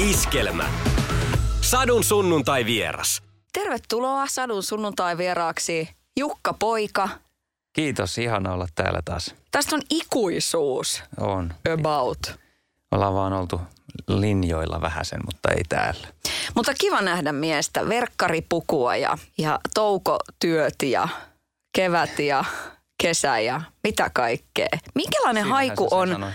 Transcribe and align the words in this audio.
Iskelmä. 0.00 0.68
Sadun 1.60 2.04
sunnuntai 2.04 2.64
vieras. 2.64 3.22
Tervetuloa 3.52 4.26
Sadun 4.26 4.62
sunnuntai 4.62 5.18
vieraaksi 5.18 5.88
Jukka 6.18 6.54
Poika. 6.58 7.08
Kiitos, 7.72 8.18
ihana 8.18 8.52
olla 8.52 8.66
täällä 8.74 9.00
taas. 9.04 9.34
Tästä 9.50 9.76
on 9.76 9.82
ikuisuus 9.90 11.02
On. 11.20 11.54
about. 11.72 12.18
Ollaan 12.90 13.14
vaan 13.14 13.32
oltu 13.32 13.60
linjoilla 14.08 14.80
vähäsen, 14.80 15.20
mutta 15.26 15.50
ei 15.50 15.62
täällä. 15.68 16.08
Mutta 16.54 16.72
kiva 16.80 17.00
nähdä 17.00 17.32
miestä, 17.32 17.88
verkkaripukua 17.88 18.96
ja, 18.96 19.18
ja 19.38 19.58
toukotyöt 19.74 20.82
ja 20.82 21.08
kevät 21.76 22.18
ja 22.18 22.44
kesä 23.02 23.38
ja 23.38 23.60
mitä 23.84 24.10
kaikkea. 24.14 24.68
Minkälainen 24.94 25.44
Siinähän 25.44 25.66
haiku 25.66 25.88
sen 25.90 25.98
on 25.98 26.08
sanoit. 26.08 26.34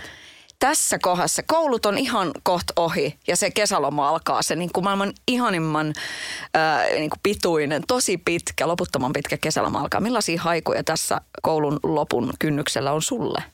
Tässä 0.58 0.98
kohdassa? 0.98 1.42
Koulut 1.42 1.86
on 1.86 1.98
ihan 1.98 2.32
kohta 2.42 2.72
ohi 2.76 3.18
ja 3.26 3.36
se 3.36 3.50
kesäloma 3.50 4.08
alkaa. 4.08 4.42
Se 4.42 4.56
niin 4.56 4.70
kuin 4.72 4.84
maailman 4.84 5.12
ihanimman 5.28 5.92
ää, 6.54 6.84
niin 6.84 7.10
kuin 7.10 7.20
pituinen, 7.22 7.82
tosi 7.88 8.18
pitkä, 8.18 8.68
loputtoman 8.68 9.12
pitkä 9.12 9.36
kesäloma 9.36 9.80
alkaa. 9.80 10.00
Millaisia 10.00 10.42
haikuja 10.42 10.84
tässä 10.84 11.20
koulun 11.42 11.80
lopun 11.82 12.32
kynnyksellä 12.38 12.92
on 12.92 13.02
sulle? 13.02 13.44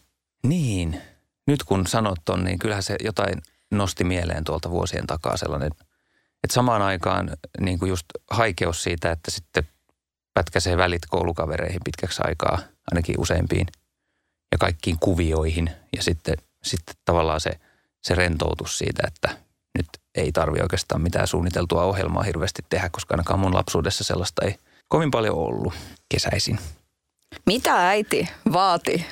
Niin, 0.46 1.02
nyt 1.46 1.64
kun 1.64 1.86
sanot 1.86 2.18
ton, 2.24 2.44
niin 2.44 2.58
kyllähän 2.58 2.82
se 2.82 2.96
jotain 3.04 3.42
nosti 3.70 4.04
mieleen 4.04 4.44
tuolta 4.44 4.70
vuosien 4.70 5.06
takaa 5.06 5.36
sellainen, 5.36 5.70
että 6.44 6.54
samaan 6.54 6.82
aikaan 6.82 7.30
niin 7.60 7.78
kuin 7.78 7.88
just 7.88 8.06
haikeus 8.30 8.82
siitä, 8.82 9.10
että 9.10 9.30
sitten 9.30 9.68
pätkäsee 10.34 10.76
välit 10.76 11.06
koulukavereihin 11.08 11.80
pitkäksi 11.84 12.22
aikaa, 12.24 12.58
ainakin 12.90 13.20
useimpiin, 13.20 13.66
ja 14.52 14.58
kaikkiin 14.58 14.96
kuvioihin. 15.00 15.70
Ja 15.96 16.02
sitten, 16.02 16.34
sitten 16.64 16.94
tavallaan 17.04 17.40
se, 17.40 17.50
se 18.02 18.14
rentoutus 18.14 18.78
siitä, 18.78 19.02
että 19.06 19.28
nyt 19.78 19.86
ei 20.14 20.32
tarvi 20.32 20.60
oikeastaan 20.60 21.02
mitään 21.02 21.26
suunniteltua 21.26 21.84
ohjelmaa 21.84 22.22
hirveästi 22.22 22.62
tehdä, 22.68 22.88
koska 22.88 23.14
ainakaan 23.14 23.40
mun 23.40 23.54
lapsuudessa 23.54 24.04
sellaista 24.04 24.44
ei 24.44 24.56
kovin 24.88 25.10
paljon 25.10 25.36
ollut 25.36 25.74
kesäisin. 26.08 26.58
Mitä 27.46 27.88
äiti 27.88 28.28
vaati 28.52 29.06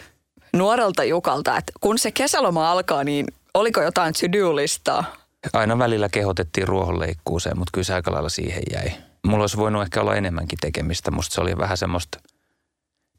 nuorelta 0.53 1.05
Jukalta, 1.05 1.57
että 1.57 1.73
kun 1.81 1.99
se 1.99 2.11
kesäloma 2.11 2.71
alkaa, 2.71 3.05
niin 3.05 3.27
oliko 3.55 3.83
jotain 3.83 4.15
to-do-listaa? 4.15 5.05
Aina 5.53 5.79
välillä 5.79 6.09
kehotettiin 6.09 6.69
ruohonleikkuuseen, 6.69 7.59
mutta 7.59 7.71
kyllä 7.75 7.85
se 7.85 7.95
aika 7.95 8.13
lailla 8.13 8.29
siihen 8.29 8.63
jäi. 8.73 8.93
Mulla 9.27 9.43
olisi 9.43 9.57
voinut 9.57 9.83
ehkä 9.83 10.01
olla 10.01 10.17
enemmänkin 10.17 10.59
tekemistä. 10.61 11.11
Musta 11.11 11.35
se 11.35 11.41
oli 11.41 11.59
vähän 11.59 11.77
semmoista, 11.77 12.19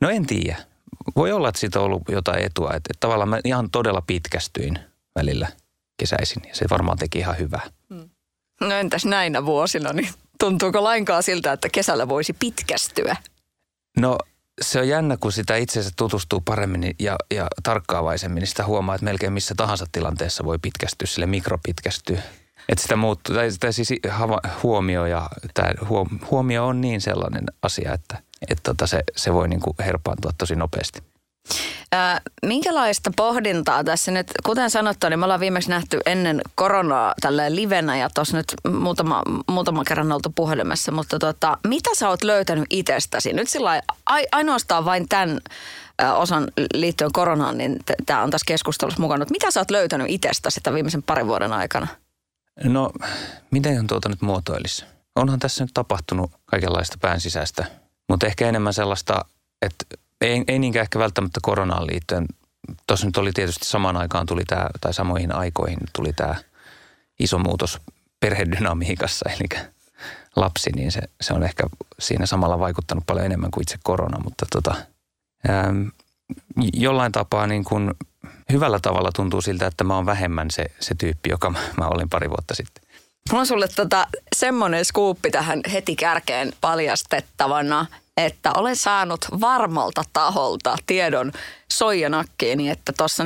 no 0.02 0.10
en 0.10 0.26
tiedä. 0.26 0.58
Voi 1.16 1.32
olla, 1.32 1.50
että 1.50 1.60
siitä 1.60 1.80
on 1.80 1.86
ollut 1.86 2.04
jotain 2.10 2.46
etua. 2.46 2.68
Että, 2.68 2.78
että 2.78 3.00
tavallaan 3.00 3.30
mä 3.30 3.40
ihan 3.46 3.70
todella 3.72 4.02
pitkästyin 4.08 4.80
välillä 5.16 5.48
kesäisin 5.98 6.42
ja 6.48 6.56
se 6.56 6.66
varmaan 6.70 6.98
teki 6.98 7.20
ihan 7.20 7.38
hyvää. 7.38 7.70
No 8.62 8.72
entäs 8.72 9.06
näinä 9.06 9.46
vuosina, 9.46 9.94
niin 9.94 10.10
tuntuuko 10.40 10.84
lainkaan 10.84 11.24
siltä, 11.24 11.52
että 11.52 11.70
kesällä 11.70 12.10
voisi 12.10 12.34
pitkästyä? 12.34 13.16
No 14.00 14.18
se 14.62 14.80
on 14.80 14.88
jännä, 14.88 15.18
kun 15.18 15.32
sitä 15.32 15.56
itseensä 15.56 15.92
tutustuu 15.96 16.42
paremmin 16.42 16.96
ja, 17.00 17.16
ja 17.36 17.48
tarkkaavaisemmin, 17.64 18.42
niin 18.42 18.48
sitä 18.48 18.66
huomaa, 18.66 18.96
että 18.96 19.06
melkein 19.06 19.34
missä 19.34 19.56
tahansa 19.58 19.86
tilanteessa 19.92 20.46
voi 20.46 20.60
pitkästyä, 20.62 21.08
sille 21.08 21.26
mikropitkästyy. 21.26 22.20
Että 22.70 22.82
sitä 22.82 22.96
muuttuu, 22.96 23.36
tai, 23.36 23.50
tai 23.60 23.74
siis 23.74 23.94
hava, 24.10 24.40
huomio, 24.64 25.06
ja, 25.06 25.30
tämä 25.54 25.70
huom, 25.90 26.08
huomio 26.32 26.68
on 26.68 26.82
niin 26.82 27.02
sellainen 27.02 27.44
asia, 27.62 27.94
että, 27.94 28.24
että 28.50 28.64
tota 28.64 28.88
se, 28.88 29.04
se 29.16 29.34
voi 29.34 29.48
niinku 29.48 29.76
herpaantua 29.80 30.32
tosi 30.38 30.56
nopeasti. 30.56 31.04
Minkälaista 32.46 33.12
pohdintaa 33.16 33.84
tässä 33.84 34.12
nyt, 34.12 34.28
kuten 34.46 34.70
sanottu, 34.70 35.10
niin 35.10 35.20
me 35.20 35.26
ollaan 35.26 35.40
viimeksi 35.40 35.70
nähty 35.70 36.00
ennen 36.06 36.42
koronaa 36.56 37.14
tällä 37.22 37.56
livenä 37.56 37.98
ja 37.98 38.10
tuossa 38.16 38.38
nyt 38.38 38.54
muutama, 38.72 39.22
muutama 39.48 39.84
kerran 39.84 40.12
oltu 40.12 40.32
puhelimessa, 40.36 40.92
mutta 40.92 41.20
tota, 41.20 41.58
mitä 41.68 41.90
sä 41.94 42.10
oot 42.10 42.24
löytänyt 42.24 42.66
itsestäsi? 42.70 43.34
Nyt 43.34 43.50
sillä 43.50 43.82
ainoastaan 44.32 44.86
vain 44.86 45.10
tämän 45.10 45.40
osan 46.16 46.48
liittyen 46.74 47.12
koronaan, 47.14 47.58
niin 47.58 47.80
tämä 48.06 48.24
on 48.24 48.30
tässä 48.30 48.46
keskustelussa 48.48 49.02
mukana. 49.02 49.26
Mitä 49.30 49.52
sä 49.52 49.60
oot 49.60 49.72
löytänyt 49.72 50.08
itsestäsi 50.10 50.60
tämän 50.64 50.76
viimeisen 50.76 51.04
parin 51.04 51.28
vuoden 51.28 51.54
aikana? 51.54 51.88
No, 52.64 52.92
miten 53.52 53.88
tuota 53.88 54.10
nyt 54.10 54.22
muotoilisi? 54.22 54.86
Onhan 55.16 55.40
tässä 55.40 55.64
nyt 55.64 55.72
tapahtunut 55.74 56.32
kaikenlaista 56.46 56.98
pään 57.02 57.22
sisäistä, 57.22 57.66
mutta 58.12 58.28
ehkä 58.28 58.50
enemmän 58.50 58.74
sellaista, 58.74 59.26
että 59.62 59.86
ei, 60.22 60.44
ei 60.48 60.60
niinkään 60.60 60.82
ehkä 60.82 61.00
välttämättä 61.00 61.40
koronaan 61.44 61.88
liittyen. 61.88 62.26
Tuossa 62.88 63.06
nyt 63.06 63.18
oli 63.18 63.32
tietysti 63.32 63.66
samaan 63.66 63.98
aikaan 63.98 64.26
tuli 64.26 64.44
tämä, 64.48 64.70
tai 64.82 64.94
samoihin 64.94 65.36
aikoihin 65.36 65.80
tuli 65.96 66.14
tämä 66.14 66.36
iso 67.20 67.40
muutos 67.40 67.80
perhedynamiikassa, 68.20 69.30
eli 69.30 69.62
lapsi, 70.36 70.70
niin 70.76 70.92
se, 70.92 71.02
se 71.22 71.34
on 71.34 71.44
ehkä 71.44 71.64
siinä 72.00 72.26
samalla 72.26 72.60
vaikuttanut 72.60 73.06
paljon 73.06 73.26
enemmän 73.26 73.52
kuin 73.52 73.62
itse 73.62 73.78
korona, 73.84 74.24
mutta 74.24 74.46
tota, 74.52 74.76
äm, 75.50 75.92
jollain 76.74 77.12
tapaa 77.12 77.48
niin 77.48 77.64
kuin 77.64 77.92
hyvällä 78.52 78.80
tavalla 78.80 79.12
tuntuu 79.16 79.42
siltä, 79.42 79.68
että 79.68 79.84
mä 79.84 79.96
oon 79.96 80.06
vähemmän 80.06 80.52
se, 80.52 80.66
se 80.80 80.96
tyyppi, 80.96 81.30
joka 81.30 81.50
mä, 81.50 81.60
mä 81.78 81.88
olin 81.88 82.10
pari 82.10 82.30
vuotta 82.30 82.56
sitten. 82.56 82.84
Mulla 83.30 83.40
on 83.40 83.48
sulle 83.48 83.68
tota, 83.68 84.08
semmoinen 84.36 84.86
skuuppi 84.86 85.32
tähän 85.32 85.62
heti 85.72 85.96
kärkeen 85.96 86.54
paljastettavana, 86.62 87.86
että 88.18 88.52
olen 88.58 88.76
saanut 88.76 89.26
varmalta 89.42 90.04
taholta 90.14 90.78
tiedon 90.86 91.32
soijanakkiini, 91.72 92.70
että 92.70 92.94
tuossa 92.98 93.24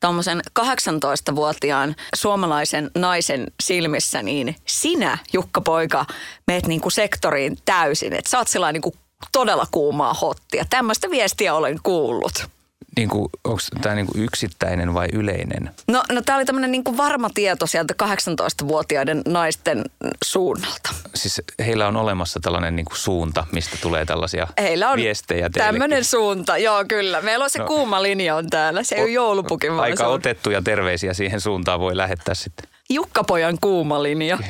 tuommoisen 0.00 0.42
18-vuotiaan 0.60 1.96
suomalaisen 2.14 2.90
naisen 2.94 3.46
silmissä, 3.62 4.22
niin 4.22 4.56
sinä, 4.66 5.18
Jukka 5.32 5.60
Poika, 5.60 6.04
meet 6.46 6.66
niinku 6.66 6.90
sektoriin 6.90 7.58
täysin. 7.64 8.12
Että 8.12 8.30
sä 8.30 8.38
oot 8.38 8.48
sellainen 8.48 8.80
niinku 8.82 8.98
todella 9.32 9.66
kuumaa 9.70 10.14
hottia. 10.14 10.64
Tämmöistä 10.70 11.10
viestiä 11.10 11.54
olen 11.54 11.78
kuullut. 11.82 12.48
Niin 12.96 13.08
kuin, 13.08 13.28
onko 13.44 13.60
tämä 13.80 13.94
niin 13.94 14.06
kuin 14.06 14.24
yksittäinen 14.24 14.94
vai 14.94 15.06
yleinen? 15.12 15.70
No, 15.88 16.02
no 16.12 16.22
tämä 16.22 16.36
oli 16.36 16.44
tämmöinen 16.44 16.70
niinku 16.72 16.96
varma 16.96 17.30
tieto 17.34 17.66
sieltä 17.66 17.94
18-vuotiaiden 18.04 19.22
naisten 19.26 19.84
suunnalta. 20.24 20.90
Siis 21.14 21.42
heillä 21.66 21.88
on 21.88 21.96
olemassa 21.96 22.40
tällainen 22.42 22.76
niin 22.76 22.86
kuin 22.86 22.96
suunta, 22.96 23.46
mistä 23.52 23.76
tulee 23.82 24.04
tällaisia 24.04 24.46
Heillä 24.60 24.90
on 24.90 24.96
viestejä 24.96 25.50
teillekin. 25.50 25.74
tämmöinen 25.74 26.04
suunta, 26.04 26.58
joo 26.58 26.84
kyllä. 26.88 27.20
Meillä 27.20 27.44
on 27.44 27.50
se 27.50 27.58
no. 27.58 27.66
Kuuma 27.66 28.02
linja 28.02 28.36
on 28.36 28.50
täällä. 28.50 28.82
Se 28.82 28.94
ei 28.94 29.02
ole 29.02 29.10
joulupukin, 29.10 29.70
vaan 29.72 29.82
Aika 29.82 30.06
on 30.06 30.14
otettuja 30.14 30.62
terveisiä 30.62 31.14
siihen 31.14 31.40
suuntaan 31.40 31.80
voi 31.80 31.96
lähettää 31.96 32.34
sitten. 32.34 32.68
Jukkapojan 32.90 33.58
kuuma 33.60 34.02
linja. 34.02 34.38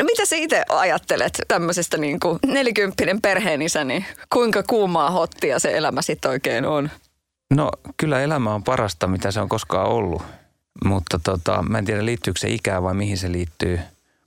No 0.00 0.04
mitä 0.04 0.26
sä 0.26 0.36
itse 0.36 0.62
ajattelet 0.68 1.38
tämmöisestä 1.48 1.96
niin 1.98 2.20
kuin 2.20 2.38
nelikymppinen 2.46 3.20
perheenisä, 3.20 3.84
niin 3.84 4.04
kuinka 4.32 4.62
kuumaa 4.62 5.10
hottia 5.10 5.58
se 5.58 5.76
elämä 5.76 6.02
sitten 6.02 6.30
oikein 6.30 6.64
on? 6.64 6.90
No 7.54 7.70
kyllä 7.96 8.20
elämä 8.20 8.54
on 8.54 8.64
parasta, 8.64 9.06
mitä 9.06 9.30
se 9.30 9.40
on 9.40 9.48
koskaan 9.48 9.88
ollut. 9.88 10.22
Mutta 10.84 11.20
tota, 11.24 11.62
mä 11.62 11.78
en 11.78 11.84
tiedä 11.84 12.04
liittyykö 12.04 12.40
se 12.40 12.48
ikään 12.48 12.82
vai 12.82 12.94
mihin 12.94 13.18
se 13.18 13.32
liittyy. 13.32 13.80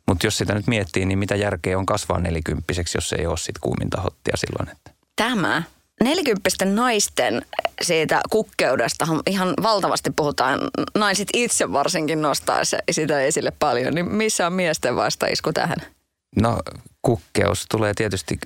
Mutta 0.08 0.28
jos 0.28 0.38
sitä 0.38 0.54
nyt 0.54 0.68
miettii, 0.68 1.06
niin 1.06 1.20
mitä 1.20 1.36
järkeä 1.36 1.78
on 1.78 1.86
kasvaa 1.86 2.20
nelikymppiseksi, 2.20 2.98
jos 2.98 3.14
ei 3.14 3.26
ole 3.26 3.38
sit 3.38 3.58
kuuminta 3.58 4.02
hottia 4.02 4.38
silloin. 4.38 4.70
Että. 4.78 4.92
Tämä 5.16 5.64
nelikymppisten 6.04 6.76
naisten 6.76 7.46
siitä 7.82 8.22
kukkeudesta 8.30 9.08
ihan 9.28 9.54
valtavasti 9.64 10.12
puhutaan. 10.16 10.60
Naiset 10.98 11.28
itse 11.34 11.72
varsinkin 11.72 12.22
nostaa 12.22 12.66
se, 12.66 12.78
sitä 12.92 13.22
esille 13.22 13.52
paljon. 13.60 13.96
Niin 13.96 14.12
missä 14.12 14.48
on 14.48 14.54
miesten 14.54 14.96
vastaisku 14.96 15.54
tähän? 15.54 15.78
No 16.36 16.60
kukkeus 17.02 17.66
tulee 17.70 17.94
tietysti 17.94 18.40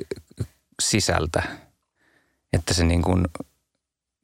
sisältä, 0.81 1.43
että 2.53 2.73
se 2.73 2.83
niin 2.83 3.01
kuin 3.01 3.25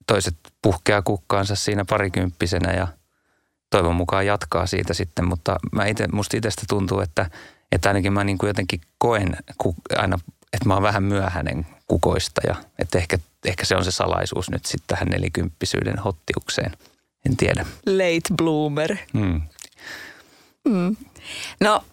toiset 0.09 0.35
puhkeaa 0.61 1.01
kukkaansa 1.01 1.55
siinä 1.55 1.85
parikymppisenä 1.85 2.73
ja 2.73 2.87
toivon 3.69 3.95
mukaan 3.95 4.25
jatkaa 4.25 4.67
siitä 4.67 4.93
sitten, 4.93 5.25
mutta 5.25 5.55
mä 5.71 5.85
ite, 5.85 6.07
musta 6.11 6.37
itsestä 6.37 6.61
tuntuu, 6.69 6.99
että, 6.99 7.29
että 7.71 7.89
ainakin 7.89 8.13
mä 8.13 8.23
niin 8.23 8.37
kuin 8.37 8.47
jotenkin 8.47 8.81
koen 8.97 9.37
ku, 9.57 9.75
aina, 9.97 10.19
että 10.53 10.67
mä 10.67 10.73
oon 10.73 10.83
vähän 10.83 11.03
myöhäinen 11.03 11.65
kukoista 11.87 12.41
ja 12.47 12.55
että 12.79 12.97
ehkä, 12.97 13.17
ehkä 13.45 13.65
se 13.65 13.75
on 13.75 13.83
se 13.85 13.91
salaisuus 13.91 14.49
nyt 14.49 14.65
sitten 14.65 14.87
tähän 14.87 15.07
nelikymppisyyden 15.07 15.99
hottiukseen. 15.99 16.71
En 17.25 17.37
tiedä. 17.37 17.65
Late 17.85 18.35
bloomer. 18.37 18.97
Hmm. 19.13 19.41
No, 21.61 21.83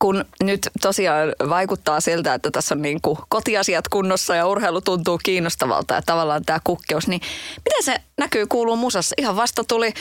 kun 0.00 0.24
nyt 0.42 0.68
tosiaan 0.82 1.32
vaikuttaa 1.48 2.00
siltä, 2.00 2.34
että 2.34 2.50
tässä 2.50 2.74
on 2.74 2.82
niin 2.82 3.00
kuin 3.00 3.18
kotiasiat 3.28 3.88
kunnossa 3.88 4.34
ja 4.34 4.46
urheilu 4.46 4.80
tuntuu 4.80 5.20
kiinnostavalta 5.22 5.94
ja 5.94 6.02
tavallaan 6.02 6.44
tämä 6.44 6.58
kukkeus, 6.64 7.08
niin 7.08 7.20
miten 7.56 7.82
se 7.82 7.96
näkyy, 8.18 8.46
kuuluu 8.46 8.76
musassa? 8.76 9.14
Ihan 9.18 9.36
vasta 9.36 9.64
tuli 9.64 9.92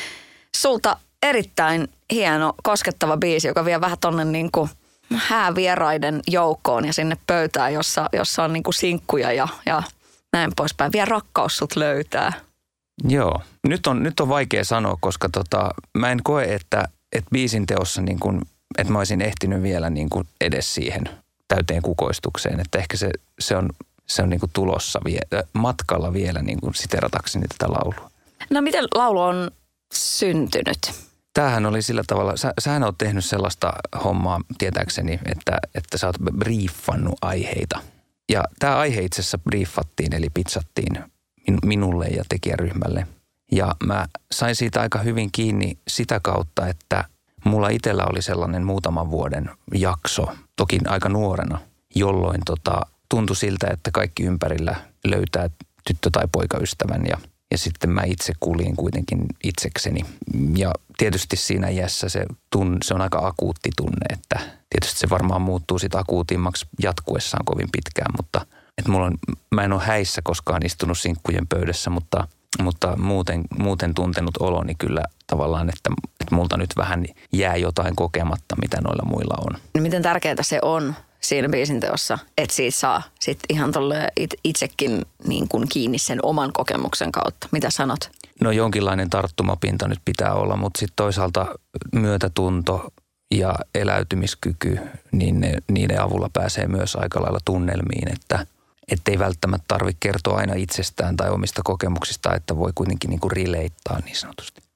sulta 0.57 0.97
erittäin 1.23 1.87
hieno, 2.11 2.53
koskettava 2.63 3.17
biisi, 3.17 3.47
joka 3.47 3.65
vie 3.65 3.81
vähän 3.81 3.97
tonne 4.01 4.25
niin 4.25 4.51
kuin 4.51 4.69
häävieraiden 5.13 6.21
joukkoon 6.27 6.85
ja 6.85 6.93
sinne 6.93 7.17
pöytään, 7.27 7.73
jossa, 7.73 8.09
jossa 8.13 8.43
on 8.43 8.53
niin 8.53 8.63
kuin 8.63 8.73
sinkkuja 8.73 9.33
ja, 9.33 9.47
ja 9.65 9.83
näin 10.33 10.51
poispäin. 10.55 10.91
Vielä 10.91 11.05
rakkaus 11.05 11.57
sut 11.57 11.75
löytää. 11.75 12.33
Joo. 13.07 13.41
Nyt 13.67 13.87
on, 13.87 14.03
nyt 14.03 14.19
on 14.19 14.29
vaikea 14.29 14.63
sanoa, 14.63 14.97
koska 15.01 15.29
tota, 15.29 15.69
mä 15.97 16.11
en 16.11 16.23
koe, 16.23 16.43
että, 16.43 16.87
että 17.15 17.29
biisin 17.31 17.65
teossa 17.65 18.01
niin 18.01 18.19
kun, 18.19 18.41
että 18.77 18.93
mä 18.93 18.99
olisin 18.99 19.21
ehtinyt 19.21 19.63
vielä 19.63 19.89
niin 19.89 20.09
kuin 20.09 20.27
edes 20.41 20.73
siihen 20.73 21.03
täyteen 21.47 21.81
kukoistukseen. 21.81 22.59
Että 22.59 22.77
ehkä 22.77 22.97
se, 22.97 23.09
se 23.39 23.55
on, 23.55 23.69
se 24.07 24.23
on 24.23 24.29
niin 24.29 24.39
kuin 24.39 24.51
tulossa 24.53 25.01
vie, 25.05 25.19
matkalla 25.53 26.13
vielä 26.13 26.41
niin 26.41 26.61
kuin 26.61 26.75
siteratakseni 26.75 27.47
tätä 27.47 27.71
laulua. 27.71 28.11
No 28.49 28.61
miten 28.61 28.85
laulu 28.95 29.21
on 29.21 29.51
syntynyt? 29.93 31.09
Tämähän 31.33 31.65
oli 31.65 31.81
sillä 31.81 32.03
tavalla, 32.07 32.37
sä, 32.37 32.53
sähän 32.59 32.83
oot 32.83 32.97
tehnyt 32.97 33.25
sellaista 33.25 33.73
hommaa 34.03 34.41
tietääkseni, 34.57 35.19
että, 35.25 35.57
että 35.75 35.97
sä 35.97 36.07
oot 36.07 36.17
briefannut 36.37 37.15
aiheita. 37.21 37.79
Ja 38.29 38.43
tämä 38.59 38.77
aihe 38.77 39.01
itse 39.01 39.21
asiassa 39.21 39.37
briefattiin, 39.37 40.15
eli 40.15 40.29
pizzattiin 40.29 41.03
minulle 41.65 42.05
ja 42.07 42.23
tekijäryhmälle. 42.29 43.07
Ja 43.51 43.75
mä 43.85 44.07
sain 44.31 44.55
siitä 44.55 44.81
aika 44.81 44.99
hyvin 44.99 45.29
kiinni 45.31 45.77
sitä 45.87 46.19
kautta, 46.23 46.67
että 46.67 47.03
mulla 47.45 47.69
itsellä 47.69 48.05
oli 48.11 48.21
sellainen 48.21 48.63
muutaman 48.63 49.11
vuoden 49.11 49.49
jakso, 49.73 50.27
toki 50.55 50.79
aika 50.87 51.09
nuorena, 51.09 51.59
jolloin 51.95 52.41
tota, 52.45 52.81
tuntui 53.09 53.35
siltä, 53.35 53.67
että 53.71 53.91
kaikki 53.93 54.23
ympärillä 54.23 54.75
löytää 55.05 55.49
tyttö- 55.87 56.09
tai 56.11 56.27
poikaystävän 56.31 57.01
ja, 57.09 57.17
ja 57.51 57.57
sitten 57.57 57.89
mä 57.89 58.01
itse 58.05 58.33
kuljin 58.39 58.75
kuitenkin 58.75 59.25
itsekseni. 59.43 60.01
Ja 60.55 60.71
tietysti 60.97 61.35
siinä 61.37 61.69
iässä 61.69 62.09
se, 62.09 62.25
tun, 62.51 62.77
se 62.83 62.93
on 62.93 63.01
aika 63.01 63.27
akuutti 63.27 63.69
tunne, 63.77 64.05
että 64.09 64.39
tietysti 64.69 64.99
se 64.99 65.09
varmaan 65.09 65.41
muuttuu 65.41 65.79
sitten 65.79 66.01
akuutimmaksi 66.01 66.65
jatkuessaan 66.83 67.45
kovin 67.45 67.67
pitkään, 67.71 68.13
mutta 68.17 68.45
että 68.77 68.91
mulla 68.91 69.05
on, 69.05 69.17
mä 69.55 69.63
en 69.63 69.73
ole 69.73 69.83
häissä 69.83 70.21
koskaan 70.23 70.65
istunut 70.65 70.97
sinkkujen 70.97 71.47
pöydässä, 71.47 71.89
mutta, 71.89 72.27
mutta 72.59 72.97
muuten, 72.97 73.43
muuten 73.59 73.93
tuntenut 73.93 74.37
oloni 74.37 74.75
kyllä 74.75 75.03
tavallaan, 75.27 75.69
että, 75.69 75.89
että 76.29 76.35
multa 76.35 76.57
nyt 76.57 76.73
vähän 76.77 77.05
jää 77.33 77.55
jotain 77.55 77.95
kokematta, 77.95 78.55
mitä 78.61 78.77
noilla 78.81 79.05
muilla 79.05 79.35
on. 79.47 79.81
Miten 79.81 80.01
tärkeää 80.01 80.35
se 80.41 80.59
on 80.61 80.95
siinä 81.21 81.49
biisin 81.49 81.79
teossa, 81.79 82.19
että 82.37 82.55
siitä 82.55 82.77
saa 82.77 83.01
sit 83.19 83.39
ihan 83.49 83.71
tolle 83.71 84.07
itsekin 84.43 85.05
niin 85.27 85.47
kuin 85.47 85.69
kiinni 85.69 85.97
sen 85.97 86.19
oman 86.23 86.53
kokemuksen 86.53 87.11
kautta. 87.11 87.47
Mitä 87.51 87.69
sanot? 87.69 88.11
No 88.41 88.51
jonkinlainen 88.51 89.09
tarttumapinta 89.09 89.87
nyt 89.87 89.99
pitää 90.05 90.33
olla, 90.33 90.55
mutta 90.55 90.79
sitten 90.79 90.95
toisaalta 90.95 91.45
myötätunto 91.93 92.93
ja 93.35 93.55
eläytymiskyky, 93.75 94.79
niin 95.11 95.39
ne, 95.39 95.53
niiden 95.71 96.01
avulla 96.01 96.29
pääsee 96.33 96.67
myös 96.67 96.95
aika 96.95 97.21
lailla 97.21 97.39
tunnelmiin, 97.45 98.11
että 98.11 98.45
ei 99.07 99.19
välttämättä 99.19 99.65
tarvitse 99.67 99.97
kertoa 99.99 100.37
aina 100.37 100.53
itsestään 100.53 101.17
tai 101.17 101.29
omista 101.29 101.61
kokemuksista, 101.63 102.35
että 102.35 102.57
voi 102.57 102.71
kuitenkin 102.75 103.09
niin 103.09 103.19
kuin 103.19 103.31
rileittaa 103.31 103.99
niin 104.05 104.15
sanotusti. 104.15 104.68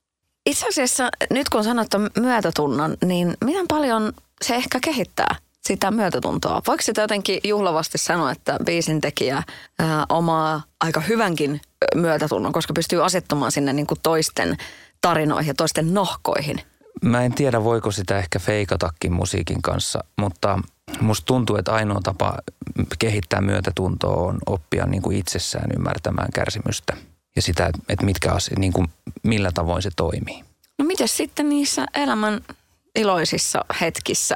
Itse 0.45 0.67
asiassa 0.67 1.09
nyt 1.29 1.49
kun 1.49 1.63
sanot 1.63 1.87
myötätunnon, 2.19 2.97
niin 3.05 3.37
miten 3.43 3.67
paljon 3.67 4.13
se 4.41 4.55
ehkä 4.55 4.79
kehittää 4.83 5.35
sitä 5.61 5.91
myötätuntoa? 5.91 6.61
Voiko 6.67 6.81
sitä 6.81 7.01
jotenkin 7.01 7.39
juhlavasti 7.43 7.97
sanoa, 7.97 8.31
että 8.31 8.57
biisin 8.65 9.01
tekijä 9.01 9.43
omaa 10.09 10.63
aika 10.79 10.99
hyvänkin 10.99 11.61
myötätunnon, 11.95 12.51
koska 12.51 12.73
pystyy 12.73 13.05
asettumaan 13.05 13.51
sinne 13.51 13.73
niin 13.73 13.87
kuin 13.87 13.99
toisten 14.03 14.57
tarinoihin 15.01 15.47
ja 15.47 15.53
toisten 15.53 15.93
nohkoihin? 15.93 16.61
Mä 17.03 17.23
en 17.23 17.33
tiedä, 17.33 17.63
voiko 17.63 17.91
sitä 17.91 18.17
ehkä 18.17 18.39
feikatakin 18.39 19.13
musiikin 19.13 19.61
kanssa, 19.61 20.03
mutta 20.17 20.59
musta 21.01 21.25
tuntuu, 21.25 21.55
että 21.55 21.73
ainoa 21.73 21.99
tapa 22.03 22.37
kehittää 22.99 23.41
myötätuntoa 23.41 24.15
on 24.15 24.37
oppia 24.45 24.85
niin 24.85 25.01
kuin 25.01 25.17
itsessään 25.17 25.71
ymmärtämään 25.75 26.31
kärsimystä 26.33 26.97
ja 27.35 27.41
sitä, 27.41 27.69
että 27.89 28.05
mitkä 28.05 28.31
asiat, 28.31 28.59
niin 28.59 28.73
kuin, 28.73 28.87
millä 29.23 29.51
tavoin 29.53 29.81
se 29.81 29.89
toimii. 29.95 30.43
No 30.79 30.85
miten 30.85 31.07
sitten 31.07 31.49
niissä 31.49 31.85
elämän 31.93 32.41
iloisissa 32.95 33.65
hetkissä? 33.81 34.35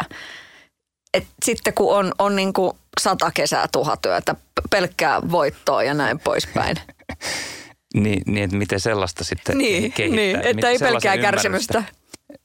Et 1.14 1.28
sitten 1.46 1.74
kun 1.74 1.96
on, 1.96 2.12
on 2.20 2.36
niin 2.36 2.54
kuin 2.54 2.72
sata 3.02 3.32
kesää 3.32 3.68
tuhatyötä, 3.72 4.36
pelkkää 4.70 5.22
voittoa 5.32 5.84
ja 5.84 5.94
näin 5.94 6.20
poispäin. 6.20 6.78
niin, 7.94 8.22
niin, 8.26 8.44
että 8.44 8.58
miten 8.58 8.80
sellaista 8.80 9.24
sitten 9.24 9.58
niin, 9.58 9.94
kehittää. 9.94 10.22
Niin, 10.22 10.48
että 10.48 10.70
ei 10.70 10.80
pelkkää 10.80 11.18
kärsimystä. 11.18 11.84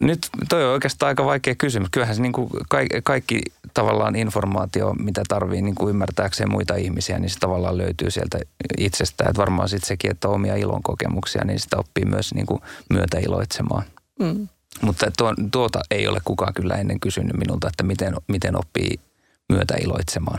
Nyt 0.02 0.28
toi 0.49 0.64
on 0.64 0.72
oikeastaan 0.72 1.08
aika 1.08 1.25
vaikea 1.25 1.54
kysymys. 1.54 1.88
Kyllähän 1.93 2.16
se 2.16 2.22
niin 2.22 2.32
kuin 2.32 2.50
kaikki, 2.69 3.00
kaikki 3.04 3.43
tavallaan 3.75 4.16
informaatio, 4.16 4.94
mitä 4.94 5.22
tarvii 5.28 5.62
niin 5.62 5.75
kuin 5.75 5.90
ymmärtääkseen 5.90 6.50
muita 6.50 6.75
ihmisiä, 6.75 7.19
niin 7.19 7.31
se 7.31 7.38
tavallaan 7.38 7.78
löytyy 7.78 8.10
sieltä 8.10 8.38
itsestään. 8.78 9.31
Että 9.31 9.40
varmaan 9.40 9.69
sitten 9.69 9.88
sekin, 9.88 10.10
että 10.10 10.28
on 10.28 10.34
omia 10.34 10.56
ilon 10.56 10.82
kokemuksia, 10.82 11.44
niin 11.44 11.60
sitä 11.60 11.76
oppii 11.76 12.04
myös 12.04 12.34
niin 12.34 12.46
kuin 12.46 12.60
myötä 12.90 13.19
iloitsemaan. 13.19 13.82
Mm. 14.20 14.49
Mutta 14.81 15.10
tuo, 15.19 15.34
tuota 15.52 15.81
ei 15.90 16.08
ole 16.08 16.19
kukaan 16.25 16.54
kyllä 16.54 16.75
ennen 16.75 17.00
kysynyt 17.00 17.37
minulta, 17.37 17.69
että 17.69 17.82
miten, 17.82 18.14
miten 18.28 18.58
oppii 18.58 19.00
myötä 19.49 19.75
iloitsemaan. 19.81 20.38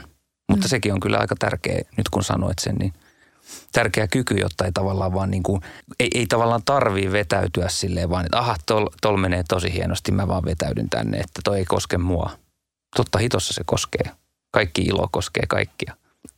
Mutta 0.50 0.65
mm. 0.65 0.69
sekin 0.69 0.94
on 0.94 1.00
kyllä 1.00 1.18
aika 1.18 1.36
tärkeä, 1.39 1.81
nyt 1.98 2.10
kun 2.10 2.24
sanoit 2.24 2.60
sen, 2.60 2.75
niin 2.75 2.94
tärkeä 3.72 4.07
kyky, 4.07 4.36
jotta 4.36 4.66
ei 4.66 4.72
tavallaan 4.72 5.13
vaan 5.13 5.31
niin 5.31 5.44
kuin, 5.44 5.62
ei, 6.00 6.10
ei 6.16 6.28
tavallaan 6.28 6.62
tarvii 6.66 7.12
vetäytyä 7.12 7.69
silleen 7.69 8.10
vaan, 8.10 8.25
että 8.25 8.40
aha, 8.40 8.56
tol, 8.66 8.88
tol 9.01 9.18
menee 9.18 9.44
tosi 9.50 9.74
hienosti, 9.74 10.12
mä 10.12 10.28
vaan 10.28 10.45
vetäydyn 10.45 10.90
tänne, 10.90 11.18
että 11.18 11.42
toi 11.44 11.57
ei 11.57 11.66
koske 11.66 11.98
mua. 11.98 12.30
Totta 12.95 13.19
hitossa 13.19 13.54
se 13.54 13.62
koskee. 13.66 14.12
Kaikki 14.51 14.81
ilo 14.81 15.07
koskee 15.12 15.44
kaikkia. 15.48 15.95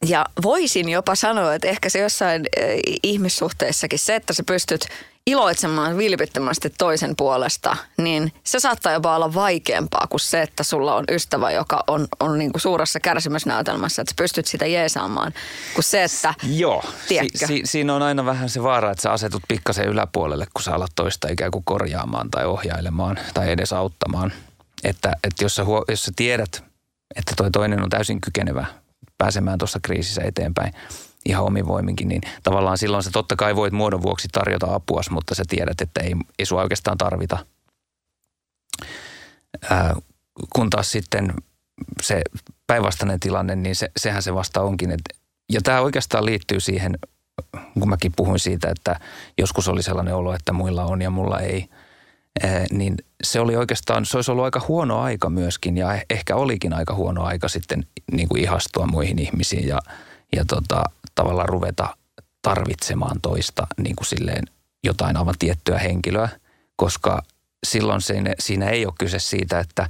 Ja 0.07 0.25
voisin 0.43 0.89
jopa 0.89 1.15
sanoa, 1.15 1.53
että 1.53 1.67
ehkä 1.67 1.89
se 1.89 1.99
jossain 1.99 2.45
eh, 2.57 2.79
ihmissuhteissakin 3.03 3.99
se, 3.99 4.15
että 4.15 4.33
sä 4.33 4.43
pystyt 4.43 4.87
iloitsemaan 5.27 5.97
vilpittömästi 5.97 6.69
toisen 6.77 7.15
puolesta, 7.15 7.77
niin 7.97 8.33
se 8.43 8.59
saattaa 8.59 8.91
jopa 8.91 9.15
olla 9.15 9.33
vaikeampaa 9.33 10.07
kuin 10.09 10.19
se, 10.19 10.41
että 10.41 10.63
sulla 10.63 10.95
on 10.95 11.03
ystävä, 11.11 11.51
joka 11.51 11.83
on, 11.87 12.07
on 12.19 12.39
niin 12.39 12.51
kuin 12.51 12.61
suuressa 12.61 12.99
kärsimysnäytelmässä, 12.99 14.01
että 14.01 14.11
sä 14.11 14.15
pystyt 14.17 14.45
sitä 14.45 14.65
jeesaamaan, 14.65 15.33
kuin 15.73 15.83
se, 15.83 16.03
että... 16.03 16.33
Joo, 16.43 16.83
si- 17.07 17.29
si- 17.35 17.61
siinä 17.65 17.95
on 17.95 18.01
aina 18.01 18.25
vähän 18.25 18.49
se 18.49 18.63
vaara, 18.63 18.91
että 18.91 19.01
sä 19.01 19.11
asetut 19.11 19.43
pikkasen 19.47 19.87
yläpuolelle, 19.87 20.47
kun 20.53 20.63
sä 20.63 20.75
alat 20.75 20.91
toista 20.95 21.27
ikään 21.27 21.51
kuin 21.51 21.63
korjaamaan 21.63 22.31
tai 22.31 22.45
ohjailemaan 22.45 23.19
tai 23.33 23.51
edes 23.51 23.73
auttamaan. 23.73 24.33
Että, 24.83 25.13
että 25.23 25.43
jos, 25.43 25.55
sä 25.55 25.63
huo- 25.63 25.85
jos 25.87 26.03
sä 26.05 26.11
tiedät, 26.15 26.63
että 27.15 27.33
toi 27.37 27.51
toinen 27.51 27.83
on 27.83 27.89
täysin 27.89 28.21
kykenevä 28.21 28.65
pääsemään 29.17 29.57
tuossa 29.57 29.79
kriisissä 29.83 30.21
eteenpäin, 30.21 30.73
ihan 31.25 31.45
omin 31.45 31.67
voiminkin, 31.67 32.07
niin 32.07 32.21
tavallaan 32.43 32.77
silloin 32.77 33.03
sä 33.03 33.09
totta 33.13 33.35
kai 33.35 33.55
voit 33.55 33.73
muodon 33.73 34.01
vuoksi 34.01 34.27
tarjota 34.27 34.75
apua, 34.75 35.01
mutta 35.09 35.35
sä 35.35 35.43
tiedät, 35.49 35.81
että 35.81 36.01
ei, 36.01 36.13
ei 36.39 36.45
sua 36.45 36.61
oikeastaan 36.61 36.97
tarvita. 36.97 37.45
Ää, 39.69 39.95
kun 40.55 40.69
taas 40.69 40.91
sitten 40.91 41.33
se 42.01 42.21
päinvastainen 42.67 43.19
tilanne, 43.19 43.55
niin 43.55 43.75
se, 43.75 43.91
sehän 43.97 44.23
se 44.23 44.33
vasta 44.33 44.61
onkin. 44.61 44.91
Et, 44.91 45.01
ja 45.51 45.61
tämä 45.61 45.81
oikeastaan 45.81 46.25
liittyy 46.25 46.59
siihen, 46.59 46.99
kun 47.73 47.89
mäkin 47.89 48.13
puhuin 48.15 48.39
siitä, 48.39 48.69
että 48.69 48.99
joskus 49.37 49.67
oli 49.67 49.83
sellainen 49.83 50.15
olo, 50.15 50.33
että 50.33 50.53
muilla 50.53 50.85
on 50.85 51.01
ja 51.01 51.09
mulla 51.09 51.39
ei, 51.39 51.69
niin 52.71 52.95
se 53.23 53.39
oli 53.39 53.55
oikeastaan, 53.55 54.05
se 54.05 54.17
olisi 54.17 54.31
ollut 54.31 54.45
aika 54.45 54.61
huono 54.67 55.01
aika 55.01 55.29
myöskin 55.29 55.77
ja 55.77 56.01
ehkä 56.09 56.35
olikin 56.35 56.73
aika 56.73 56.93
huono 56.93 57.23
aika 57.23 57.47
sitten 57.47 57.87
niin 58.11 58.29
kuin 58.29 58.41
ihastua 58.41 58.87
muihin 58.87 59.19
ihmisiin 59.19 59.67
ja, 59.67 59.79
ja 60.35 60.45
tota, 60.45 60.83
tavallaan 61.15 61.49
ruveta 61.49 61.97
tarvitsemaan 62.41 63.21
toista 63.21 63.67
niin 63.77 63.95
kuin 63.95 64.05
silleen 64.05 64.43
jotain 64.83 65.17
aivan 65.17 65.35
tiettyä 65.39 65.77
henkilöä, 65.77 66.29
koska 66.75 67.23
silloin 67.65 68.01
siinä, 68.01 68.33
siinä 68.39 68.69
ei 68.69 68.85
ole 68.85 68.93
kyse 68.99 69.19
siitä, 69.19 69.59
että, 69.59 69.89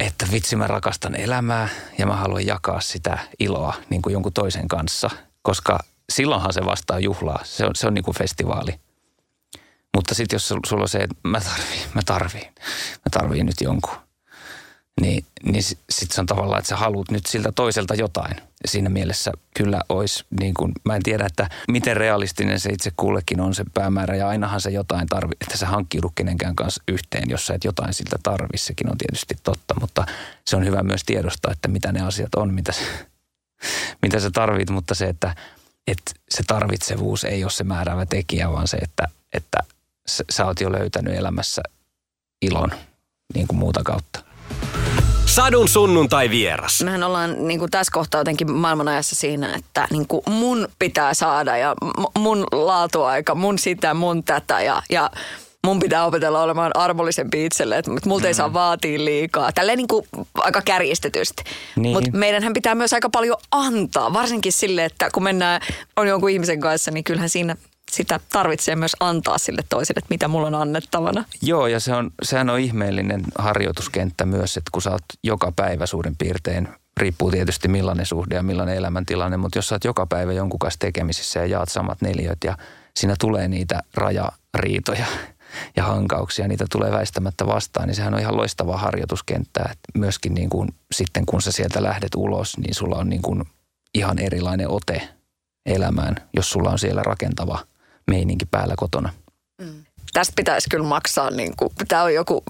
että 0.00 0.26
vitsi 0.32 0.56
mä 0.56 0.66
rakastan 0.66 1.14
elämää 1.14 1.68
ja 1.98 2.06
mä 2.06 2.16
haluan 2.16 2.46
jakaa 2.46 2.80
sitä 2.80 3.18
iloa 3.38 3.74
niin 3.90 4.02
kuin 4.02 4.12
jonkun 4.12 4.32
toisen 4.32 4.68
kanssa, 4.68 5.10
koska 5.42 5.78
silloinhan 6.12 6.52
se 6.52 6.64
vastaa 6.64 6.98
juhlaa. 6.98 7.40
Se 7.44 7.64
on, 7.64 7.70
se 7.74 7.86
on 7.86 7.94
niin 7.94 8.04
kuin 8.04 8.16
festivaali. 8.16 8.85
Mutta 9.96 10.14
sitten 10.14 10.34
jos 10.34 10.48
sulla 10.48 10.82
on 10.82 10.88
se, 10.88 10.98
että 10.98 11.16
mä 11.24 11.40
tarviin, 11.40 11.88
mä 11.94 12.02
tarviin, 12.06 12.52
mä 12.94 13.10
tarviin 13.10 13.46
nyt 13.46 13.60
jonkun, 13.60 13.96
niin, 15.00 15.24
niin 15.44 15.62
sitten 15.62 16.14
se 16.14 16.20
on 16.20 16.26
tavallaan, 16.26 16.58
että 16.58 16.68
sä 16.68 16.76
haluat 16.76 17.10
nyt 17.10 17.26
siltä 17.26 17.52
toiselta 17.52 17.94
jotain. 17.94 18.36
Ja 18.36 18.68
siinä 18.68 18.88
mielessä 18.88 19.32
kyllä 19.56 19.80
olisi, 19.88 20.24
niin 20.40 20.54
kuin, 20.54 20.72
mä 20.84 20.96
en 20.96 21.02
tiedä, 21.02 21.26
että 21.26 21.48
miten 21.68 21.96
realistinen 21.96 22.60
se 22.60 22.70
itse 22.70 22.92
kullekin 22.96 23.40
on 23.40 23.54
se 23.54 23.64
päämäärä. 23.74 24.16
Ja 24.16 24.28
ainahan 24.28 24.60
se 24.60 24.70
jotain 24.70 25.06
tarvi, 25.06 25.32
että 25.40 25.56
sä 25.56 25.66
hankkiudut 25.66 26.12
kenenkään 26.14 26.56
kanssa 26.56 26.82
yhteen, 26.88 27.30
jos 27.30 27.46
sä 27.46 27.54
et 27.54 27.64
jotain 27.64 27.94
siltä 27.94 28.16
tarvi. 28.22 28.58
Sekin 28.58 28.90
on 28.90 28.98
tietysti 28.98 29.34
totta, 29.42 29.74
mutta 29.80 30.06
se 30.44 30.56
on 30.56 30.64
hyvä 30.64 30.82
myös 30.82 31.04
tiedostaa, 31.06 31.52
että 31.52 31.68
mitä 31.68 31.92
ne 31.92 32.00
asiat 32.00 32.34
on, 32.34 32.54
mitä, 32.54 32.72
sä, 32.72 32.82
mitä 34.02 34.20
sä 34.20 34.30
tarvit. 34.30 34.70
Mutta 34.70 34.94
se, 34.94 35.06
että, 35.06 35.34
että 35.86 36.12
se 36.30 36.42
tarvitsevuus 36.46 37.24
ei 37.24 37.44
ole 37.44 37.50
se 37.50 37.64
määräävä 37.64 38.06
tekijä, 38.06 38.52
vaan 38.52 38.68
se, 38.68 38.76
että, 38.76 39.08
että 39.32 39.75
sä, 40.10 40.24
sä 40.30 40.46
oot 40.46 40.60
jo 40.60 40.72
löytänyt 40.72 41.14
elämässä 41.14 41.62
ilon 42.42 42.70
niin 43.34 43.46
kuin 43.46 43.58
muuta 43.58 43.82
kautta. 43.84 44.20
Sadun 45.26 45.68
sunnuntai 45.68 46.30
vieras. 46.30 46.82
Mehän 46.82 47.02
ollaan 47.02 47.48
niin 47.48 47.58
kuin 47.58 47.70
tässä 47.70 47.92
kohtaa 47.92 48.20
jotenkin 48.20 48.52
maailmanajassa 48.52 49.16
siinä, 49.16 49.54
että 49.54 49.88
niin 49.90 50.08
kuin 50.08 50.22
mun 50.26 50.68
pitää 50.78 51.14
saada 51.14 51.56
ja 51.56 51.74
mun 52.18 52.46
laatuaika, 52.52 53.34
mun 53.34 53.58
sitä, 53.58 53.94
mun 53.94 54.24
tätä 54.24 54.60
ja, 54.60 54.82
ja 54.90 55.10
mun 55.64 55.78
pitää 55.78 56.04
opetella 56.04 56.42
olemaan 56.42 56.70
armollisempi 56.74 57.44
itselle, 57.44 57.78
että 57.78 57.90
multa 58.06 58.26
ei 58.26 58.34
saa 58.34 58.52
vaatia 58.52 59.04
liikaa. 59.04 59.52
Tälleen 59.52 59.78
niin 59.78 59.88
kuin 59.88 60.06
aika 60.34 60.62
kärjistetysti. 60.62 61.42
Niin. 61.76 61.92
Mutta 61.92 62.10
meidänhän 62.12 62.52
pitää 62.52 62.74
myös 62.74 62.92
aika 62.92 63.10
paljon 63.10 63.36
antaa, 63.50 64.12
varsinkin 64.12 64.52
sille, 64.52 64.84
että 64.84 65.08
kun 65.14 65.22
mennään, 65.22 65.60
on 65.96 66.08
jonkun 66.08 66.30
ihmisen 66.30 66.60
kanssa, 66.60 66.90
niin 66.90 67.04
kyllähän 67.04 67.28
siinä 67.28 67.56
sitä 67.90 68.20
tarvitsee 68.32 68.76
myös 68.76 68.96
antaa 69.00 69.38
sille 69.38 69.62
toiselle, 69.68 69.98
että 69.98 70.14
mitä 70.14 70.28
mulla 70.28 70.46
on 70.46 70.54
annettavana. 70.54 71.24
Joo, 71.42 71.66
ja 71.66 71.80
se 71.80 71.94
on, 71.94 72.10
sehän 72.22 72.50
on 72.50 72.60
ihmeellinen 72.60 73.22
harjoituskenttä 73.38 74.26
myös, 74.26 74.56
että 74.56 74.70
kun 74.72 74.82
sä 74.82 74.90
oot 74.90 75.04
joka 75.24 75.52
päivä 75.56 75.86
suurin 75.86 76.16
piirtein, 76.16 76.68
riippuu 76.96 77.30
tietysti 77.30 77.68
millainen 77.68 78.06
suhde 78.06 78.34
ja 78.34 78.42
millainen 78.42 78.76
elämäntilanne, 78.76 79.36
mutta 79.36 79.58
jos 79.58 79.68
sä 79.68 79.74
oot 79.74 79.84
joka 79.84 80.06
päivä 80.06 80.32
jonkun 80.32 80.58
kanssa 80.58 80.78
tekemisissä 80.78 81.40
ja 81.40 81.46
jaat 81.46 81.68
samat 81.68 82.02
neljöt 82.02 82.38
ja 82.44 82.56
siinä 82.96 83.14
tulee 83.20 83.48
niitä 83.48 83.82
rajariitoja 83.94 85.06
ja 85.76 85.84
hankauksia, 85.84 86.48
niitä 86.48 86.64
tulee 86.72 86.92
väistämättä 86.92 87.46
vastaan, 87.46 87.86
niin 87.86 87.94
sehän 87.94 88.14
on 88.14 88.20
ihan 88.20 88.36
loistava 88.36 88.76
harjoituskenttä. 88.76 89.60
Että 89.60 89.98
myöskin 89.98 90.34
niin 90.34 90.48
kuin, 90.48 90.68
sitten 90.92 91.26
kun 91.26 91.42
sä 91.42 91.52
sieltä 91.52 91.82
lähdet 91.82 92.14
ulos, 92.16 92.58
niin 92.58 92.74
sulla 92.74 92.96
on 92.96 93.08
niin 93.08 93.22
kuin 93.22 93.44
ihan 93.94 94.18
erilainen 94.18 94.68
ote 94.68 95.08
elämään, 95.66 96.16
jos 96.36 96.50
sulla 96.50 96.70
on 96.70 96.78
siellä 96.78 97.02
rakentava 97.02 97.58
meininki 98.10 98.46
päällä 98.50 98.74
kotona. 98.76 99.12
Tästä 100.12 100.32
pitäisi 100.36 100.68
kyllä 100.70 100.86
maksaa, 100.86 101.30
niin 101.30 101.52
kuin, 101.56 101.72
tämä 101.88 102.02
on 102.02 102.14
joku 102.14 102.42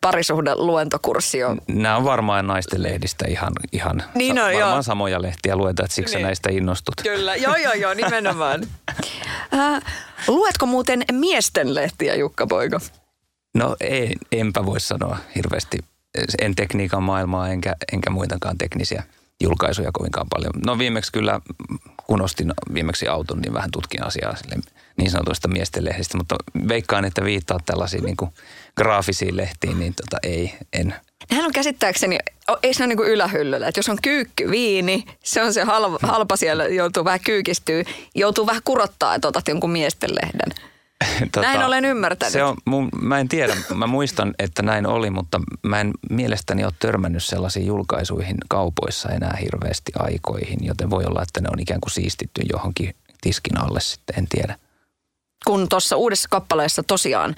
parisuhde 0.00 0.54
luentokurssi 0.54 1.38
jo. 1.38 1.56
Nämä 1.68 1.96
on 1.96 2.04
varmaan 2.04 2.46
naisten 2.46 2.82
lehdistä 2.82 3.24
ihan, 3.28 3.52
ihan 3.72 4.02
Niin 4.14 4.38
on, 4.38 4.44
varmaan 4.44 4.60
joo. 4.60 4.82
samoja 4.82 5.22
lehtiä 5.22 5.56
luetaan, 5.56 5.84
että 5.84 5.94
siksi. 5.94 6.14
Niin. 6.14 6.24
näistä 6.24 6.50
innostut. 6.52 6.94
Kyllä, 7.02 7.36
joo 7.36 7.56
joo 7.56 7.72
joo, 7.72 7.94
nimenomaan. 7.94 8.60
äh, 9.54 9.82
luetko 10.28 10.66
muuten 10.66 11.04
miesten 11.12 11.74
lehtiä, 11.74 12.14
Jukka 12.14 12.46
Poika? 12.46 12.80
No 13.54 13.76
ei, 13.80 14.14
enpä 14.32 14.66
voi 14.66 14.80
sanoa 14.80 15.18
hirveästi. 15.34 15.78
En 16.40 16.54
tekniikan 16.54 17.02
maailmaa 17.02 17.48
enkä, 17.48 17.74
enkä 17.92 18.10
muitakaan 18.10 18.58
teknisiä 18.58 19.02
julkaisuja 19.42 19.90
kovinkaan 19.92 20.26
paljon. 20.30 20.52
No 20.66 20.78
viimeksi 20.78 21.12
kyllä, 21.12 21.40
kun 22.06 22.22
ostin 22.22 22.52
viimeksi 22.74 23.08
auton, 23.08 23.40
niin 23.40 23.54
vähän 23.54 23.70
tutkin 23.70 24.06
asiaa 24.06 24.36
sille 24.36 24.56
niin 24.96 25.10
sanotuista 25.10 25.48
miesten 25.48 25.84
lehdistä, 25.84 26.18
mutta 26.18 26.36
veikkaan, 26.68 27.04
että 27.04 27.24
viittaa 27.24 27.58
tällaisiin 27.66 28.04
niin 28.04 28.16
kuin 28.16 28.30
graafisiin 28.76 29.36
lehtiin, 29.36 29.78
niin 29.78 29.94
tota, 29.94 30.16
ei, 30.22 30.54
en. 30.72 30.94
Hän 31.30 31.44
on 31.44 31.52
käsittääkseni, 31.52 32.18
ei 32.62 32.74
se 32.74 32.82
ole 32.82 32.88
niin 32.88 32.96
kuin 32.96 33.10
ylähyllyllä, 33.10 33.68
että 33.68 33.78
jos 33.78 33.88
on 33.88 33.98
kyykky 34.02 34.50
viini, 34.50 35.04
se 35.24 35.42
on 35.42 35.54
se 35.54 35.64
halpa, 35.64 36.06
halpa 36.06 36.36
siellä, 36.36 36.64
joutuu 36.64 37.04
vähän 37.04 37.20
kyykistyä, 37.20 37.84
joutuu 38.14 38.46
vähän 38.46 38.62
kurottaa, 38.64 39.14
että 39.14 39.28
otat 39.28 39.48
jonkun 39.48 39.70
miesten 39.70 40.10
lehden. 40.14 40.74
Näin 41.36 41.64
olen 41.64 41.84
ymmärtänyt. 41.84 42.32
Se 42.32 42.44
on, 42.44 42.56
mun, 42.64 42.88
mä 43.00 43.20
en 43.20 43.28
tiedä, 43.28 43.56
mä 43.74 43.86
muistan, 43.86 44.34
että 44.38 44.62
näin 44.62 44.86
oli, 44.86 45.10
mutta 45.10 45.40
mä 45.62 45.80
en 45.80 45.90
mielestäni 46.10 46.64
ole 46.64 46.72
törmännyt 46.78 47.24
sellaisiin 47.24 47.66
julkaisuihin 47.66 48.36
kaupoissa 48.48 49.08
enää 49.08 49.38
hirveästi 49.40 49.92
aikoihin, 49.98 50.58
joten 50.62 50.90
voi 50.90 51.04
olla, 51.04 51.22
että 51.22 51.40
ne 51.40 51.48
on 51.52 51.60
ikään 51.60 51.80
kuin 51.80 51.90
siistitty 51.90 52.42
johonkin 52.52 52.94
tiskin 53.20 53.60
alle 53.60 53.80
sitten, 53.80 54.18
en 54.18 54.28
tiedä. 54.28 54.58
Kun 55.44 55.68
tuossa 55.68 55.96
uudessa 55.96 56.28
kappaleessa 56.28 56.82
tosiaan, 56.82 57.34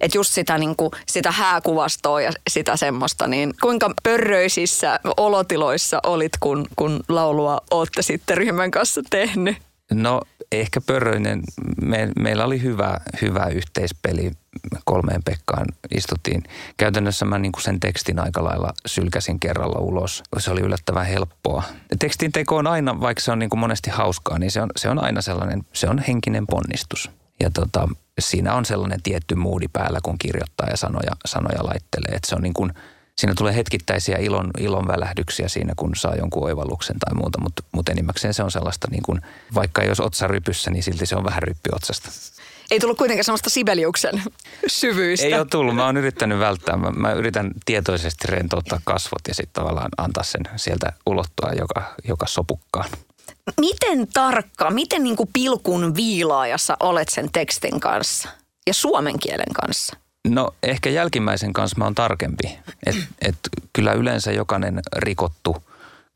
että 0.00 0.18
just 0.18 0.32
sitä, 0.32 0.58
niin 0.58 0.76
kuin, 0.76 0.90
sitä 1.06 1.32
hääkuvastoa 1.32 2.20
ja 2.20 2.32
sitä 2.50 2.76
semmoista, 2.76 3.26
niin 3.26 3.54
kuinka 3.62 3.90
pörröisissä 4.02 5.00
olotiloissa 5.16 6.00
olit, 6.02 6.32
kun, 6.40 6.66
kun 6.76 7.00
laulua 7.08 7.60
olette 7.70 8.02
sitten 8.02 8.36
ryhmän 8.36 8.70
kanssa 8.70 9.00
tehnyt? 9.10 9.56
No 9.90 10.20
ehkä 10.52 10.80
Pörröinen, 10.80 11.42
me, 11.82 12.08
meillä 12.18 12.44
oli 12.44 12.62
hyvä, 12.62 13.00
hyvä 13.22 13.46
yhteispeli 13.46 14.30
kolmeen 14.84 15.22
Pekkaan 15.22 15.66
istuttiin. 15.94 16.42
Käytännössä 16.76 17.24
mä 17.24 17.38
niin 17.38 17.52
kuin 17.52 17.62
sen 17.62 17.80
tekstin 17.80 18.18
aika 18.18 18.44
lailla 18.44 18.72
sylkäsin 18.86 19.40
kerralla 19.40 19.78
ulos. 19.78 20.22
Se 20.38 20.50
oli 20.50 20.60
yllättävän 20.60 21.06
helppoa. 21.06 21.62
Tekstin 21.98 22.32
teko 22.32 22.56
on 22.56 22.66
aina, 22.66 23.00
vaikka 23.00 23.20
se 23.20 23.32
on 23.32 23.38
niin 23.38 23.50
kuin 23.50 23.60
monesti 23.60 23.90
hauskaa, 23.90 24.38
niin 24.38 24.50
se 24.50 24.62
on, 24.62 24.70
se 24.76 24.88
on 24.88 25.04
aina 25.04 25.22
sellainen, 25.22 25.62
se 25.72 25.88
on 25.88 25.98
henkinen 25.98 26.46
ponnistus. 26.46 27.10
Ja 27.40 27.50
tota, 27.50 27.88
siinä 28.18 28.54
on 28.54 28.64
sellainen 28.64 29.02
tietty 29.02 29.34
moodi 29.34 29.68
päällä, 29.72 29.98
kun 30.02 30.18
kirjoittaa 30.18 30.68
ja 30.70 30.76
sanoja, 30.76 31.12
sanoja 31.26 31.64
laittelee. 31.64 32.16
Että 32.16 32.28
se 32.28 32.34
on 32.34 32.42
niin 32.42 32.54
kuin, 32.54 32.72
siinä 33.18 33.34
tulee 33.34 33.54
hetkittäisiä 33.54 34.18
ilon, 34.18 34.50
ilon 34.58 34.88
välähdyksiä 34.88 35.48
siinä, 35.48 35.72
kun 35.76 35.96
saa 35.96 36.14
jonkun 36.14 36.44
oivalluksen 36.44 36.96
tai 36.98 37.14
muuta, 37.14 37.40
mutta 37.40 37.62
mut 37.72 37.88
enimmäkseen 37.88 38.34
se 38.34 38.42
on 38.42 38.50
sellaista 38.50 38.88
niin 38.90 39.02
kuin, 39.02 39.20
vaikka 39.54 39.82
jos 39.82 40.00
otsa 40.00 40.26
rypyssä, 40.26 40.70
niin 40.70 40.82
silti 40.82 41.06
se 41.06 41.16
on 41.16 41.24
vähän 41.24 41.42
ryppy 41.42 41.70
otsasta. 41.72 42.10
Ei 42.70 42.80
tullut 42.80 42.98
kuitenkaan 42.98 43.24
semmoista 43.24 43.50
Sibeliuksen 43.50 44.22
syvyistä. 44.66 45.26
Ei 45.26 45.34
ole 45.34 45.46
tullut, 45.50 45.76
mä 45.76 45.86
oon 45.86 45.96
yrittänyt 45.96 46.38
välttää. 46.38 46.76
Mä, 46.76 46.90
mä 46.90 47.12
yritän 47.12 47.50
tietoisesti 47.64 48.28
rentouttaa 48.28 48.80
kasvot 48.84 49.20
ja 49.28 49.34
sitten 49.34 49.62
tavallaan 49.62 49.90
antaa 49.98 50.24
sen 50.24 50.42
sieltä 50.56 50.92
ulottua 51.06 51.50
joka, 51.58 51.94
joka 52.08 52.26
sopukkaan. 52.26 52.90
Miten 53.60 54.08
tarkka, 54.12 54.70
miten 54.70 55.02
niin 55.02 55.16
kuin 55.16 55.28
pilkun 55.32 55.94
viilaajassa 55.94 56.76
olet 56.80 57.08
sen 57.08 57.28
tekstin 57.32 57.80
kanssa 57.80 58.28
ja 58.66 58.74
suomen 58.74 59.18
kielen 59.18 59.54
kanssa? 59.54 59.96
No 60.28 60.54
ehkä 60.62 60.90
jälkimmäisen 60.90 61.52
kanssa 61.52 61.78
mä 61.78 61.84
oon 61.84 61.94
tarkempi. 61.94 62.58
Et, 62.86 62.96
et 63.20 63.36
kyllä 63.72 63.92
yleensä 63.92 64.32
jokainen 64.32 64.80
rikottu 64.96 65.56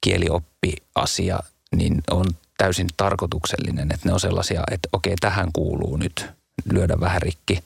kielioppi-asia 0.01 1.39
niin 1.77 2.03
on 2.11 2.27
täysin 2.59 2.89
tarkoituksellinen. 2.97 3.93
Että 3.95 4.09
ne 4.09 4.13
on 4.13 4.21
sellaisia, 4.21 4.63
että 4.71 4.89
okei, 4.93 5.15
tähän 5.21 5.49
kuuluu 5.53 5.97
nyt 5.97 6.27
lyödä 6.73 7.01
vähän 7.01 7.23
rikki. 7.23 7.65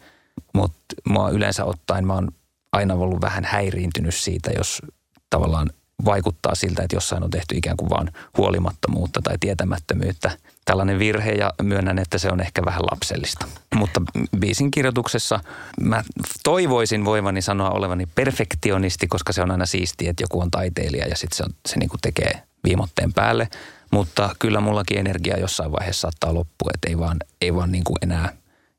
Mutta 0.53 0.79
mua 1.09 1.31
yleensä 1.31 1.65
ottaen 1.65 2.07
mä 2.07 2.15
oon 2.15 2.29
aina 2.73 2.95
ollut 2.95 3.21
vähän 3.21 3.45
häiriintynyt 3.45 4.15
siitä, 4.15 4.51
jos 4.51 4.83
tavallaan 5.31 5.71
vaikuttaa 6.05 6.55
siltä, 6.55 6.83
että 6.83 6.97
jossain 6.97 7.23
on 7.23 7.31
tehty 7.31 7.57
ikään 7.57 7.77
kuin 7.77 7.91
vaan 7.91 8.11
huolimattomuutta 8.37 9.21
tai 9.23 9.37
tietämättömyyttä. 9.41 10.31
Tällainen 10.65 10.99
virhe 10.99 11.33
ja 11.33 11.53
myönnän, 11.63 11.99
että 11.99 12.19
se 12.19 12.29
on 12.29 12.41
ehkä 12.41 12.65
vähän 12.65 12.83
lapsellista. 12.91 13.47
Mutta 13.75 14.01
biisin 14.39 14.71
kirjoituksessa 14.71 15.41
mä 15.81 16.03
toivoisin 16.45 17.05
voivani 17.05 17.43
sanoa 17.43 17.71
olevani 17.71 18.07
perfektionisti, 18.07 19.07
koska 19.07 19.33
se 19.33 19.43
on 19.43 19.51
aina 19.51 19.67
siistiä, 19.67 20.11
että 20.11 20.23
joku 20.23 20.41
on 20.41 20.51
taiteilija 20.51 21.07
ja 21.07 21.17
sitten 21.17 21.37
se, 21.37 21.43
on, 21.43 21.51
se 21.69 21.79
niin 21.79 21.89
kuin 21.89 22.01
tekee 22.01 22.43
viimotteen 22.65 23.13
päälle. 23.13 23.49
Mutta 23.91 24.37
kyllä 24.39 24.61
mullakin 24.61 24.99
energia 24.99 25.39
jossain 25.39 25.73
vaiheessa 25.73 26.01
saattaa 26.01 26.35
loppua, 26.35 26.71
että 26.75 26.89
ei 26.89 26.99
vaan, 26.99 27.17
ei 27.41 27.55
vaan 27.55 27.73
niin 27.73 27.85
kuin 27.85 27.97
enää 28.03 28.33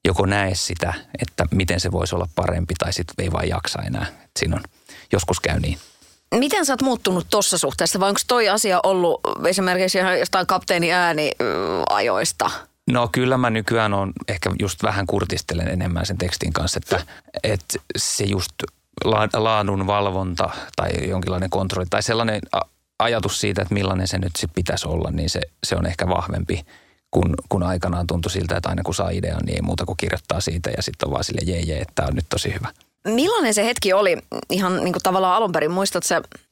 joko 0.06 0.26
näe 0.26 0.56
sitä, 0.56 0.94
että 1.22 1.46
miten 1.52 1.80
se 1.80 1.92
voisi 1.92 2.16
olla 2.16 2.28
parempi 2.36 2.74
tai 2.80 2.94
sitten 2.94 3.24
ei 3.24 3.32
vaan 3.32 3.50
jaksa 3.50 3.82
enää. 3.82 4.06
Et 4.24 4.32
siinä 4.40 4.56
on, 4.56 4.64
joskus 5.12 5.40
käy 5.40 5.60
niin. 5.60 5.78
Miten 6.36 6.66
sä 6.66 6.74
oot 6.74 6.82
muuttunut 6.82 7.28
tuossa 7.30 7.58
suhteessa 7.58 8.00
vai 8.00 8.10
onko 8.10 8.20
toi 8.28 8.50
asia 8.50 8.80
ollut 8.84 9.22
esimerkiksi 9.46 9.98
jostain 10.20 10.48
kapteeni 10.48 10.92
ääni 10.92 11.32
ajoista? 11.90 12.52
No 12.92 13.10
kyllä 13.12 13.38
mä 13.38 13.50
nykyään 13.50 13.94
on 13.94 14.14
ehkä 14.28 14.52
just 14.60 14.84
vähän 14.84 15.08
kurtistelen 15.08 15.68
enemmän 15.68 16.06
sen 16.06 16.18
tekstin 16.18 16.54
kanssa, 16.54 16.80
että, 16.84 17.06
että 17.44 17.80
se 17.98 18.24
just 18.24 18.52
la- 19.04 19.30
laadun 19.34 19.88
valvonta 19.88 20.50
tai 20.76 20.90
jonkinlainen 21.10 21.50
kontrolli 21.50 21.88
tai 21.90 22.04
sellainen 22.04 22.42
ajatus 23.00 23.40
siitä, 23.40 23.62
että 23.62 23.74
millainen 23.74 24.08
se 24.08 24.18
nyt 24.18 24.36
sit 24.38 24.52
pitäisi 24.56 24.88
olla, 24.88 25.12
niin 25.12 25.30
se, 25.30 25.42
se 25.64 25.76
on 25.76 25.86
ehkä 25.86 26.08
vahvempi, 26.08 26.66
kun, 27.12 27.36
kun 27.50 27.64
aikanaan 27.64 28.08
tuntui 28.08 28.32
siltä, 28.32 28.58
että 28.58 28.70
aina 28.70 28.84
kun 28.84 28.96
saa 28.96 29.10
idean, 29.10 29.42
niin 29.46 29.56
ei 29.56 29.62
muuta 29.62 29.86
kuin 29.86 29.98
kirjoittaa 29.98 30.42
siitä 30.42 30.70
ja 30.78 30.84
sitten 30.84 31.08
on 31.08 31.14
vaan 31.14 31.24
sille 31.24 31.42
jee 31.52 31.60
jee, 31.60 31.82
että 31.82 31.94
tämä 31.96 32.08
on 32.08 32.16
nyt 32.16 32.26
tosi 32.30 32.54
hyvä. 32.54 32.68
Millainen 33.08 33.54
se 33.54 33.66
hetki 33.66 33.94
oli 33.94 34.18
ihan 34.50 34.76
niin 34.76 34.94
kuin 34.94 35.04
tavallaan 35.04 35.36
alun 35.36 35.52
perin? 35.52 35.72
Muistat 35.72 36.04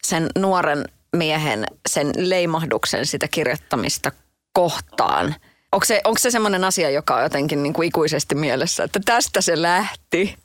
sen 0.04 0.30
nuoren 0.38 0.86
miehen, 1.16 1.66
sen 1.90 2.12
leimahduksen 2.18 3.06
sitä 3.06 3.28
kirjoittamista 3.28 4.12
kohtaan? 4.54 5.36
Onko 5.72 5.86
se, 5.86 6.02
onko 6.04 6.20
se 6.20 6.32
semmoinen 6.32 6.64
asia, 6.64 6.90
joka 6.90 7.16
on 7.16 7.24
jotenkin 7.24 7.64
niin 7.64 7.74
kuin 7.74 7.88
ikuisesti 7.88 8.36
mielessä, 8.36 8.84
että 8.84 9.00
tästä 9.06 9.42
se 9.42 9.62
lähti? 9.62 10.38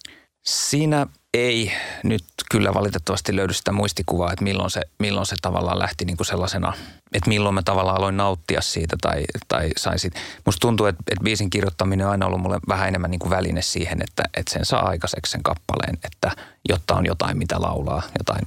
Siinä 0.47 1.07
ei 1.35 1.73
nyt 2.05 2.25
kyllä 2.51 2.75
valitettavasti 2.75 3.37
löydy 3.37 3.53
sitä 3.53 3.73
muistikuvaa, 3.73 4.33
että 4.33 4.45
milloin 4.45 4.71
se, 4.71 4.81
milloin 4.99 5.27
se 5.27 5.37
tavallaan 5.43 5.79
lähti 5.79 6.05
niin 6.05 6.17
kuin 6.17 6.27
sellaisena, 6.27 6.73
että 7.13 7.29
milloin 7.29 7.55
mä 7.55 7.63
tavallaan 7.63 7.97
aloin 7.97 8.17
nauttia 8.17 8.61
siitä 8.61 8.97
tai, 9.01 9.25
tai 9.49 9.71
sain 9.77 9.99
siitä. 9.99 10.21
Musta 10.47 10.61
tuntuu, 10.61 10.87
että, 10.87 11.03
että 11.11 11.25
biisin 11.25 11.51
kirjoittaminen 11.51 12.07
on 12.07 12.13
aina 12.13 12.27
ollut 12.27 12.41
mulle 12.41 12.61
vähän 12.69 12.89
enemmän 12.89 13.11
niin 13.11 13.19
kuin 13.19 13.31
väline 13.31 13.63
siihen, 13.63 14.03
että, 14.03 14.23
että 14.37 14.53
sen 14.53 14.65
saa 14.65 14.89
aikaiseksi 14.89 15.33
sen 15.33 15.43
kappaleen, 15.43 15.99
että 16.05 16.31
jotta 16.69 16.95
on 16.95 17.07
jotain 17.07 17.39
mitä 17.39 17.61
laulaa, 17.61 18.03
jotain, 18.19 18.43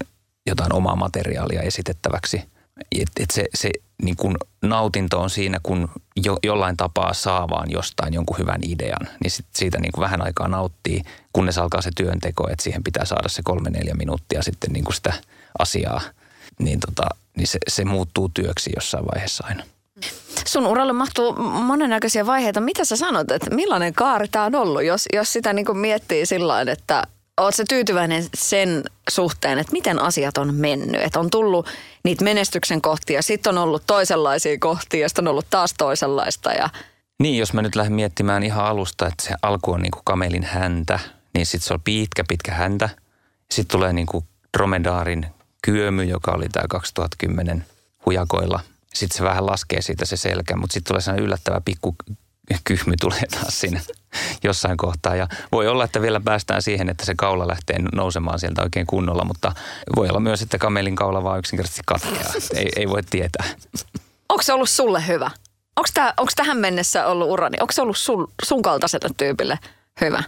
jotain 0.48 0.74
omaa 0.74 0.96
materiaalia 0.96 1.62
esitettäväksi. 1.62 2.55
Et, 2.92 3.10
et 3.20 3.32
se, 3.32 3.46
se 3.54 3.70
niin 4.04 4.16
kuin 4.16 4.38
nautinto 4.62 5.20
on 5.20 5.30
siinä, 5.30 5.60
kun 5.64 5.90
jo, 6.16 6.38
jollain 6.44 6.78
tapaa 6.78 7.14
saa 7.14 7.50
vaan 7.50 7.72
jostain 7.72 8.14
jonkun 8.14 8.38
hyvän 8.38 8.62
idean, 8.64 9.08
niin 9.24 9.32
sit 9.32 9.46
siitä 9.54 9.80
niin 9.80 9.92
vähän 10.00 10.22
aikaa 10.22 10.48
nauttii, 10.48 11.02
kunnes 11.34 11.58
alkaa 11.58 11.82
se 11.82 11.90
työnteko, 11.96 12.50
että 12.50 12.64
siihen 12.64 12.84
pitää 12.84 13.06
saada 13.06 13.30
se 13.30 13.42
kolme 13.44 13.70
neljä 13.70 13.94
minuuttia 13.94 14.42
sitten 14.42 14.74
niin 14.74 14.94
sitä 14.94 15.14
asiaa, 15.60 16.02
niin, 16.60 16.80
tota, 16.80 17.08
niin 17.38 17.48
se, 17.48 17.60
se 17.68 17.86
muuttuu 17.86 18.30
työksi 18.30 18.72
jossain 18.76 19.06
vaiheessa 19.06 19.44
aina. 19.48 19.64
Sun 20.46 20.68
uralle 20.68 20.94
mahtuu 20.94 21.34
monennäköisiä 21.44 22.26
vaiheita. 22.26 22.62
Mitä 22.62 22.86
sä 22.86 22.96
sanot, 22.96 23.32
että 23.32 23.56
millainen 23.56 23.94
kaari 23.94 24.28
tämä 24.28 24.46
on 24.46 24.56
ollut, 24.56 24.84
jos, 24.84 25.06
jos 25.14 25.34
sitä 25.34 25.54
niin 25.54 25.78
miettii 25.78 26.26
sillä 26.26 26.62
että 26.62 27.04
Oletko 27.38 27.64
tyytyväinen 27.70 28.26
sen 28.34 28.84
suhteen, 29.10 29.60
että 29.60 29.72
miten 29.72 30.00
asiat 30.00 30.38
on 30.38 30.56
mennyt? 30.56 31.02
Että 31.02 31.20
on 31.20 31.30
tullut 31.30 31.68
niitä 32.04 32.24
menestyksen 32.24 32.82
kohtia, 32.82 33.22
sitten 33.22 33.58
on 33.58 33.64
ollut 33.64 33.84
toisenlaisia 33.88 34.58
kohtia 34.60 35.02
ja 35.02 35.10
sitten 35.10 35.28
on 35.28 35.32
ollut 35.32 35.50
taas 35.50 35.74
toisenlaista. 35.78 36.52
Ja... 36.52 36.70
Niin, 37.20 37.38
jos 37.38 37.54
mä 37.54 37.62
nyt 37.62 37.76
lähden 37.76 37.94
miettimään 37.94 38.44
ihan 38.44 38.66
alusta, 38.66 39.08
että 39.08 39.24
se 39.24 39.36
alku 39.42 39.72
on 39.72 39.82
niin 39.82 39.92
kuin 39.92 40.02
kamelin 40.06 40.44
häntä, 40.44 41.00
niin 41.34 41.46
sitten 41.46 41.68
se 41.68 41.74
on 41.74 41.82
pitkä, 41.82 42.24
pitkä 42.28 42.52
häntä. 42.54 42.90
Sitten 43.52 43.78
tulee 43.78 43.94
niin 43.94 44.08
kuin 44.08 44.26
dromedaarin 44.58 45.26
kyömy, 45.62 46.04
joka 46.04 46.32
oli 46.32 46.50
tämä 46.50 46.66
2010 46.70 47.66
hujakoilla. 48.06 48.60
Sitten 48.94 49.18
se 49.18 49.24
vähän 49.24 49.46
laskee 49.46 49.82
siitä 49.82 50.06
se 50.06 50.18
selkä, 50.18 50.56
mutta 50.56 50.74
sitten 50.74 50.88
tulee 50.88 51.02
sellainen 51.02 51.26
yllättävä 51.26 51.62
pikku 51.66 51.96
kyhmy 52.64 52.94
tulee 53.02 53.26
taas 53.32 53.60
siinä 53.60 53.82
jossain 54.44 54.78
kohtaa. 54.78 55.16
Ja 55.16 55.28
voi 55.52 55.68
olla, 55.68 55.84
että 55.84 56.02
vielä 56.02 56.20
päästään 56.20 56.62
siihen, 56.62 56.90
että 56.90 57.06
se 57.06 57.14
kaula 57.18 57.48
lähtee 57.48 57.78
nousemaan 57.94 58.40
sieltä 58.40 58.64
oikein 58.64 58.88
kunnolla, 58.88 59.24
mutta 59.26 59.52
voi 59.96 60.10
olla 60.10 60.20
myös, 60.20 60.42
että 60.42 60.58
kamelin 60.58 60.96
kaula 60.96 61.24
vaan 61.24 61.40
yksinkertaisesti 61.40 61.82
katkeaa. 61.86 62.34
Ei, 62.56 62.70
ei 62.76 62.90
voi 62.90 63.04
tietää. 63.04 63.46
Onko 64.30 64.44
se 64.44 64.54
ollut 64.54 64.70
sulle 64.70 65.08
hyvä? 65.08 65.32
Onko, 65.76 65.90
tää, 65.94 66.14
tähän 66.36 66.58
mennessä 66.58 67.08
ollut 67.08 67.30
urani? 67.30 67.58
Onko 67.62 67.72
se 67.72 67.82
ollut 67.82 67.98
sun, 67.98 68.32
sun 68.44 68.62
kaltaiselle 68.62 69.10
tyypille 69.18 69.60
hyvä? 70.02 70.24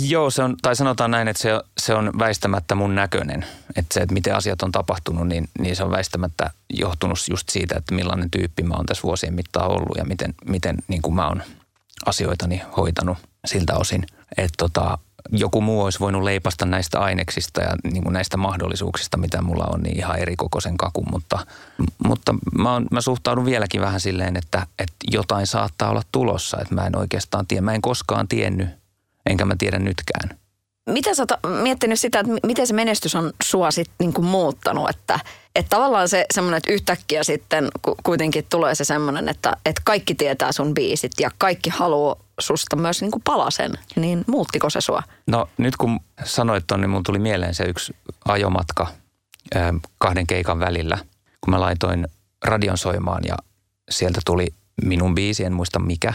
Joo, 0.00 0.30
se 0.30 0.42
on, 0.42 0.56
tai 0.62 0.76
sanotaan 0.76 1.10
näin, 1.10 1.28
että 1.28 1.42
se, 1.42 1.50
se 1.78 1.94
on 1.94 2.12
väistämättä 2.18 2.74
mun 2.74 2.94
näköinen. 2.94 3.46
Että 3.76 3.94
se, 3.94 4.00
että 4.00 4.12
miten 4.12 4.34
asiat 4.34 4.62
on 4.62 4.72
tapahtunut, 4.72 5.28
niin, 5.28 5.48
niin 5.58 5.76
se 5.76 5.84
on 5.84 5.90
väistämättä 5.90 6.50
johtunut 6.70 7.18
just 7.30 7.48
siitä, 7.48 7.74
että 7.78 7.94
millainen 7.94 8.30
tyyppi 8.30 8.62
mä 8.62 8.74
oon 8.74 8.86
tässä 8.86 9.02
vuosien 9.02 9.34
mittaan 9.34 9.70
ollut 9.70 9.96
ja 9.96 10.04
miten, 10.04 10.34
miten 10.46 10.76
niin 10.88 11.02
kuin 11.02 11.14
mä 11.14 11.28
oon 11.28 11.42
asioitani 12.06 12.62
hoitanut 12.76 13.18
siltä 13.46 13.76
osin. 13.76 14.06
Että 14.36 14.54
tota, 14.56 14.98
joku 15.32 15.60
muu 15.60 15.82
olisi 15.82 16.00
voinut 16.00 16.22
leipasta 16.22 16.66
näistä 16.66 17.00
aineksista 17.00 17.60
ja 17.60 17.76
niin 17.92 18.02
kuin 18.02 18.12
näistä 18.12 18.36
mahdollisuuksista, 18.36 19.16
mitä 19.16 19.42
mulla 19.42 19.64
on, 19.64 19.80
niin 19.80 19.98
ihan 19.98 20.18
eri 20.18 20.36
kokoisen 20.36 20.76
kakun. 20.76 21.06
Mutta, 21.10 21.46
mutta 22.04 22.34
mä, 22.58 22.74
on, 22.74 22.86
mä 22.90 23.00
suhtaudun 23.00 23.44
vieläkin 23.44 23.80
vähän 23.80 24.00
silleen, 24.00 24.36
että, 24.36 24.66
että 24.78 24.96
jotain 25.10 25.46
saattaa 25.46 25.90
olla 25.90 26.02
tulossa. 26.12 26.58
Että 26.60 26.74
mä 26.74 26.86
en 26.86 26.98
oikeastaan 26.98 27.46
tiedä, 27.46 27.60
mä 27.60 27.74
en 27.74 27.82
koskaan 27.82 28.28
tiennyt, 28.28 28.68
enkä 29.26 29.44
mä 29.44 29.54
tiedä 29.58 29.78
nytkään. 29.78 30.38
Mitä 30.88 31.14
sä 31.14 31.22
oot 31.22 31.62
miettinyt 31.62 32.00
sitä, 32.00 32.20
että 32.20 32.32
miten 32.46 32.66
se 32.66 32.74
menestys 32.74 33.14
on 33.14 33.32
sua 33.44 33.70
sit 33.70 33.90
niin 33.98 34.12
kuin 34.12 34.26
muuttanut, 34.26 34.90
että, 34.90 35.20
että 35.54 35.68
tavallaan 35.68 36.08
se 36.08 36.26
semmoinen, 36.34 36.58
että 36.58 36.72
yhtäkkiä 36.72 37.24
sitten 37.24 37.68
kuitenkin 38.02 38.46
tulee 38.50 38.74
se 38.74 38.84
semmoinen, 38.84 39.28
että, 39.28 39.56
että 39.66 39.82
kaikki 39.84 40.14
tietää 40.14 40.52
sun 40.52 40.74
biisit 40.74 41.12
ja 41.20 41.30
kaikki 41.38 41.70
haluaa 41.70 42.16
susta 42.40 42.76
myös 42.76 43.00
niin 43.00 43.10
kuin 43.10 43.22
palasen, 43.24 43.72
niin 43.96 44.24
muuttiko 44.26 44.70
se 44.70 44.80
sua? 44.80 45.02
No 45.26 45.48
nyt 45.58 45.76
kun 45.76 46.00
sanoit 46.24 46.64
ton, 46.66 46.80
niin 46.80 46.90
mun 46.90 47.02
tuli 47.02 47.18
mieleen 47.18 47.54
se 47.54 47.64
yksi 47.64 47.96
ajomatka 48.24 48.86
kahden 49.98 50.26
keikan 50.26 50.60
välillä, 50.60 50.98
kun 51.40 51.50
mä 51.50 51.60
laitoin 51.60 52.08
radion 52.44 52.78
soimaan 52.78 53.24
ja 53.24 53.36
sieltä 53.90 54.20
tuli 54.26 54.46
minun 54.84 55.14
biisi, 55.14 55.44
en 55.44 55.52
muista 55.52 55.78
mikä. 55.78 56.12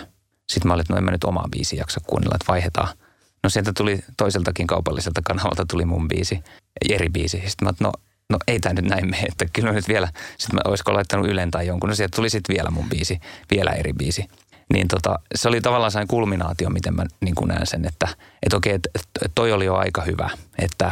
Sitten 0.50 0.68
mä 0.68 0.74
olin, 0.74 0.82
että 0.82 0.94
no 0.94 0.98
en 0.98 1.04
mä 1.04 1.12
nyt 1.12 1.24
omaa 1.24 1.48
biisiä 1.52 1.80
jaksa 1.80 2.02
kuunnella, 2.08 2.36
että 2.36 2.48
vaihdetaan– 2.48 2.88
No 3.44 3.50
sieltä 3.50 3.72
tuli 3.78 4.00
toiseltakin 4.18 4.68
kaupalliselta 4.68 5.22
kanavalta 5.24 5.66
tuli 5.66 5.86
mun 5.86 6.08
biisi, 6.08 6.44
eri 6.90 7.10
biisi. 7.10 7.44
Sitten 7.46 7.68
mä 7.68 7.74
no, 7.80 7.92
no 8.30 8.38
ei 8.48 8.60
tämä 8.60 8.74
nyt 8.74 8.86
näin 8.86 9.10
mene, 9.10 9.24
että 9.24 9.46
kyllä 9.54 9.72
nyt 9.72 9.88
vielä, 9.88 10.08
sitten 10.38 10.56
mä 10.56 10.62
olisiko 10.66 10.94
laittanut 10.94 11.28
Ylen 11.28 11.52
tai 11.52 11.68
jonkun, 11.68 11.90
no 11.90 11.96
sieltä 11.96 12.16
tuli 12.16 12.30
sitten 12.30 12.56
vielä 12.56 12.70
mun 12.70 12.90
biisi, 12.90 13.20
vielä 13.52 13.72
eri 13.72 13.94
biisi. 13.94 14.26
Niin 14.74 14.88
tota, 14.88 15.20
se 15.36 15.48
oli 15.48 15.62
tavallaan 15.62 15.92
sellainen 15.92 16.08
kulminaatio, 16.08 16.70
miten 16.70 16.96
mä 16.96 17.06
niin 17.22 17.36
näen 17.46 17.68
sen, 17.68 17.86
että 17.86 18.08
et 18.44 18.54
okei, 18.54 18.74
että 18.74 18.90
toi 19.36 19.52
oli 19.52 19.66
jo 19.66 19.76
aika 19.76 20.02
hyvä, 20.02 20.30
että 20.60 20.92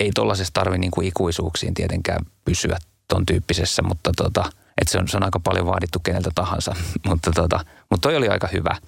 ei 0.00 0.10
tollaisessa 0.14 0.54
tarvi 0.54 0.78
niin 0.78 0.90
kuin 0.90 1.06
ikuisuuksiin 1.06 1.74
tietenkään 1.74 2.26
pysyä 2.44 2.78
ton 3.08 3.26
tyyppisessä, 3.26 3.82
mutta 3.82 4.12
tota, 4.16 4.44
että 4.80 4.92
se 4.92 4.98
on, 4.98 5.08
se 5.08 5.16
on 5.16 5.24
aika 5.24 5.40
paljon 5.40 5.66
vaadittu 5.66 5.98
keneltä 5.98 6.30
tahansa, 6.34 6.76
mutta, 7.08 7.30
tota, 7.34 7.64
mutta 7.90 8.08
toi 8.08 8.16
oli 8.16 8.28
aika 8.28 8.48
hyvä– 8.52 8.76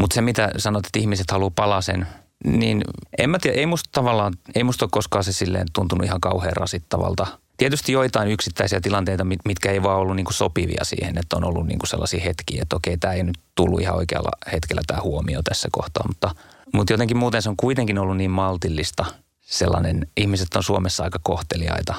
mutta 0.00 0.14
se, 0.14 0.20
mitä 0.20 0.50
sanot, 0.56 0.86
että 0.86 0.98
ihmiset 0.98 1.30
haluaa 1.30 1.52
palasen, 1.54 2.06
niin 2.44 2.84
en 3.18 3.30
mä 3.30 3.38
tiedä, 3.38 3.58
ei 3.58 3.66
musta 3.66 3.88
tavallaan, 3.92 4.32
ei 4.54 4.64
musta 4.64 4.84
ole 4.84 4.90
koskaan 4.92 5.24
se 5.24 5.32
silleen 5.32 5.66
tuntunut 5.72 6.06
ihan 6.06 6.20
kauhean 6.20 6.56
rasittavalta. 6.56 7.26
Tietysti 7.56 7.92
joitain 7.92 8.28
yksittäisiä 8.28 8.80
tilanteita, 8.80 9.24
mitkä 9.24 9.70
ei 9.70 9.82
vaan 9.82 9.98
ollut 9.98 10.16
niinku 10.16 10.32
sopivia 10.32 10.84
siihen, 10.84 11.18
että 11.18 11.36
on 11.36 11.44
ollut 11.44 11.66
niinku 11.66 11.86
sellaisia 11.86 12.24
hetkiä, 12.24 12.62
että 12.62 12.76
okei, 12.76 12.96
tämä 12.96 13.14
ei 13.14 13.22
nyt 13.22 13.38
tullut 13.54 13.80
ihan 13.80 13.96
oikealla 13.96 14.30
hetkellä 14.52 14.82
tämä 14.86 15.00
huomio 15.00 15.40
tässä 15.42 15.68
kohtaa, 15.72 16.04
mutta, 16.06 16.34
mutta 16.74 16.92
jotenkin 16.92 17.16
muuten 17.16 17.42
se 17.42 17.48
on 17.48 17.56
kuitenkin 17.56 17.98
ollut 17.98 18.16
niin 18.16 18.30
maltillista 18.30 19.04
sellainen, 19.40 20.06
ihmiset 20.16 20.54
on 20.54 20.62
Suomessa 20.62 21.04
aika 21.04 21.20
kohteliaita 21.22 21.94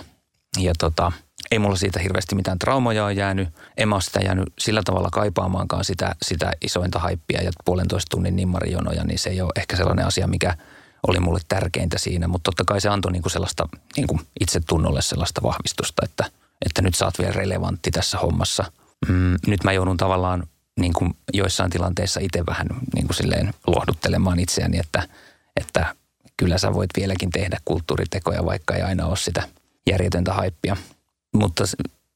ja 0.59 0.73
tota, 0.79 1.11
ei 1.53 1.59
mulla 1.59 1.75
siitä 1.75 1.99
hirveästi 1.99 2.35
mitään 2.35 2.59
traumoja 2.59 3.05
on 3.05 3.15
jäänyt. 3.15 3.49
En 3.77 3.89
mä 3.89 3.95
ole 3.95 4.01
sitä 4.01 4.19
jäänyt 4.23 4.53
sillä 4.59 4.81
tavalla 4.85 5.09
kaipaamaankaan 5.11 5.85
sitä, 5.85 6.15
sitä 6.21 6.51
isointa 6.61 6.99
haippia 6.99 7.41
ja 7.41 7.51
puolentoista 7.65 8.09
tunnin 8.09 8.35
nimmarijonoja, 8.35 9.03
niin 9.03 9.19
se 9.19 9.29
ei 9.29 9.41
ole 9.41 9.51
ehkä 9.55 9.75
sellainen 9.75 10.05
asia, 10.05 10.27
mikä 10.27 10.57
oli 11.07 11.19
mulle 11.19 11.39
tärkeintä 11.47 11.97
siinä. 11.97 12.27
Mutta 12.27 12.51
totta 12.51 12.63
kai 12.65 12.81
se 12.81 12.89
antoi 12.89 13.11
niinku 13.11 13.29
sellaista 13.29 13.67
niinku 13.97 14.19
itsetunnolle 14.39 15.01
sellaista 15.01 15.43
vahvistusta, 15.43 16.01
että, 16.05 16.25
että 16.65 16.81
nyt 16.81 16.95
sä 16.95 17.05
oot 17.05 17.19
vielä 17.19 17.33
relevantti 17.33 17.91
tässä 17.91 18.17
hommassa. 18.17 18.71
Mm, 19.07 19.35
nyt 19.47 19.63
mä 19.63 19.71
joudun 19.71 19.97
tavallaan 19.97 20.43
niin 20.79 20.93
kuin 20.93 21.13
joissain 21.33 21.69
tilanteissa 21.69 22.19
itse 22.19 22.43
vähän 22.45 22.67
niin 22.95 23.07
kuin 23.07 23.15
silleen 23.15 23.53
lohduttelemaan 23.67 24.39
itseäni, 24.39 24.79
että, 24.79 25.07
että 25.55 25.95
kyllä 26.37 26.57
sä 26.57 26.73
voit 26.73 26.89
vieläkin 26.97 27.29
tehdä 27.29 27.57
kulttuuritekoja, 27.65 28.45
vaikka 28.45 28.75
ei 28.75 28.81
aina 28.81 29.05
ole 29.05 29.17
sitä 29.17 29.43
järjetöntä 29.89 30.33
haippia. 30.33 30.77
Mutta 31.33 31.63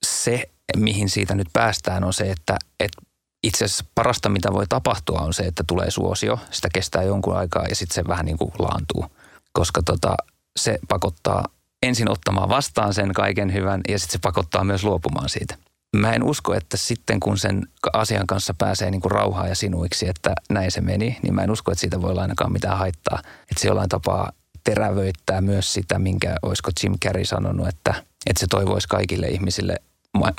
se, 0.06 0.44
mihin 0.78 1.10
siitä 1.10 1.36
nyt 1.36 1.48
päästään, 1.54 2.04
on 2.04 2.14
se, 2.14 2.32
että, 2.32 2.58
että 2.80 3.02
itse 3.44 3.66
asiassa 3.66 3.86
parasta, 3.96 4.30
mitä 4.30 4.54
voi 4.54 4.66
tapahtua, 4.70 5.20
on 5.20 5.34
se, 5.34 5.44
että 5.44 5.64
tulee 5.68 5.92
suosio. 5.92 6.40
Sitä 6.52 6.70
kestää 6.74 7.04
jonkun 7.04 7.38
aikaa 7.38 7.66
ja 7.66 7.76
sitten 7.76 7.96
se 7.96 8.08
vähän 8.08 8.26
niin 8.26 8.38
kuin 8.38 8.52
laantuu. 8.60 9.06
Koska 9.52 9.82
tota, 9.84 10.16
se 10.60 10.80
pakottaa 10.88 11.46
ensin 11.84 12.12
ottamaan 12.12 12.50
vastaan 12.50 12.94
sen 12.94 13.14
kaiken 13.14 13.54
hyvän 13.54 13.82
ja 13.88 14.00
sitten 14.00 14.14
se 14.14 14.20
pakottaa 14.22 14.64
myös 14.64 14.84
luopumaan 14.84 15.30
siitä. 15.30 15.58
Mä 15.96 16.14
en 16.14 16.24
usko, 16.24 16.54
että 16.54 16.78
sitten 16.78 17.20
kun 17.20 17.38
sen 17.38 17.68
asian 17.94 18.28
kanssa 18.28 18.54
pääsee 18.58 18.92
niin 18.92 19.02
kuin 19.02 19.12
rauhaa 19.12 19.48
ja 19.48 19.56
sinuiksi, 19.56 20.10
että 20.10 20.34
näin 20.50 20.72
se 20.72 20.82
meni, 20.82 21.18
niin 21.22 21.36
mä 21.36 21.42
en 21.42 21.52
usko, 21.52 21.72
että 21.72 21.80
siitä 21.80 22.02
voi 22.02 22.12
olla 22.12 22.22
ainakaan 22.22 22.52
mitään 22.52 22.78
haittaa. 22.78 23.20
Että 23.42 23.62
se 23.62 23.68
jollain 23.68 23.90
tapaa 23.90 24.32
terävöittää 24.64 25.42
myös 25.42 25.74
sitä, 25.74 26.00
minkä 26.00 26.36
olisiko 26.42 26.72
Jim 26.84 26.94
Carrey 27.06 27.26
sanonut, 27.26 27.68
että, 27.68 28.04
että 28.26 28.40
se 28.40 28.48
toivoisi 28.50 28.88
kaikille 28.88 29.28
ihmisille 29.28 29.76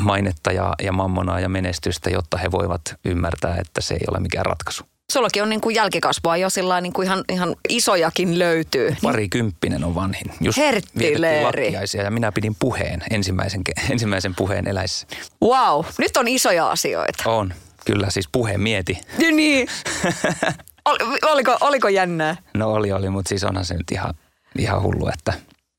mainetta 0.03 0.53
ja, 0.53 0.75
ja 0.83 0.93
mammonaa 0.93 1.41
ja 1.41 1.49
menestystä, 1.49 2.11
jotta 2.11 2.37
he 2.37 2.51
voivat 2.51 2.81
ymmärtää, 3.05 3.57
että 3.57 3.81
se 3.81 3.95
ei 3.95 4.05
ole 4.11 4.21
mikään 4.21 4.47
ratkaisu. 4.47 4.85
Sullakin 5.13 5.43
on 5.43 5.49
niin 5.49 5.61
kuin 5.61 5.75
jälkikasvua 5.75 6.37
jo 6.37 6.51
sillä 6.51 6.81
niin 6.81 6.93
kuin 6.93 7.07
ihan, 7.07 7.25
ihan 7.29 7.57
isojakin 7.69 8.39
löytyy. 8.39 8.97
Parikymppinen 9.03 9.85
on 9.85 9.95
vanhin. 9.95 10.33
Just 10.41 10.59
Herttileeri. 10.59 11.73
ja 12.05 12.11
minä 12.11 12.33
pidin 12.33 12.57
puheen, 12.59 13.03
ensimmäisen, 13.11 13.63
ensimmäisen 13.91 14.35
puheen 14.35 14.69
eläissä. 14.69 15.07
Wow, 15.43 15.85
nyt 15.99 16.17
on 16.17 16.29
isoja 16.29 16.71
asioita. 16.71 17.31
On, 17.31 17.55
kyllä 17.85 18.11
siis 18.11 18.29
puheen 18.33 18.61
mieti. 18.61 18.99
niin. 19.19 19.69
Ol, 20.85 20.97
oliko, 21.23 21.57
oliko 21.61 21.89
jännää? 21.89 22.37
No 22.55 22.73
oli, 22.73 22.93
oli, 22.93 23.11
mutta 23.11 23.29
siis 23.29 23.45
onhan 23.45 23.65
se 23.65 23.75
nyt 23.75 23.91
ihan, 23.93 24.15
ihan 24.59 24.83
hullu, 24.83 25.09
että 25.09 25.33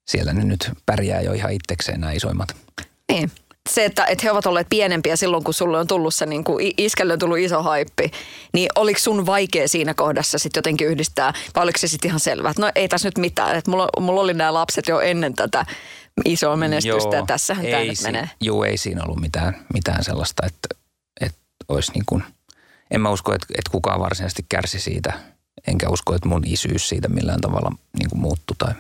siellä 0.10 0.34
ne 0.34 0.44
nyt 0.44 0.72
pärjää 0.86 1.22
jo 1.22 1.34
ihan 1.34 1.52
itsekseen 1.52 2.02
nämä 2.02 2.12
isoimmat. 2.12 2.56
Niin. 3.12 3.32
Se, 3.70 3.86
että, 3.86 4.06
että 4.06 4.22
he 4.24 4.32
ovat 4.32 4.46
olleet 4.46 4.68
pienempiä 4.70 5.16
silloin, 5.16 5.44
kun 5.44 5.54
sulle 5.54 5.80
on 5.80 5.88
tullut 5.88 6.16
se 6.16 6.26
niin 6.26 6.44
kuin 6.44 6.74
iskälle 6.78 7.14
on 7.14 7.20
tullut 7.20 7.38
iso 7.38 7.64
haippi, 7.64 8.12
niin 8.54 8.70
oliko 8.76 9.00
sun 9.00 9.26
vaikea 9.26 9.68
siinä 9.68 9.94
kohdassa 9.94 10.38
sitten 10.40 10.60
jotenkin 10.60 10.88
yhdistää, 10.88 11.34
vai 11.56 11.64
oliko 11.64 11.78
se 11.80 11.88
sitten 11.88 12.10
ihan 12.10 12.20
selvä, 12.20 12.50
että 12.50 12.62
no 12.62 12.72
ei 12.76 12.88
tässä 12.88 13.08
nyt 13.08 13.18
mitään, 13.18 13.56
että 13.56 13.72
mulla, 13.72 13.90
mulla 14.00 14.22
oli 14.22 14.34
nämä 14.34 14.54
lapset 14.54 14.88
jo 14.88 15.00
ennen 15.00 15.34
tätä 15.34 15.66
isoa 16.26 16.56
menestystä, 16.56 17.16
joo, 17.16 17.16
ja 17.16 17.26
tässähän 17.26 17.66
tämä 17.66 17.84
nyt 17.84 18.02
menee. 18.04 18.30
Joo, 18.42 18.64
ei 18.64 18.78
siinä 18.78 19.04
ollut 19.04 19.20
mitään, 19.20 19.66
mitään 19.74 20.04
sellaista, 20.04 20.46
että, 20.46 20.68
että 21.22 21.40
olisi 21.68 21.92
niin 21.92 22.06
kuin– 22.06 22.24
en 22.92 23.02
mä 23.02 23.10
usko, 23.10 23.34
että, 23.34 23.48
että 23.50 23.72
kukaan 23.72 24.00
varsinaisesti 24.00 24.46
kärsi 24.50 24.80
siitä, 24.80 25.20
enkä 25.68 25.90
usko, 25.90 26.16
että 26.16 26.30
mun 26.30 26.44
isyys 26.46 26.90
siitä 26.90 27.08
millään 27.08 27.42
tavalla 27.42 27.72
niin 28.00 28.10
kuin 28.10 28.20
muuttui. 28.20 28.56
Tai, 28.58 28.74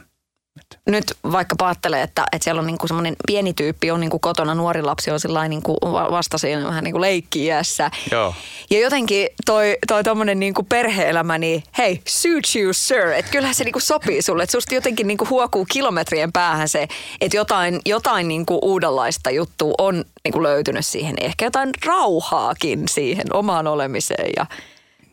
nyt 0.85 1.17
vaikka 1.31 1.55
ajattelee, 1.65 2.01
että, 2.01 2.25
että 2.31 2.43
siellä 2.43 2.59
on 2.59 2.67
niinku 2.67 2.87
semmoinen 2.87 3.15
pieni 3.27 3.53
tyyppi, 3.53 3.91
on 3.91 3.99
niinku 3.99 4.19
kotona, 4.19 4.55
nuori 4.55 4.81
lapsi 4.81 5.11
on 5.11 5.19
sellainen 5.19 5.49
niinku 5.49 5.77
vasta 6.11 6.37
siinä 6.37 6.67
vähän 6.67 6.83
niinku 6.83 7.01
leikki-iässä. 7.01 7.91
Joo. 8.11 8.33
Ja 8.69 8.79
jotenkin 8.79 9.27
toi, 9.45 9.77
toi 9.87 10.03
tommonen 10.03 10.39
niinku 10.39 10.63
perhe-elämä, 10.63 11.37
niin 11.37 11.63
hei, 11.77 12.01
suit 12.07 12.43
you 12.55 12.73
sir, 12.73 13.07
että 13.07 13.31
kyllähän 13.31 13.55
se 13.55 13.63
niinku 13.63 13.79
sopii 13.79 14.21
sulle. 14.21 14.43
Että 14.43 14.51
susta 14.51 14.75
jotenkin 14.75 15.07
niinku 15.07 15.27
huokuu 15.29 15.65
kilometrien 15.71 16.31
päähän 16.31 16.69
se, 16.69 16.87
että 17.21 17.37
jotain, 17.37 17.79
jotain 17.85 18.27
niinku 18.27 18.59
uudenlaista 18.61 19.31
juttua 19.31 19.73
on 19.77 20.05
niinku 20.23 20.43
löytynyt 20.43 20.85
siihen. 20.85 21.15
Ehkä 21.21 21.45
jotain 21.45 21.69
rauhaakin 21.85 22.83
siihen 22.89 23.35
omaan 23.35 23.67
olemiseen 23.67 24.31
ja 24.37 24.45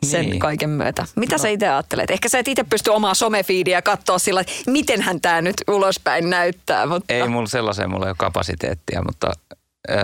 sen 0.02 0.26
niin. 0.26 0.38
kaiken 0.38 0.70
myötä. 0.70 1.06
Mitä 1.16 1.34
no. 1.34 1.38
sä 1.38 1.48
itse 1.48 1.68
ajattelet? 1.68 2.10
Ehkä 2.10 2.28
sä 2.28 2.38
et 2.38 2.48
itse 2.48 2.64
pysty 2.64 2.90
omaa 2.90 3.14
somefiidiä 3.14 3.82
katsoa 3.82 4.18
sillä, 4.18 4.40
että 4.40 4.52
mitenhän 4.66 5.20
tämä 5.20 5.42
nyt 5.42 5.56
ulospäin 5.68 6.30
näyttää. 6.30 6.86
Mutta... 6.86 7.14
Ei 7.14 7.28
mulla 7.28 7.46
sellaiseen, 7.46 7.90
mulla 7.90 8.06
ei 8.06 8.10
ole 8.10 8.16
kapasiteettia, 8.18 9.02
mutta 9.02 9.32
äh, 9.90 9.96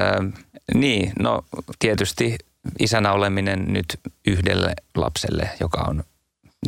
niin, 0.74 1.12
no 1.18 1.44
tietysti 1.78 2.37
isänä 2.78 3.12
oleminen 3.12 3.64
nyt 3.72 3.87
yhdelle 4.26 4.74
lapselle, 4.96 5.50
joka 5.61 5.85
on 5.88 6.05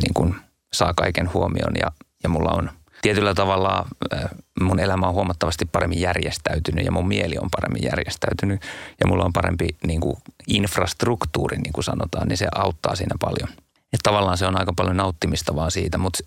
niin 0.01 0.13
kuin, 0.13 0.35
saa 0.73 0.93
kaiken 0.93 1.33
huomion 1.33 1.73
ja, 1.79 1.91
ja 2.23 2.29
mulla 2.29 2.51
on 2.51 2.69
tietyllä 3.05 3.33
tavalla 3.33 3.85
äh, 4.13 4.29
mun 4.61 4.79
elämä 4.79 5.07
on 5.07 5.13
huomattavasti 5.13 5.65
paremmin 5.65 6.01
järjestäytynyt 6.01 6.85
ja 6.85 6.91
mun 6.91 7.07
mieli 7.07 7.37
on 7.37 7.49
paremmin 7.51 7.83
järjestäytynyt 7.83 8.61
ja 8.99 9.07
mulla 9.07 9.25
on 9.25 9.33
parempi 9.33 9.67
niin 9.87 10.01
kuin 10.01 10.17
infrastruktuuri, 10.47 11.57
niin 11.57 11.73
kuin 11.73 11.83
sanotaan, 11.83 12.27
niin 12.27 12.37
se 12.37 12.47
auttaa 12.55 12.95
siinä 12.95 13.15
paljon. 13.19 13.49
Et 13.93 13.99
tavallaan 14.03 14.37
se 14.37 14.45
on 14.45 14.59
aika 14.59 14.73
paljon 14.75 14.97
nauttimista 14.97 15.55
vaan 15.55 15.71
siitä, 15.71 15.97
mutta 15.97 16.23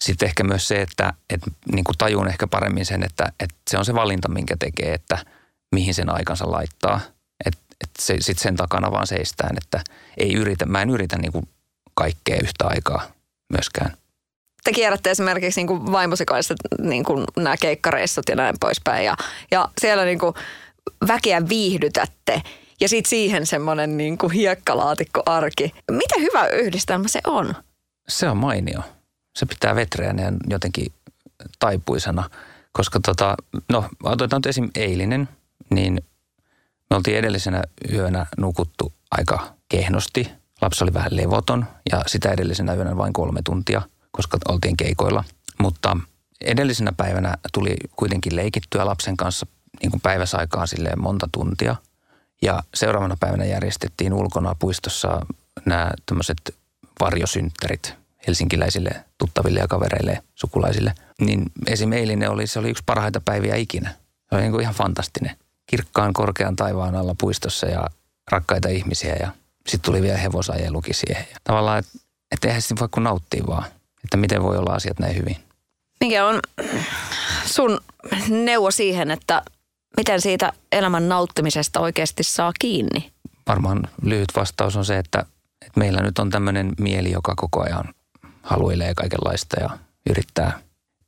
sitten 0.00 0.26
ehkä 0.26 0.44
myös 0.44 0.68
se, 0.68 0.82
että 0.82 1.12
et, 1.30 1.40
niin 1.72 1.84
kuin 1.84 1.98
tajun 1.98 2.28
ehkä 2.28 2.46
paremmin 2.46 2.86
sen, 2.86 3.02
että, 3.02 3.32
että 3.40 3.56
se 3.70 3.78
on 3.78 3.84
se 3.84 3.94
valinta, 3.94 4.28
minkä 4.28 4.56
tekee, 4.58 4.94
että 4.94 5.18
mihin 5.74 5.94
sen 5.94 6.14
aikansa 6.14 6.50
laittaa. 6.50 7.00
Että 7.46 7.60
et 7.80 7.90
se, 7.98 8.16
sitten 8.20 8.42
sen 8.42 8.56
takana 8.56 8.90
vaan 8.90 9.06
seistään, 9.06 9.56
että 9.56 9.80
ei 10.16 10.34
yritä, 10.34 10.66
mä 10.66 10.82
en 10.82 10.90
yritä 10.90 11.18
niin 11.18 11.32
kuin 11.32 11.48
kaikkea 11.94 12.36
yhtä 12.42 12.66
aikaa 12.66 13.02
myöskään 13.52 13.96
te 14.64 14.72
kierrätte 14.72 15.10
esimerkiksi 15.10 15.60
niin 15.60 15.66
kuin 15.66 15.92
vaimosi 15.92 16.24
kanssa 16.24 16.54
niin 16.78 17.04
kuin 17.04 17.24
nämä 17.36 17.56
keikkareissut 17.56 18.28
ja 18.28 18.36
näin 18.36 18.54
poispäin. 18.60 19.04
Ja, 19.04 19.16
ja 19.50 19.68
siellä 19.80 20.04
niin 20.04 20.18
kuin 20.18 20.34
väkeä 21.08 21.48
viihdytätte. 21.48 22.42
Ja 22.80 22.88
sitten 22.88 23.10
siihen 23.10 23.46
semmoinen 23.46 23.96
niin 23.96 24.18
kuin 24.18 24.32
hiekkalaatikko-arki. 24.32 25.74
Mitä 25.90 26.14
hyvä 26.20 26.48
yhdistelmä 26.48 27.08
se 27.08 27.20
on? 27.26 27.54
Se 28.08 28.28
on 28.28 28.36
mainio. 28.36 28.80
Se 29.36 29.46
pitää 29.46 29.74
vetreäneen 29.74 30.36
jotenkin 30.48 30.92
taipuisena. 31.58 32.30
Koska 32.72 33.00
tota, 33.00 33.36
no 33.68 33.84
otetaan 34.02 34.38
nyt 34.38 34.46
esim. 34.46 34.70
eilinen, 34.74 35.28
niin 35.70 36.00
me 36.90 36.96
oltiin 36.96 37.16
edellisenä 37.16 37.62
yönä 37.92 38.26
nukuttu 38.38 38.92
aika 39.10 39.54
kehnosti. 39.68 40.30
Lapsi 40.60 40.84
oli 40.84 40.94
vähän 40.94 41.16
levoton 41.16 41.66
ja 41.92 42.02
sitä 42.06 42.30
edellisenä 42.30 42.74
yönä 42.74 42.96
vain 42.96 43.12
kolme 43.12 43.40
tuntia– 43.44 43.82
koska 44.12 44.38
oltiin 44.48 44.76
keikoilla. 44.76 45.24
Mutta 45.58 45.96
edellisenä 46.40 46.92
päivänä 46.96 47.34
tuli 47.52 47.76
kuitenkin 47.96 48.36
leikittyä 48.36 48.86
lapsen 48.86 49.16
kanssa 49.16 49.46
niin 49.82 49.90
kuin 49.90 50.00
päiväsaikaan 50.00 50.68
silleen 50.68 51.02
monta 51.02 51.28
tuntia. 51.32 51.76
Ja 52.42 52.62
seuraavana 52.74 53.16
päivänä 53.20 53.44
järjestettiin 53.44 54.12
ulkona 54.12 54.54
puistossa 54.58 55.26
nämä 55.64 55.90
tämmöiset 56.06 56.54
varjosynttärit 57.00 57.94
helsinkiläisille 58.26 59.04
tuttaville 59.18 59.60
ja 59.60 59.68
kavereille, 59.68 60.22
sukulaisille. 60.34 60.94
Niin 61.20 61.52
esimerkiksi 61.66 62.26
oli, 62.26 62.46
se 62.46 62.58
oli 62.58 62.70
yksi 62.70 62.82
parhaita 62.86 63.20
päiviä 63.24 63.56
ikinä. 63.56 63.90
Se 64.28 64.34
oli 64.34 64.42
niin 64.42 64.52
kuin 64.52 64.62
ihan 64.62 64.74
fantastinen. 64.74 65.36
Kirkkaan 65.66 66.12
korkean 66.12 66.56
taivaan 66.56 66.94
alla 66.94 67.14
puistossa 67.20 67.66
ja 67.66 67.86
rakkaita 68.30 68.68
ihmisiä 68.68 69.16
ja 69.20 69.32
sitten 69.68 69.92
tuli 69.92 70.02
vielä 70.02 70.18
hevosajelukin 70.18 70.94
siihen. 70.94 71.26
Tavallaan, 71.44 71.78
että 71.78 71.98
et 72.30 72.44
eihän 72.44 72.62
sitten 72.62 72.80
voi 72.80 72.88
kuin 72.88 73.04
nauttia 73.04 73.44
vaan 73.46 73.64
että 74.04 74.16
miten 74.16 74.42
voi 74.42 74.56
olla 74.58 74.72
asiat 74.72 74.98
näin 74.98 75.16
hyvin. 75.16 75.36
Mikä 76.00 76.26
on 76.26 76.40
sun 77.46 77.80
neuvo 78.28 78.70
siihen, 78.70 79.10
että 79.10 79.42
miten 79.96 80.20
siitä 80.20 80.52
elämän 80.72 81.08
nauttimisesta 81.08 81.80
oikeasti 81.80 82.22
saa 82.22 82.52
kiinni? 82.58 83.12
Varmaan 83.48 83.82
lyhyt 84.02 84.28
vastaus 84.36 84.76
on 84.76 84.84
se, 84.84 84.98
että, 84.98 85.18
että 85.66 85.80
meillä 85.80 86.00
nyt 86.00 86.18
on 86.18 86.30
tämmöinen 86.30 86.72
mieli, 86.80 87.10
joka 87.10 87.34
koko 87.36 87.62
ajan 87.62 87.94
haluilee 88.42 88.94
kaikenlaista 88.94 89.60
ja 89.60 89.70
yrittää, 90.10 90.58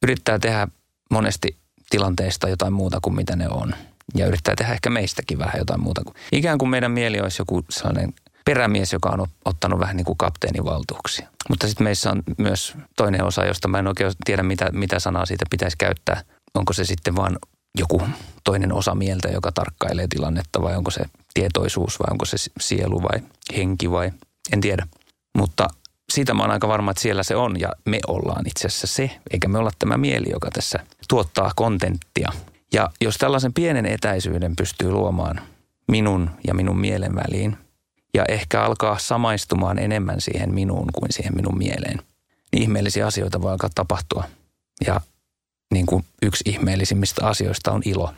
yrittää 0.02 0.38
tehdä 0.38 0.68
monesti 1.10 1.56
tilanteista 1.90 2.48
jotain 2.48 2.72
muuta 2.72 2.98
kuin 3.02 3.16
mitä 3.16 3.36
ne 3.36 3.48
on. 3.48 3.74
Ja 4.14 4.26
yrittää 4.26 4.54
tehdä 4.56 4.72
ehkä 4.72 4.90
meistäkin 4.90 5.38
vähän 5.38 5.58
jotain 5.58 5.80
muuta. 5.80 6.04
Kuin, 6.04 6.16
ikään 6.32 6.58
kuin 6.58 6.68
meidän 6.68 6.90
mieli 6.90 7.20
olisi 7.20 7.40
joku 7.40 7.64
sellainen 7.70 8.12
perämies, 8.44 8.92
joka 8.92 9.08
on 9.08 9.26
ottanut 9.44 9.80
vähän 9.80 9.96
niin 9.96 10.04
kuin 10.04 10.18
kapteenin 10.18 10.64
valtuuksia. 10.64 11.28
Mutta 11.48 11.66
sitten 11.66 11.84
meissä 11.84 12.10
on 12.10 12.22
myös 12.38 12.74
toinen 12.96 13.24
osa, 13.24 13.44
josta 13.44 13.68
mä 13.68 13.78
en 13.78 13.86
oikein 13.86 14.12
tiedä, 14.24 14.42
mitä, 14.42 14.70
mitä 14.72 14.98
sanaa 14.98 15.26
siitä 15.26 15.44
pitäisi 15.50 15.76
käyttää. 15.76 16.22
Onko 16.54 16.72
se 16.72 16.84
sitten 16.84 17.16
vaan 17.16 17.38
joku 17.78 18.02
toinen 18.44 18.72
osa 18.72 18.94
mieltä, 18.94 19.28
joka 19.28 19.52
tarkkailee 19.52 20.06
tilannetta 20.08 20.62
vai 20.62 20.76
onko 20.76 20.90
se 20.90 21.04
tietoisuus 21.34 22.00
vai 22.00 22.06
onko 22.10 22.24
se 22.24 22.36
sielu 22.60 23.02
vai 23.02 23.20
henki 23.56 23.90
vai 23.90 24.10
en 24.52 24.60
tiedä. 24.60 24.86
Mutta 25.38 25.68
siitä 26.12 26.34
mä 26.34 26.42
oon 26.42 26.50
aika 26.50 26.68
varma, 26.68 26.90
että 26.90 27.02
siellä 27.02 27.22
se 27.22 27.36
on 27.36 27.60
ja 27.60 27.68
me 27.84 27.98
ollaan 28.06 28.46
itse 28.46 28.66
asiassa 28.66 28.86
se, 28.86 29.10
eikä 29.30 29.48
me 29.48 29.58
olla 29.58 29.70
tämä 29.78 29.96
mieli, 29.96 30.30
joka 30.30 30.50
tässä 30.50 30.78
tuottaa 31.08 31.52
kontenttia. 31.56 32.32
Ja 32.72 32.90
jos 33.00 33.16
tällaisen 33.16 33.52
pienen 33.52 33.86
etäisyyden 33.86 34.56
pystyy 34.56 34.90
luomaan 34.90 35.40
minun 35.88 36.30
ja 36.46 36.54
minun 36.54 36.78
mielen 36.78 37.14
väliin, 37.14 37.56
ja 38.14 38.24
ehkä 38.28 38.62
alkaa 38.62 38.98
samaistumaan 38.98 39.78
enemmän 39.78 40.20
siihen 40.20 40.54
minuun 40.54 40.86
kuin 40.92 41.12
siihen 41.12 41.36
minun 41.36 41.58
mieleen. 41.58 41.98
Niin 42.52 42.62
ihmeellisiä 42.62 43.06
asioita 43.06 43.42
voi 43.42 43.52
alkaa 43.52 43.70
tapahtua. 43.74 44.24
Ja 44.86 45.00
niin 45.72 45.86
kuin 45.86 46.04
yksi 46.22 46.44
ihmeellisimmistä 46.46 47.26
asioista 47.26 47.72
on 47.72 47.82
ilo. 47.84 48.14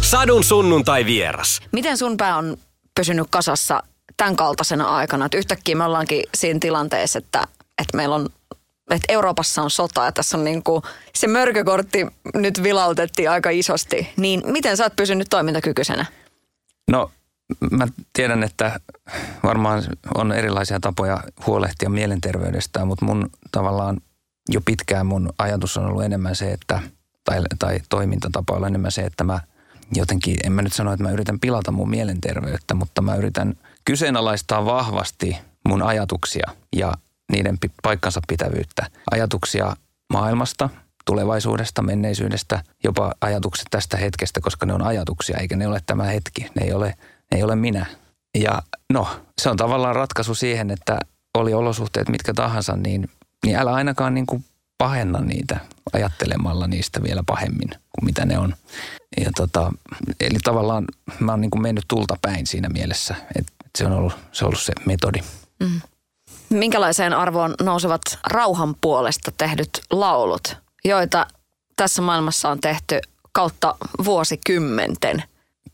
Sadun 0.00 0.44
sunnuntai 0.44 1.04
vieras. 1.04 1.60
Miten 1.72 1.98
sun 1.98 2.16
pää 2.16 2.36
on 2.36 2.56
pysynyt 2.94 3.26
kasassa 3.30 3.82
tämän 4.16 4.36
kaltaisena 4.36 4.84
aikana? 4.84 5.26
Että 5.26 5.38
yhtäkkiä 5.38 5.76
me 5.76 5.84
ollaankin 5.84 6.22
siinä 6.34 6.60
tilanteessa, 6.60 7.18
että, 7.18 7.46
että 7.78 7.96
meillä 7.96 8.14
on 8.14 8.28
että 8.90 9.12
Euroopassa 9.12 9.62
on 9.62 9.70
sota 9.70 10.04
ja 10.04 10.12
tässä 10.12 10.36
on 10.36 10.44
niin 10.44 10.62
kuin, 10.62 10.82
se 11.14 11.26
mörkökortti 11.26 12.06
nyt 12.34 12.62
vilautettiin 12.62 13.30
aika 13.30 13.50
isosti. 13.50 14.12
Niin 14.16 14.42
miten 14.44 14.76
sä 14.76 14.84
oot 14.84 14.96
pysynyt 14.96 15.26
toimintakykyisenä? 15.30 16.06
No 16.90 17.10
Mä 17.70 17.88
tiedän, 18.12 18.42
että 18.42 18.80
varmaan 19.42 19.82
on 20.14 20.32
erilaisia 20.32 20.80
tapoja 20.80 21.22
huolehtia 21.46 21.90
mielenterveydestä, 21.90 22.84
mutta 22.84 23.04
mun 23.04 23.30
tavallaan 23.52 24.00
jo 24.48 24.60
pitkään 24.60 25.06
mun 25.06 25.32
ajatus 25.38 25.76
on 25.76 25.86
ollut 25.86 26.04
enemmän 26.04 26.36
se, 26.36 26.52
että, 26.52 26.80
tai, 27.24 27.42
tai 27.58 27.80
toimintatapa 27.88 28.54
on 28.54 28.66
enemmän 28.66 28.92
se, 28.92 29.02
että 29.02 29.24
mä 29.24 29.40
jotenkin, 29.94 30.36
en 30.44 30.52
mä 30.52 30.62
nyt 30.62 30.72
sano, 30.72 30.92
että 30.92 31.02
mä 31.02 31.10
yritän 31.10 31.40
pilata 31.40 31.72
mun 31.72 31.90
mielenterveyttä, 31.90 32.74
mutta 32.74 33.02
mä 33.02 33.14
yritän 33.14 33.54
kyseenalaistaa 33.84 34.64
vahvasti 34.64 35.38
mun 35.68 35.82
ajatuksia 35.82 36.50
ja 36.76 36.92
niiden 37.32 37.58
paikkansa 37.82 38.20
pitävyyttä. 38.28 38.86
Ajatuksia 39.10 39.76
maailmasta, 40.12 40.68
tulevaisuudesta, 41.04 41.82
menneisyydestä, 41.82 42.62
jopa 42.84 43.14
ajatukset 43.20 43.66
tästä 43.70 43.96
hetkestä, 43.96 44.40
koska 44.40 44.66
ne 44.66 44.72
on 44.72 44.82
ajatuksia, 44.82 45.38
eikä 45.38 45.56
ne 45.56 45.66
ole 45.66 45.80
tämä 45.86 46.04
hetki. 46.04 46.46
Ne 46.54 46.64
ei 46.64 46.72
ole 46.72 46.94
ei 47.34 47.42
ole 47.42 47.56
minä. 47.56 47.86
Ja 48.38 48.62
no, 48.92 49.08
se 49.42 49.50
on 49.50 49.56
tavallaan 49.56 49.96
ratkaisu 49.96 50.34
siihen, 50.34 50.70
että 50.70 50.98
oli 51.34 51.54
olosuhteet 51.54 52.08
mitkä 52.08 52.34
tahansa, 52.34 52.76
niin, 52.76 53.10
niin 53.44 53.56
älä 53.56 53.72
ainakaan 53.72 54.14
niin 54.14 54.26
kuin 54.26 54.44
pahenna 54.78 55.20
niitä 55.20 55.60
ajattelemalla 55.92 56.66
niistä 56.66 57.02
vielä 57.02 57.22
pahemmin 57.26 57.68
kuin 57.70 58.04
mitä 58.04 58.26
ne 58.26 58.38
on. 58.38 58.54
Ja 59.24 59.30
tota, 59.36 59.72
eli 60.20 60.38
tavallaan 60.44 60.84
mä 61.20 61.32
oon 61.32 61.40
niin 61.40 61.50
kuin 61.50 61.62
mennyt 61.62 61.84
tulta 61.88 62.16
päin 62.22 62.46
siinä 62.46 62.68
mielessä, 62.68 63.14
että 63.38 63.52
se 63.78 63.86
on 63.86 63.92
ollut 63.92 64.12
se, 64.32 64.44
on 64.44 64.48
ollut 64.48 64.62
se 64.62 64.72
metodi. 64.86 65.18
Mm. 65.60 65.80
Minkälaiseen 66.50 67.12
arvoon 67.12 67.54
nousevat 67.62 68.02
rauhan 68.26 68.74
puolesta 68.80 69.32
tehdyt 69.38 69.80
laulut, 69.90 70.56
joita 70.84 71.26
tässä 71.76 72.02
maailmassa 72.02 72.48
on 72.48 72.60
tehty 72.60 73.00
kautta 73.32 73.74
vuosikymmenten? 74.04 75.22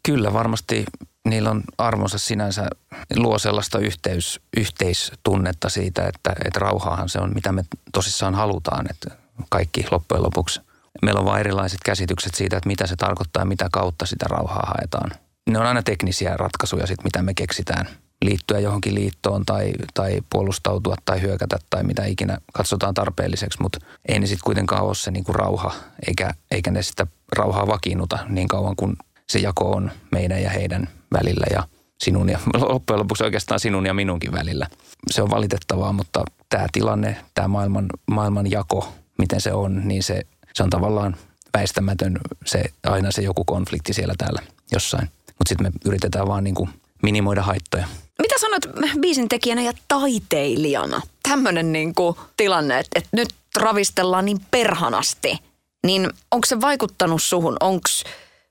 Kyllä 0.02 0.32
varmasti 0.32 0.84
niillä 1.28 1.50
on 1.50 1.62
arvonsa 1.78 2.18
sinänsä, 2.18 2.68
luo 3.16 3.38
sellaista 3.38 3.78
yhteys, 3.78 4.40
yhteistunnetta 4.56 5.68
siitä, 5.68 6.06
että, 6.08 6.32
että 6.44 6.60
rauhaahan 6.60 7.08
se 7.08 7.18
on, 7.18 7.34
mitä 7.34 7.52
me 7.52 7.64
tosissaan 7.92 8.34
halutaan, 8.34 8.86
että 8.90 9.10
kaikki 9.50 9.86
loppujen 9.90 10.22
lopuksi. 10.22 10.60
Meillä 11.02 11.20
on 11.20 11.26
vain 11.26 11.40
erilaiset 11.40 11.80
käsitykset 11.84 12.34
siitä, 12.34 12.56
että 12.56 12.66
mitä 12.66 12.86
se 12.86 12.96
tarkoittaa 12.96 13.40
ja 13.40 13.46
mitä 13.46 13.68
kautta 13.72 14.06
sitä 14.06 14.26
rauhaa 14.28 14.66
haetaan. 14.66 15.10
Ne 15.50 15.58
on 15.58 15.66
aina 15.66 15.82
teknisiä 15.82 16.36
ratkaisuja, 16.36 16.86
sit, 16.86 17.04
mitä 17.04 17.22
me 17.22 17.34
keksitään. 17.34 17.86
liittyä 18.24 18.58
johonkin 18.58 18.94
liittoon 18.94 19.46
tai, 19.46 19.72
tai 19.94 20.20
puolustautua 20.32 20.96
tai 21.04 21.22
hyökätä 21.22 21.58
tai 21.70 21.82
mitä 21.82 22.04
ikinä 22.04 22.38
katsotaan 22.52 22.94
tarpeelliseksi, 22.94 23.62
mutta 23.62 23.78
ei 24.08 24.18
ne 24.18 24.26
sitten 24.26 24.44
kuitenkaan 24.44 24.82
ole 24.82 24.94
se 24.94 25.10
niin 25.10 25.24
kuin 25.24 25.34
rauha, 25.36 25.74
eikä, 26.08 26.34
eikä 26.50 26.70
ne 26.70 26.82
sitä 26.82 27.06
rauhaa 27.36 27.66
vakiinnuta 27.66 28.18
niin 28.28 28.48
kauan 28.48 28.76
kuin 28.76 28.96
se 29.28 29.38
jako 29.38 29.70
on 29.70 29.90
meidän 30.12 30.42
ja 30.42 30.50
heidän 30.50 30.88
välillä 31.12 31.46
ja 31.50 31.62
sinun 32.02 32.28
ja 32.28 32.38
loppujen 32.72 33.00
lopuksi 33.00 33.24
oikeastaan 33.24 33.60
sinun 33.60 33.86
ja 33.86 33.94
minunkin 33.94 34.32
välillä. 34.32 34.66
Se 35.10 35.22
on 35.22 35.30
valitettavaa, 35.30 35.92
mutta 35.92 36.24
tämä 36.48 36.66
tilanne, 36.72 37.16
tämä 37.34 37.48
maailman, 37.48 37.86
maailman 38.10 38.50
jako, 38.50 38.92
miten 39.18 39.40
se 39.40 39.52
on, 39.52 39.88
niin 39.88 40.02
se, 40.02 40.22
se 40.54 40.62
on 40.62 40.70
tavallaan 40.70 41.16
väistämätön 41.54 42.18
se, 42.44 42.64
aina 42.84 43.10
se 43.10 43.22
joku 43.22 43.44
konflikti 43.44 43.92
siellä 43.92 44.14
täällä 44.18 44.42
jossain. 44.72 45.08
Mutta 45.26 45.48
sitten 45.48 45.66
me 45.66 45.72
yritetään 45.84 46.28
vaan 46.28 46.44
niin 46.44 46.54
kuin 46.54 46.70
minimoida 47.02 47.42
haittoja. 47.42 47.86
Mitä 48.22 48.34
sanot 48.40 48.62
biisin 49.00 49.28
tekijänä 49.28 49.62
ja 49.62 49.72
taiteilijana? 49.88 51.00
Tämmöinen 51.22 51.72
niin 51.72 51.94
kuin 51.94 52.16
tilanne, 52.36 52.78
että, 52.78 52.98
että 52.98 53.16
nyt 53.16 53.28
ravistellaan 53.56 54.24
niin 54.24 54.40
perhanasti. 54.50 55.38
Niin 55.86 56.10
onko 56.30 56.46
se 56.46 56.60
vaikuttanut 56.60 57.22
suhun? 57.22 57.56
Onko 57.60 57.88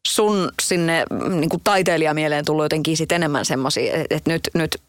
sun 0.08 0.52
sinne 0.62 1.06
niin 1.30 1.50
kuin 1.50 1.62
taiteilijamieleen 1.64 2.46
tullut 2.46 2.66
jotenkin 2.66 2.98
sit 2.98 3.12
enemmän 3.12 3.46
semmoisia, 3.46 3.94
että 4.10 4.32
nyt, 4.32 4.42
nyt 4.54 4.82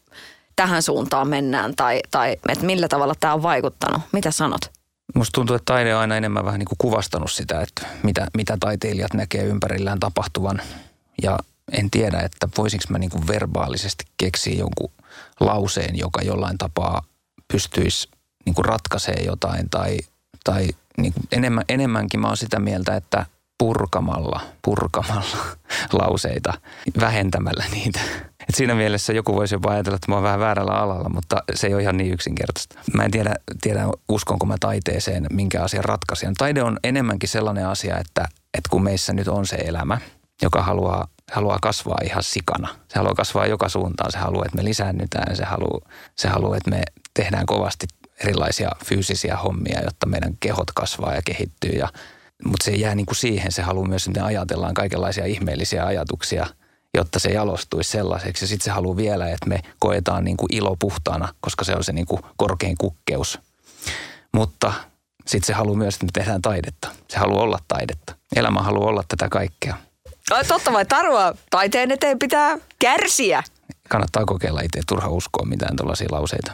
tähän 0.55 0.83
suuntaan 0.83 1.27
mennään 1.27 1.75
tai, 1.75 2.01
tai 2.11 2.37
että 2.49 2.65
millä 2.65 2.87
tavalla 2.87 3.15
tämä 3.19 3.33
on 3.33 3.43
vaikuttanut? 3.43 4.01
Mitä 4.11 4.31
sanot? 4.31 4.61
Musta 5.15 5.31
tuntuu, 5.35 5.55
että 5.55 5.73
taide 5.73 5.95
on 5.95 6.01
aina 6.01 6.17
enemmän 6.17 6.45
vähän 6.45 6.59
niin 6.59 6.67
kuin 6.67 6.77
kuvastanut 6.77 7.31
sitä, 7.31 7.61
että 7.61 7.87
mitä, 8.03 8.27
mitä 8.33 8.57
taiteilijat 8.59 9.13
näkee 9.13 9.43
ympärillään 9.43 9.99
tapahtuvan. 9.99 10.61
Ja 11.21 11.39
en 11.71 11.91
tiedä, 11.91 12.19
että 12.19 12.47
voisinko 12.57 12.85
mä 12.89 12.99
niin 12.99 13.09
kuin 13.09 13.27
verbaalisesti 13.27 14.05
keksiä 14.17 14.55
jonkun 14.55 14.91
lauseen, 15.39 15.97
joka 15.97 16.21
jollain 16.21 16.57
tapaa 16.57 17.03
pystyisi 17.47 18.09
niin 18.45 18.53
kuin 18.53 18.65
ratkaisemaan 18.65 19.25
jotain 19.25 19.69
tai, 19.69 19.97
tai 20.43 20.67
niin 20.97 21.13
kuin 21.13 21.23
enemmän, 21.31 21.63
enemmänkin 21.69 22.19
mä 22.19 22.27
oon 22.27 22.37
sitä 22.37 22.59
mieltä, 22.59 22.95
että 22.95 23.25
purkamalla, 23.63 24.41
purkamalla 24.61 25.37
lauseita, 25.99 26.53
vähentämällä 26.99 27.63
niitä. 27.71 27.99
Et 28.49 28.55
siinä 28.55 28.75
mielessä 28.75 29.13
joku 29.13 29.35
voisi 29.35 29.55
jopa 29.55 29.71
ajatella, 29.71 29.95
että 29.95 30.11
mä 30.11 30.15
oon 30.15 30.23
vähän 30.23 30.39
väärällä 30.39 30.71
alalla, 30.71 31.09
mutta 31.09 31.43
se 31.53 31.67
ei 31.67 31.73
ole 31.73 31.81
ihan 31.81 31.97
niin 31.97 32.13
yksinkertaista. 32.13 32.79
Mä 32.93 33.03
en 33.03 33.11
tiedä, 33.11 33.35
tiedä 33.61 33.87
uskonko 34.09 34.45
mä 34.45 34.55
taiteeseen 34.59 35.25
minkä 35.33 35.63
asian 35.63 35.83
ratkaisijan. 35.83 36.33
Taide 36.33 36.63
on 36.63 36.77
enemmänkin 36.83 37.29
sellainen 37.29 37.67
asia, 37.67 37.97
että, 37.97 38.25
että 38.53 38.69
kun 38.69 38.83
meissä 38.83 39.13
nyt 39.13 39.27
on 39.27 39.45
se 39.47 39.55
elämä, 39.55 39.97
joka 40.41 40.61
haluaa, 40.63 41.07
haluaa 41.31 41.57
kasvaa 41.61 41.97
ihan 42.03 42.23
sikana. 42.23 42.67
Se 42.87 42.99
haluaa 42.99 43.15
kasvaa 43.15 43.47
joka 43.47 43.69
suuntaan. 43.69 44.11
Se 44.11 44.17
haluaa, 44.17 44.45
että 44.45 44.57
me 44.57 44.63
lisäännytään. 44.63 45.35
Se 45.35 45.43
haluaa, 45.43 45.89
se 46.15 46.27
haluaa 46.27 46.57
että 46.57 46.69
me 46.69 46.83
tehdään 47.13 47.45
kovasti 47.45 47.87
erilaisia 48.23 48.69
fyysisiä 48.85 49.37
hommia, 49.37 49.81
jotta 49.83 50.05
meidän 50.05 50.33
kehot 50.39 50.71
kasvaa 50.75 51.15
ja 51.15 51.21
kehittyy. 51.25 51.71
Ja, 51.71 51.89
mutta 52.45 52.65
se 52.65 52.71
jää 52.71 52.95
niin 52.95 53.05
kuin 53.05 53.15
siihen. 53.15 53.51
Se 53.51 53.61
haluaa 53.61 53.87
myös, 53.87 54.07
että 54.07 54.25
ajatellaan 54.25 54.73
kaikenlaisia 54.73 55.25
ihmeellisiä 55.25 55.85
ajatuksia, 55.85 56.45
jotta 56.93 57.19
se 57.19 57.29
jalostuisi 57.29 57.91
sellaiseksi. 57.91 58.43
Ja 58.43 58.47
sitten 58.47 58.65
se 58.65 58.71
haluaa 58.71 58.97
vielä, 58.97 59.29
että 59.29 59.49
me 59.49 59.59
koetaan 59.79 60.23
niin 60.23 60.37
kuin 60.37 60.55
ilo 60.55 60.75
puhtaana, 60.79 61.33
koska 61.41 61.65
se 61.65 61.75
on 61.75 61.83
se 61.83 61.93
niin 61.93 62.05
kuin 62.05 62.21
korkein 62.37 62.75
kukkeus. 62.77 63.39
Mutta 64.33 64.73
sitten 65.27 65.47
se 65.47 65.53
haluaa 65.53 65.77
myös, 65.77 65.95
että 65.95 66.05
me 66.05 66.11
tehdään 66.13 66.41
taidetta. 66.41 66.87
Se 67.09 67.17
haluaa 67.19 67.43
olla 67.43 67.59
taidetta. 67.67 68.15
Elämä 68.35 68.61
haluaa 68.61 68.89
olla 68.89 69.03
tätä 69.07 69.29
kaikkea. 69.29 69.77
Ai, 70.31 70.45
totta 70.45 70.73
vai 70.73 70.85
tarua? 70.85 71.33
Taiteen 71.49 71.91
eteen 71.91 72.19
pitää 72.19 72.57
kärsiä. 72.79 73.43
Kannattaa 73.89 74.25
kokeilla 74.25 74.61
itse, 74.61 74.81
turha 74.87 75.09
uskoa 75.09 75.45
mitään 75.45 75.75
tällaisia 75.75 76.07
lauseita. 76.11 76.51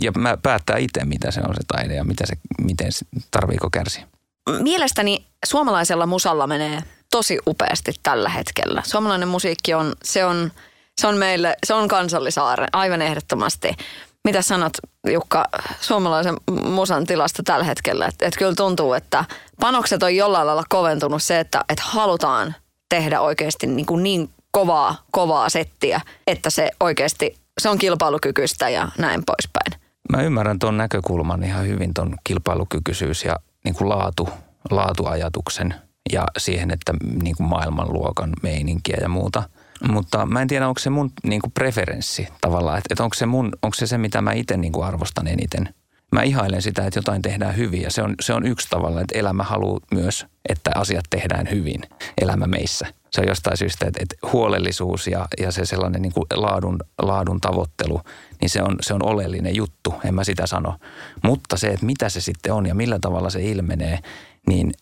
Ja 0.00 0.12
mä 0.12 0.36
päättää 0.36 0.76
itse, 0.76 1.04
mitä 1.04 1.30
se 1.30 1.40
on 1.40 1.54
se 1.54 1.60
taide 1.68 1.94
ja 1.94 2.04
mitä 2.04 2.26
se, 2.26 2.34
miten 2.60 2.90
tarviiko 3.30 3.68
kärsiä. 3.72 4.06
Mielestäni 4.50 5.26
suomalaisella 5.46 6.06
musalla 6.06 6.46
menee 6.46 6.82
tosi 7.10 7.38
upeasti 7.46 7.92
tällä 8.02 8.28
hetkellä. 8.28 8.82
Suomalainen 8.86 9.28
musiikki 9.28 9.74
on, 9.74 9.92
se 10.02 10.24
on, 10.24 10.52
se 11.00 11.06
on 11.06 11.16
meille, 11.16 11.56
se 11.66 11.74
on 11.74 11.88
kansallisaare 11.88 12.66
aivan 12.72 13.02
ehdottomasti. 13.02 13.76
Mitä 14.24 14.42
sanot 14.42 14.72
Jukka 15.12 15.44
suomalaisen 15.80 16.34
musan 16.62 17.06
tilasta 17.06 17.42
tällä 17.42 17.64
hetkellä? 17.64 18.06
Että 18.06 18.26
et 18.26 18.36
kyllä 18.38 18.54
tuntuu, 18.54 18.92
että 18.92 19.24
panokset 19.60 20.02
on 20.02 20.16
jollain 20.16 20.46
lailla 20.46 20.64
koventunut 20.68 21.22
se, 21.22 21.40
että 21.40 21.64
et 21.68 21.80
halutaan 21.80 22.54
tehdä 22.88 23.20
oikeasti 23.20 23.66
niin, 23.66 23.86
kuin 23.86 24.02
niin 24.02 24.30
kovaa, 24.50 24.96
kovaa 25.10 25.48
settiä, 25.48 26.00
että 26.26 26.50
se 26.50 26.70
oikeasti 26.80 27.36
se 27.60 27.68
on 27.68 27.78
kilpailukykyistä 27.78 28.68
ja 28.68 28.88
näin 28.98 29.22
poispäin. 29.26 29.82
Mä 30.12 30.22
ymmärrän 30.22 30.58
tuon 30.58 30.76
näkökulman 30.76 31.44
ihan 31.44 31.66
hyvin, 31.66 31.94
tuon 31.94 32.16
kilpailukykyisyys 32.24 33.24
ja 33.24 33.36
niin 33.64 33.74
kuin 33.74 33.88
laatu, 33.88 34.28
laatuajatuksen 34.70 35.74
ja 36.12 36.26
siihen, 36.38 36.70
että 36.70 36.92
niin 37.22 37.36
kuin 37.36 37.48
maailmanluokan 37.48 38.32
meininkiä 38.42 38.96
ja 39.00 39.08
muuta. 39.08 39.42
Mutta 39.88 40.26
mä 40.26 40.42
en 40.42 40.48
tiedä, 40.48 40.68
onko 40.68 40.78
se 40.78 40.90
mun 40.90 41.10
niin 41.22 41.40
kuin 41.40 41.52
preferenssi 41.52 42.28
tavallaan, 42.40 42.78
että, 42.78 42.88
että 42.90 43.04
onko, 43.04 43.14
se 43.14 43.26
mun, 43.26 43.52
onko 43.62 43.74
se 43.74 43.86
se, 43.86 43.98
mitä 43.98 44.22
mä 44.22 44.32
itse 44.32 44.56
niin 44.56 44.72
kuin 44.72 44.86
arvostan 44.86 45.26
eniten. 45.26 45.74
Mä 46.14 46.22
ihailen 46.22 46.62
sitä, 46.62 46.86
että 46.86 46.98
jotain 46.98 47.22
tehdään 47.22 47.56
hyvin 47.56 47.82
ja 47.82 47.90
se 47.90 48.02
on, 48.02 48.14
se 48.20 48.34
on 48.34 48.46
yksi 48.46 48.68
tavalla, 48.70 49.00
että 49.00 49.18
elämä 49.18 49.42
haluaa 49.42 49.80
myös, 49.94 50.26
että 50.48 50.70
asiat 50.74 51.04
tehdään 51.10 51.50
hyvin, 51.50 51.80
elämä 52.20 52.46
meissä. 52.46 52.86
Se 53.10 53.20
on 53.20 53.28
jostain 53.28 53.56
syystä, 53.56 53.86
että, 53.86 54.00
että 54.02 54.16
huolellisuus 54.32 55.06
ja, 55.06 55.28
ja 55.40 55.52
se 55.52 55.66
sellainen 55.66 56.02
niin 56.02 56.12
kuin 56.12 56.26
laadun, 56.34 56.78
laadun 57.02 57.40
tavoittelu, 57.40 58.00
niin 58.40 58.50
se 58.50 58.62
on, 58.62 58.76
se 58.80 58.94
on 58.94 59.04
oleellinen 59.04 59.56
juttu, 59.56 59.94
en 60.04 60.14
mä 60.14 60.24
sitä 60.24 60.46
sano. 60.46 60.78
Mutta 61.22 61.56
se, 61.56 61.66
että 61.66 61.86
mitä 61.86 62.08
se 62.08 62.20
sitten 62.20 62.52
on 62.52 62.66
ja 62.66 62.74
millä 62.74 62.98
tavalla 63.00 63.30
se 63.30 63.42
ilmenee, 63.42 63.98
niin 64.46 64.72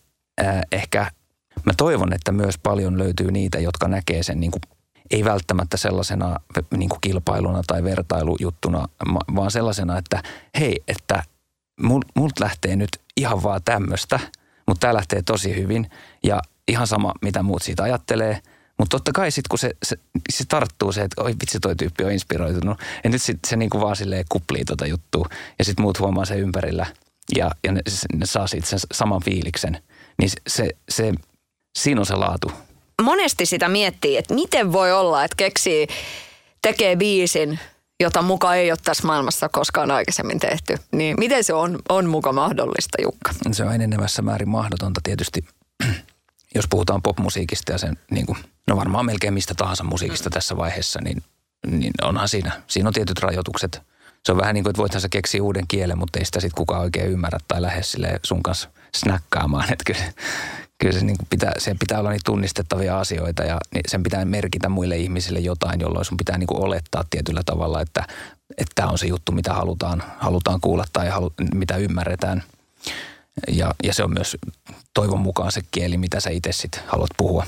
äh, 0.41 0.61
ehkä 0.71 1.11
mä 1.65 1.73
toivon, 1.77 2.13
että 2.13 2.31
myös 2.31 2.57
paljon 2.57 2.97
löytyy 2.97 3.31
niitä, 3.31 3.59
jotka 3.59 3.87
näkee 3.87 4.23
sen 4.23 4.39
niin 4.39 4.51
kuin 4.51 4.61
ei 5.11 5.23
välttämättä 5.23 5.77
sellaisena 5.77 6.35
niin 6.77 6.89
kuin 6.89 7.01
kilpailuna 7.01 7.61
tai 7.67 7.83
vertailujuttuna, 7.83 8.87
vaan 9.35 9.51
sellaisena, 9.51 9.97
että 9.97 10.23
hei, 10.59 10.83
että 10.87 11.23
multa 12.15 12.43
lähtee 12.43 12.75
nyt 12.75 12.89
ihan 13.17 13.43
vaan 13.43 13.61
tämmöistä, 13.65 14.19
mutta 14.67 14.79
tämä 14.79 14.93
lähtee 14.93 15.21
tosi 15.21 15.55
hyvin 15.55 15.89
ja 16.23 16.41
ihan 16.67 16.87
sama, 16.87 17.13
mitä 17.21 17.43
muut 17.43 17.61
siitä 17.61 17.83
ajattelee. 17.83 18.39
Mutta 18.77 18.97
totta 18.97 19.11
kai 19.11 19.31
sitten 19.31 19.49
kun 19.49 19.59
se, 19.59 19.71
se, 19.83 19.97
se, 20.29 20.45
tarttuu 20.45 20.91
se, 20.91 21.01
että 21.01 21.21
oi 21.21 21.35
vitsi 21.41 21.59
toi 21.59 21.75
tyyppi 21.75 22.03
on 22.03 22.11
inspiroitunut. 22.11 22.79
Ja 23.03 23.09
nyt 23.09 23.21
sit 23.21 23.39
se 23.47 23.55
niinku 23.55 23.81
vaan 23.81 23.95
silleen 23.95 24.25
kuplii 24.29 24.65
tota 24.65 24.87
juttua. 24.87 25.27
Ja 25.59 25.65
sitten 25.65 25.83
muut 25.83 25.99
huomaa 25.99 26.25
sen 26.25 26.39
ympärillä 26.39 26.85
ja, 27.37 27.51
ja 27.63 27.71
ne, 27.71 27.81
ne 28.13 28.25
saa 28.25 28.47
siitä 28.47 28.67
sen 28.67 28.79
saman 28.93 29.21
fiiliksen. 29.23 29.83
Niin 30.17 30.29
se, 30.29 30.37
se, 30.47 30.69
se, 30.89 31.13
siinä 31.77 32.01
on 32.01 32.05
se 32.05 32.15
laatu 32.15 32.51
monesti 33.01 33.45
sitä 33.45 33.69
miettii, 33.69 34.17
että 34.17 34.33
miten 34.33 34.71
voi 34.71 34.91
olla, 34.91 35.23
että 35.23 35.35
keksii, 35.35 35.87
tekee 36.61 36.95
biisin, 36.95 37.59
jota 37.99 38.21
muka 38.21 38.55
ei 38.55 38.71
ole 38.71 38.79
tässä 38.83 39.07
maailmassa 39.07 39.49
koskaan 39.49 39.91
aikaisemmin 39.91 40.39
tehty. 40.39 40.77
Niin 40.91 41.15
miten 41.19 41.43
se 41.43 41.53
on, 41.53 41.79
on 41.89 42.09
muka 42.09 42.33
mahdollista, 42.33 43.01
Jukka? 43.01 43.31
Se 43.51 43.63
on 43.63 43.75
enenevässä 43.75 44.21
määrin 44.21 44.49
mahdotonta 44.49 45.01
tietysti, 45.03 45.45
jos 46.55 46.65
puhutaan 46.69 47.01
popmusiikista 47.01 47.71
ja 47.71 47.77
sen, 47.77 47.97
niin 48.11 48.25
kuin, 48.25 48.37
no 48.67 48.75
varmaan 48.77 49.05
melkein 49.05 49.33
mistä 49.33 49.53
tahansa 49.57 49.83
musiikista 49.83 50.29
mm. 50.29 50.33
tässä 50.33 50.57
vaiheessa, 50.57 50.99
niin, 51.03 51.23
niin 51.67 51.93
onhan 52.01 52.29
siinä, 52.29 52.61
siinä 52.67 52.89
on 52.89 52.93
tietyt 52.93 53.19
rajoitukset. 53.19 53.81
Se 54.25 54.31
on 54.31 54.37
vähän 54.37 54.53
niin 54.53 54.63
kuin, 54.63 54.71
että 54.71 54.81
voithan 54.81 55.01
sä 55.01 55.09
keksiä 55.09 55.43
uuden 55.43 55.67
kielen, 55.67 55.97
mutta 55.97 56.19
ei 56.19 56.25
sitä 56.25 56.39
sitten 56.39 56.57
kukaan 56.57 56.81
oikein 56.81 57.11
ymmärrä 57.11 57.39
tai 57.47 57.61
lähde 57.61 57.81
sun 58.23 58.43
kanssa 58.43 58.69
snäkkaamaan. 58.95 59.73
Että 59.73 59.83
kyllä, 59.85 60.13
kyllä 60.83 60.99
se 60.99 61.05
niin 61.05 61.17
kuin 61.17 61.27
pitää, 61.29 61.53
se 61.57 61.75
pitää 61.79 61.99
olla 61.99 62.09
niitä 62.09 62.23
tunnistettavia 62.25 62.99
asioita 62.99 63.43
ja 63.43 63.57
sen 63.87 64.03
pitää 64.03 64.25
merkitä 64.25 64.69
muille 64.69 64.97
ihmisille 64.97 65.39
jotain, 65.39 65.79
jolloin 65.79 66.05
sun 66.05 66.17
pitää 66.17 66.37
niin 66.37 66.47
kuin 66.47 66.63
olettaa 66.63 67.03
tietyllä 67.09 67.41
tavalla, 67.45 67.81
että 67.81 68.05
tämä 68.75 68.89
on 68.89 68.97
se 68.97 69.07
juttu, 69.07 69.31
mitä 69.31 69.53
halutaan, 69.53 70.03
halutaan 70.17 70.61
kuulla 70.61 70.85
tai 70.93 71.09
halu, 71.09 71.33
mitä 71.53 71.77
ymmärretään. 71.77 72.43
Ja, 73.47 73.73
ja 73.83 73.93
se 73.93 74.03
on 74.03 74.13
myös 74.13 74.37
toivon 74.93 75.19
mukaan 75.19 75.51
se 75.51 75.61
kieli, 75.71 75.97
mitä 75.97 76.19
sä 76.19 76.29
itse 76.29 76.51
sitten 76.51 76.81
haluat 76.87 77.11
puhua. 77.17 77.45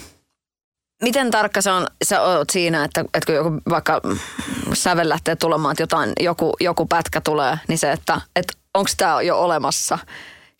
Miten 1.02 1.32
tarkka 1.32 1.62
se 1.62 1.71
on, 1.71 1.88
sä 2.04 2.21
oot 2.21 2.50
siinä, 2.50 2.84
että, 2.84 3.02
että 3.02 3.26
kun 3.26 3.36
joku 3.36 3.62
vaikka 3.69 4.02
sävel 4.74 5.10
lähtee 5.10 5.36
tulemaan, 5.36 5.71
että 5.71 5.84
jotain, 5.84 6.13
joku, 6.19 6.54
joku 6.60 6.86
pätkä 6.86 7.21
tulee, 7.21 7.58
niin 7.67 7.78
se, 7.78 7.91
että, 7.91 8.21
että 8.36 8.54
onko 8.74 8.89
tämä 8.98 9.21
jo 9.21 9.39
olemassa– 9.39 10.00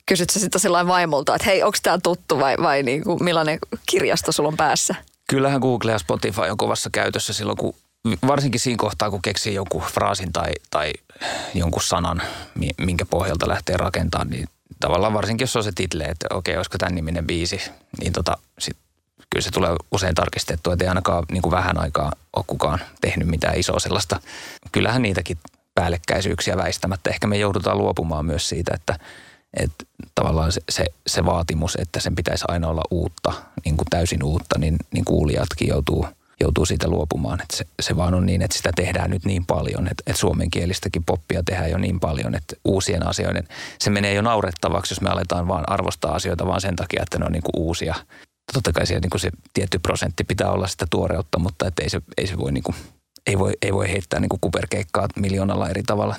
kysyt 0.06 0.30
sä 0.30 0.40
sitten 0.40 0.62
sellainen 0.62 0.88
vaimolta, 0.88 1.36
että 1.36 1.46
hei, 1.46 1.64
onko 1.64 1.78
tämä 1.84 1.98
tuttu 2.04 2.40
vai, 2.40 2.56
vai 2.62 2.84
niin 2.84 3.04
kuin, 3.04 3.24
millainen 3.24 3.60
kirjasto 3.86 4.32
sulla 4.32 4.50
on 4.50 4.58
päässä? 4.58 4.96
Kyllähän 5.30 5.62
Google 5.62 5.92
ja 5.92 6.00
Spotify 6.00 6.42
on 6.42 6.58
kovassa 6.58 6.90
käytössä 6.90 7.34
silloin, 7.34 7.58
kun 7.58 7.76
varsinkin 8.28 8.60
siinä 8.60 8.78
kohtaa, 8.78 9.10
kun 9.10 9.22
keksii 9.22 9.54
jonkun 9.54 9.82
fraasin 9.82 10.34
tai, 10.34 10.52
tai 10.72 10.94
jonkun 11.54 11.82
sanan, 11.82 12.22
minkä 12.78 13.06
pohjalta 13.06 13.48
lähtee 13.48 13.78
rakentamaan, 13.78 14.30
niin 14.30 14.48
tavallaan 14.80 15.14
varsinkin 15.14 15.44
jos 15.44 15.56
on 15.56 15.64
se 15.64 15.72
title, 15.76 16.04
että 16.04 16.28
okei, 16.34 16.58
olisiko 16.58 16.78
tämän 16.78 16.96
niminen 16.96 17.28
biisi, 17.28 17.62
niin 18.00 18.14
tota, 18.14 18.38
sit, 18.60 18.78
kyllä 19.30 19.44
se 19.44 19.52
tulee 19.52 19.76
usein 19.92 20.16
tarkistettua, 20.16 20.74
että 20.74 20.86
ei 20.86 20.90
ainakaan 20.90 21.24
niin 21.32 21.42
kuin 21.42 21.52
vähän 21.52 21.78
aikaa 21.78 22.12
ole 22.36 22.46
kukaan 22.48 22.80
tehnyt 23.02 23.28
mitään 23.28 23.60
isoa 23.60 23.80
sellaista. 23.80 24.20
Kyllähän 24.72 25.02
niitäkin 25.02 25.38
päällekkäisyyksiä 25.76 26.58
väistämättä. 26.58 27.10
Ehkä 27.10 27.28
me 27.28 27.38
joudutaan 27.38 27.78
luopumaan 27.78 28.26
myös 28.26 28.50
siitä, 28.50 28.72
että, 28.76 29.00
että 29.56 29.86
tavallaan 30.16 30.52
se, 30.52 30.62
se, 30.70 30.86
se 31.08 31.26
vaatimus, 31.26 31.76
että 31.76 32.00
sen 32.00 32.16
pitäisi 32.16 32.46
aina 32.48 32.68
olla 32.68 32.84
uutta, 32.92 33.34
niin 33.66 33.78
kuin 33.78 33.88
täysin 33.90 34.24
uutta, 34.24 34.60
niin, 34.60 34.76
niin 34.94 35.06
kuulijatkin 35.06 35.68
joutuu, 35.68 36.08
joutuu 36.40 36.66
siitä 36.66 36.88
luopumaan. 36.88 37.42
Että 37.42 37.58
se, 37.58 37.66
se 37.82 37.96
vaan 37.96 38.14
on 38.14 38.26
niin, 38.26 38.42
että 38.42 38.58
sitä 38.58 38.72
tehdään 38.76 39.10
nyt 39.10 39.26
niin 39.26 39.46
paljon, 39.46 39.88
että, 39.88 40.04
että 40.08 40.20
suomenkielistäkin 40.20 41.04
poppia 41.04 41.44
tehdään 41.44 41.72
jo 41.72 41.78
niin 41.78 42.00
paljon, 42.00 42.36
että 42.36 42.56
uusien 42.66 43.08
asioiden, 43.08 43.48
se 43.80 43.90
menee 43.90 44.14
jo 44.14 44.22
naurettavaksi, 44.22 44.94
jos 44.94 45.02
me 45.02 45.10
aletaan 45.10 45.48
vaan 45.48 45.70
arvostaa 45.70 46.16
asioita 46.16 46.48
vaan 46.48 46.62
sen 46.62 46.76
takia, 46.76 47.04
että 47.04 47.20
ne 47.20 47.26
on 47.26 47.32
niin 47.32 47.44
kuin 47.44 47.64
uusia. 47.64 47.96
Totta 48.54 48.74
kai 48.74 48.88
siellä 48.88 49.02
niin 49.02 49.10
kuin 49.10 49.22
se 49.22 49.32
tietty 49.54 49.80
prosentti 49.80 50.24
pitää 50.24 50.52
olla 50.52 50.68
sitä 50.68 50.88
tuoreutta, 50.90 51.40
mutta 51.40 51.68
että 51.68 51.84
ei, 51.84 51.90
se, 51.90 52.02
ei 52.18 52.28
se 52.28 52.38
voi 52.38 52.52
niin 52.52 52.64
kuin, 52.64 52.76
ei 53.28 53.40
voi, 53.40 53.54
ei 53.62 53.74
voi 53.74 53.90
heittää 53.90 54.20
niin 54.20 54.30
kuin 54.30 54.42
kuperkeikkaa 54.42 55.08
miljoonalla 55.16 55.70
eri 55.70 55.84
tavalla. 55.84 56.16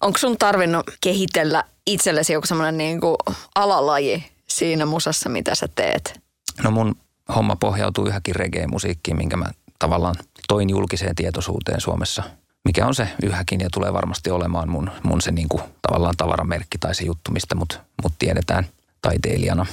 Onko 0.00 0.18
sun 0.18 0.38
tarvinnut 0.38 0.86
kehitellä 1.00 1.64
itsellesi 1.86 2.32
joku 2.32 2.46
semmoinen 2.46 2.78
niin 2.78 3.00
kuin 3.00 3.16
alalaji 3.54 4.24
siinä 4.48 4.86
musassa, 4.86 5.28
mitä 5.28 5.54
sä 5.54 5.68
teet? 5.74 6.20
No 6.62 6.70
mun 6.70 6.94
homma 7.34 7.56
pohjautuu 7.56 8.06
yhäkin 8.06 8.34
reggae-musiikkiin, 8.34 9.16
minkä 9.16 9.36
mä 9.36 9.46
tavallaan 9.78 10.14
toin 10.48 10.70
julkiseen 10.70 11.14
tietoisuuteen 11.14 11.80
Suomessa, 11.80 12.22
mikä 12.64 12.86
on 12.86 12.94
se 12.94 13.08
yhäkin 13.22 13.60
ja 13.60 13.68
tulee 13.72 13.92
varmasti 13.92 14.30
olemaan 14.30 14.68
mun, 14.68 14.90
mun 15.02 15.20
se 15.20 15.30
niin 15.30 15.48
kuin 15.48 15.62
tavallaan 15.82 16.14
tavaramerkki 16.16 16.78
tai 16.78 16.94
se 16.94 17.04
juttu, 17.04 17.30
mistä 17.32 17.54
mut, 17.54 17.80
mut 18.02 18.12
tiedetään 18.18 18.66
taiteilijana. 19.02 19.66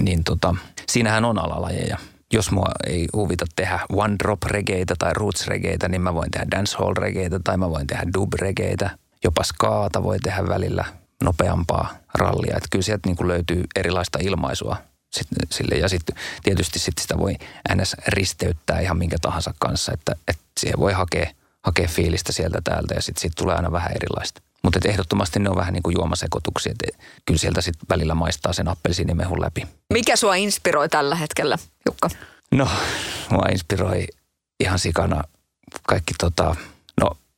Niin 0.00 0.24
tota, 0.24 0.54
siinähän 0.88 1.24
on 1.24 1.38
alalajeja. 1.38 1.98
Jos 2.32 2.50
mua 2.50 2.68
ei 2.86 3.06
huvita 3.12 3.46
tehdä 3.56 3.80
one 3.92 4.16
drop 4.18 4.42
regeitä 4.42 4.94
tai 4.98 5.12
roots 5.14 5.46
regeitä, 5.46 5.88
niin 5.88 6.02
mä 6.02 6.14
voin 6.14 6.30
tehdä 6.30 6.46
dancehall 6.50 6.94
regeitä 6.98 7.40
tai 7.44 7.56
mä 7.56 7.70
voin 7.70 7.86
tehdä 7.86 8.02
dub 8.14 8.32
regeitä. 8.34 8.90
Jopa 9.24 9.44
skaata 9.44 10.02
voi 10.02 10.18
tehdä 10.18 10.48
välillä 10.48 10.84
nopeampaa 11.22 11.94
rallia. 12.14 12.56
Että 12.56 12.68
kyllä 12.70 12.82
sieltä 12.82 13.08
niin 13.08 13.16
kuin 13.16 13.28
löytyy 13.28 13.64
erilaista 13.76 14.18
ilmaisua 14.22 14.76
sit, 15.12 15.28
sille. 15.50 15.74
Ja 15.74 15.88
sitten 15.88 16.16
tietysti 16.42 16.78
sit 16.78 16.98
sitä 16.98 17.18
voi 17.18 17.34
ns. 17.74 17.96
risteyttää 18.08 18.80
ihan 18.80 18.98
minkä 18.98 19.16
tahansa 19.22 19.54
kanssa, 19.58 19.92
että, 19.92 20.16
että 20.28 20.42
siihen 20.60 20.78
voi 20.78 20.92
hakea, 20.92 21.30
hakea 21.62 21.88
fiilistä 21.88 22.32
sieltä 22.32 22.58
täältä 22.64 22.94
ja 22.94 23.02
sitten 23.02 23.22
sit 23.22 23.32
tulee 23.36 23.54
aina 23.54 23.72
vähän 23.72 23.92
erilaista. 23.96 24.42
Mutta 24.62 24.78
ehdottomasti 24.84 25.38
ne 25.38 25.50
on 25.50 25.56
vähän 25.56 25.72
niin 25.72 25.82
kuin 25.82 25.94
juomasekotuksia, 25.98 26.72
että 26.72 27.04
kyllä 27.26 27.38
sieltä 27.38 27.60
sitten 27.60 27.86
välillä 27.90 28.14
maistaa 28.14 28.52
sen 28.52 28.68
appelsiinimehun 28.68 29.40
läpi. 29.40 29.66
Mikä 29.92 30.16
sua 30.16 30.34
inspiroi 30.34 30.88
tällä 30.88 31.14
hetkellä, 31.14 31.58
Jukka? 31.86 32.10
No, 32.52 32.68
mua 33.30 33.46
inspiroi 33.52 34.06
ihan 34.60 34.78
sikana 34.78 35.24
kaikki 35.88 36.14
tota, 36.20 36.56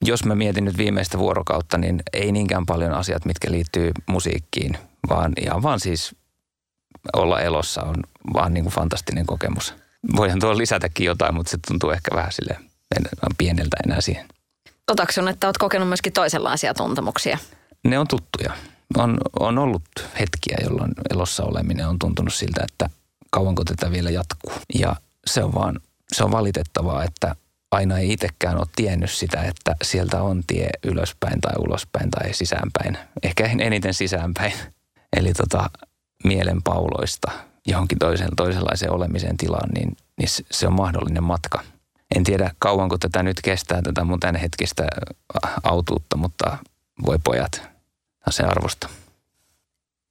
jos 0.05 0.25
mä 0.25 0.35
mietin 0.35 0.65
nyt 0.65 0.77
viimeistä 0.77 1.19
vuorokautta, 1.19 1.79
niin 1.79 2.03
ei 2.13 2.33
niinkään 2.33 2.67
paljon 2.67 2.93
asiat, 2.93 3.25
mitkä 3.25 3.51
liittyy 3.51 3.93
musiikkiin, 4.07 4.79
vaan 5.09 5.33
ihan 5.41 5.63
vaan 5.63 5.81
siis 5.81 6.15
olla 7.13 7.41
elossa 7.41 7.83
on 7.83 7.95
vaan 8.35 8.55
niin 8.55 8.65
kuin 8.65 8.75
fantastinen 8.75 9.27
kokemus. 9.27 9.75
Voihan 10.17 10.41
tuo 10.41 10.59
lisätäkin 10.59 11.07
jotain, 11.07 11.35
mutta 11.35 11.51
se 11.51 11.59
tuntuu 11.69 11.91
ehkä 11.91 12.17
vähän 12.17 12.33
sille 12.33 12.57
pieneltä 13.39 13.77
enää 13.87 14.01
siihen. 14.01 14.27
Otaksun, 14.91 15.29
että 15.29 15.47
olet 15.47 15.59
kokenut 15.59 15.89
myöskin 15.89 16.13
toisenlaisia 16.13 16.75
tuntemuksia? 16.75 17.39
Ne 17.85 17.99
on 17.99 18.09
tuttuja. 18.09 18.53
On, 18.97 19.19
on 19.41 19.59
ollut 19.59 19.83
hetkiä, 20.21 20.57
jolloin 20.63 20.93
elossa 21.11 21.45
oleminen 21.45 21.89
on 21.89 21.99
tuntunut 21.99 22.35
siltä, 22.35 22.65
että 22.71 22.91
kauanko 23.31 23.65
tätä 23.65 23.91
vielä 23.91 24.11
jatkuu. 24.11 24.53
Ja 24.75 24.97
se 25.27 25.45
on 25.45 25.55
vaan, 25.55 25.81
se 26.13 26.25
on 26.25 26.31
valitettavaa, 26.31 27.05
että 27.05 27.37
aina 27.77 27.99
ei 27.99 28.13
itsekään 28.13 28.57
ole 28.57 28.67
tiennyt 28.77 29.11
sitä, 29.11 29.43
että 29.43 29.77
sieltä 29.83 30.23
on 30.23 30.43
tie 30.47 30.69
ylöspäin 30.85 31.41
tai 31.41 31.53
ulospäin 31.59 32.11
tai 32.11 32.35
sisäänpäin. 32.35 32.99
Ehkä 33.23 33.45
eniten 33.61 33.95
sisäänpäin. 33.95 34.53
Eli 35.17 35.33
tota, 35.33 35.71
mielen 36.25 36.63
pauloista 36.63 37.33
johonkin 37.67 37.99
toisen, 37.99 38.29
toisenlaiseen 38.37 38.93
olemiseen 38.93 39.37
tilaan, 39.37 39.69
niin, 39.75 39.97
niin 40.19 40.29
se 40.51 40.67
on 40.67 40.73
mahdollinen 40.73 41.23
matka. 41.23 41.63
En 42.17 42.25
tiedä 42.25 42.51
kauanko 42.59 42.99
tätä 42.99 43.23
nyt 43.23 43.41
kestää, 43.43 43.83
tätä 43.83 44.05
mun 44.05 44.19
hetkistä 44.41 44.87
autuutta, 45.63 46.17
mutta 46.17 46.59
voi 47.07 47.19
pojat, 47.25 47.63
se 48.31 48.43
arvosta. 48.43 48.89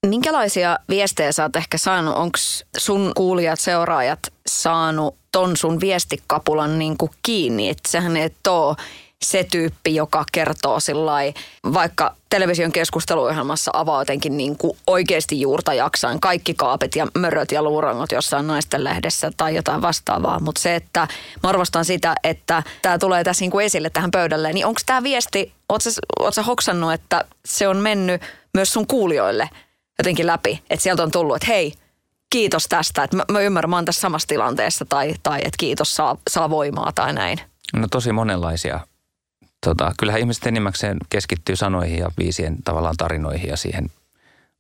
Minkälaisia 0.10 0.80
viestejä 0.89 1.32
sä 1.32 1.44
oot 1.44 1.56
ehkä 1.56 1.78
saanut? 1.78 2.15
Onko 2.15 2.38
sun 2.78 3.12
kuulijat, 3.15 3.60
seuraajat 3.60 4.20
saanut 4.48 5.15
ton 5.32 5.58
sun 5.58 5.80
viestikapulan 5.80 6.80
niin 6.80 6.98
kuin 6.98 7.12
kiinni? 7.24 7.70
Että 7.70 7.91
sehän 7.91 8.18
ei 8.18 8.30
ole 8.48 8.76
se 9.22 9.44
tyyppi, 9.52 9.96
joka 9.96 10.26
kertoo 10.32 10.80
sillai, 10.80 11.34
vaikka 11.74 12.15
television 12.30 12.72
keskusteluohjelmassa 12.72 13.72
avaa 13.74 14.02
jotenkin 14.02 14.38
niin 14.38 14.58
kuin 14.58 14.78
oikeasti 14.88 15.41
juurta 15.41 15.74
jaksain 15.74 16.20
kaikki 16.20 16.54
kaapit 16.54 16.96
ja 16.96 17.08
möröt 17.18 17.52
ja 17.52 17.63
luurangot 17.63 18.12
jossain 18.12 18.48
naisten 18.48 18.84
lehdessä 18.84 19.32
tai 19.38 19.56
jotain 19.56 19.82
vastaavaa. 19.82 20.39
Mutta 20.39 20.62
se, 20.62 20.76
että 20.76 21.08
mä 21.44 21.50
arvostan 21.50 21.86
sitä, 21.86 22.15
että 22.24 22.63
tämä 22.82 22.98
tulee 22.98 23.24
tässä 23.24 23.44
niin 23.44 23.52
kuin 23.52 23.65
esille 23.65 23.89
tähän 23.89 24.12
pöydälle, 24.12 24.54
niin 24.54 24.65
onko 24.65 24.82
tämä 24.86 25.04
viesti, 25.04 25.54
ootko 25.70 26.32
sä 26.32 26.44
hoksannut, 26.44 26.94
että 26.94 27.26
se 27.46 27.68
on 27.68 27.78
mennyt 27.78 28.22
myös 28.54 28.74
sun 28.74 28.88
kuulijoille 28.88 29.50
jotenkin 29.97 30.27
läpi, 30.27 30.63
että 30.69 30.84
sieltä 30.84 31.03
on 31.03 31.12
tullut, 31.12 31.36
että 31.36 31.47
hei, 31.47 31.73
kiitos 32.29 32.67
tästä, 32.67 33.03
että 33.03 33.17
mä, 33.17 33.23
mä 33.31 33.39
ymmärrän, 33.39 33.69
mä 33.69 33.75
oon 33.75 33.86
tässä 33.86 34.01
samassa 34.01 34.27
tilanteessa 34.27 34.86
tai, 34.89 35.15
tai 35.23 35.38
että 35.38 35.58
kiitos 35.60 35.95
saa, 35.95 36.17
saa 36.29 36.49
voimaa 36.49 36.91
tai 36.95 37.13
näin. 37.13 37.39
No 37.73 37.88
tosi 37.91 38.12
monenlaisia 38.12 38.79
tota, 39.65 39.91
kyllähän 39.99 40.21
ihmiset 40.21 40.47
enimmäkseen 40.47 40.97
keskittyy 41.10 41.55
sanoihin 41.55 41.99
ja 41.99 42.12
viisien 42.17 42.55
tavallaan 42.63 42.97
tarinoihin 42.97 43.49
ja 43.49 43.58
siihen. 43.58 43.89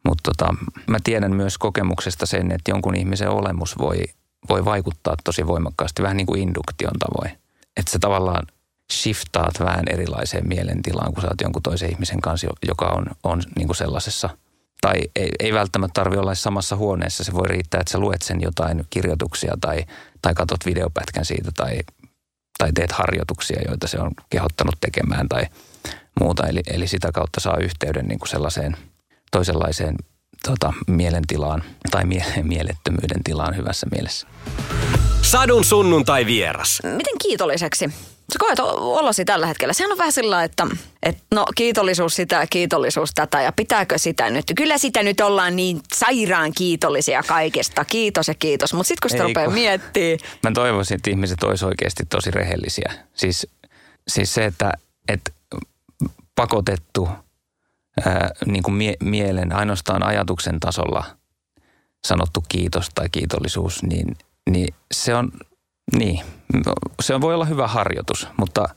Mutta 0.05 0.31
tota, 0.31 0.55
mä 0.87 0.97
tiedän 1.03 1.35
myös 1.35 1.57
kokemuksesta 1.57 2.25
sen, 2.25 2.51
että 2.51 2.71
jonkun 2.71 2.95
ihmisen 2.95 3.29
olemus 3.29 3.77
voi, 3.77 4.03
voi 4.49 4.65
vaikuttaa 4.65 5.15
tosi 5.23 5.47
voimakkaasti, 5.47 6.03
vähän 6.03 6.17
niin 6.17 6.27
kuin 6.27 6.41
induktion 6.41 6.93
tavoin. 6.99 7.37
Että 7.77 7.91
se 7.91 7.99
tavallaan 7.99 8.47
shiftaat 8.91 9.59
vähän 9.59 9.85
erilaiseen 9.89 10.47
mielentilaan, 10.47 11.13
kun 11.13 11.21
sä 11.21 11.27
oot 11.27 11.41
jonkun 11.41 11.63
toisen 11.63 11.89
ihmisen 11.89 12.21
kanssa, 12.21 12.47
joka 12.67 12.85
on, 12.85 13.05
on 13.23 13.43
niin 13.55 13.67
kuin 13.67 13.77
sellaisessa– 13.77 14.29
tai 14.85 15.01
ei, 15.15 15.29
ei 15.39 15.53
välttämättä 15.53 15.93
tarvi 15.93 16.17
olla 16.17 16.35
samassa 16.35 16.75
huoneessa. 16.75 17.23
Se 17.23 17.33
voi 17.33 17.47
riittää, 17.47 17.79
että 17.79 17.91
sä 17.91 17.99
luet 17.99 18.21
sen 18.21 18.41
jotain 18.41 18.85
kirjoituksia 18.89 19.53
tai, 19.61 19.85
tai 20.21 20.33
katot 20.33 20.65
videopätkän 20.65 21.25
siitä 21.25 21.51
tai 21.57 21.79
tai 22.57 22.71
teet 22.75 22.91
harjoituksia, 22.91 23.61
joita 23.67 23.87
se 23.87 23.99
on 23.99 24.11
kehottanut 24.29 24.75
tekemään 24.81 25.29
tai 25.29 25.45
muuta. 26.19 26.47
Eli, 26.47 26.61
eli 26.67 26.87
sitä 26.87 27.11
kautta 27.11 27.39
saa 27.39 27.57
yhteyden 27.57 28.05
niin 28.07 28.19
kuin 28.19 28.29
sellaiseen 28.29 28.77
toisenlaiseen 29.31 29.95
tota, 30.43 30.73
mielentilaan 30.87 31.63
tai 31.91 32.05
mie- 32.05 32.43
mielettömyyden 32.53 33.23
tilaan 33.23 33.57
hyvässä 33.57 33.87
mielessä. 33.91 34.27
Sadun 35.21 35.65
sunnuntai 35.65 36.25
vieras. 36.25 36.79
Miten 36.83 37.17
kiitolliseksi 37.21 37.89
sä 38.33 38.39
koet 38.39 38.59
olosi 38.79 39.25
tällä 39.25 39.47
hetkellä? 39.47 39.73
Sehän 39.73 39.91
on 39.91 39.97
vähän 39.97 40.11
sillä 40.11 40.43
että, 40.43 40.67
että 41.03 41.23
no 41.31 41.45
kiitollisuus 41.55 42.15
sitä 42.15 42.35
ja 42.35 42.47
kiitollisuus 42.47 43.11
tätä 43.15 43.41
ja 43.41 43.51
pitääkö 43.51 43.97
sitä 43.97 44.29
nyt? 44.29 44.45
Kyllä 44.55 44.77
sitä 44.77 45.03
nyt 45.03 45.19
ollaan 45.19 45.55
niin 45.55 45.81
sairaan 45.93 46.51
kiitollisia 46.57 47.23
kaikesta. 47.23 47.85
Kiitos 47.85 48.27
ja 48.27 48.33
kiitos. 48.33 48.73
Mutta 48.73 48.87
sitten 48.87 49.01
kun 49.01 49.09
sitä 49.09 49.23
rupeaa 49.23 49.49
miettimään. 49.49 50.19
Mä 50.43 50.51
toivoisin, 50.51 50.95
että 50.95 51.09
ihmiset 51.09 51.43
olisivat 51.43 51.71
oikeasti 51.71 52.03
tosi 52.09 52.31
rehellisiä. 52.31 52.93
Siis, 53.13 53.47
siis 54.07 54.33
se, 54.33 54.45
että, 54.45 54.73
että 55.07 55.31
pakotettu 56.35 57.09
ää, 58.05 58.29
niin 58.45 58.63
kuin 58.63 58.75
mie- 58.75 58.97
mielen 59.03 59.55
ainoastaan 59.55 60.03
ajatuksen 60.03 60.59
tasolla 60.59 61.03
sanottu 62.07 62.43
kiitos 62.49 62.89
tai 62.95 63.09
kiitollisuus, 63.11 63.83
niin, 63.83 64.17
niin 64.49 64.75
se 64.93 65.15
on 65.15 65.31
niin, 65.93 66.25
se 67.01 67.21
voi 67.21 67.33
olla 67.33 67.45
hyvä 67.45 67.67
harjoitus, 67.67 68.27
mutta, 68.37 68.69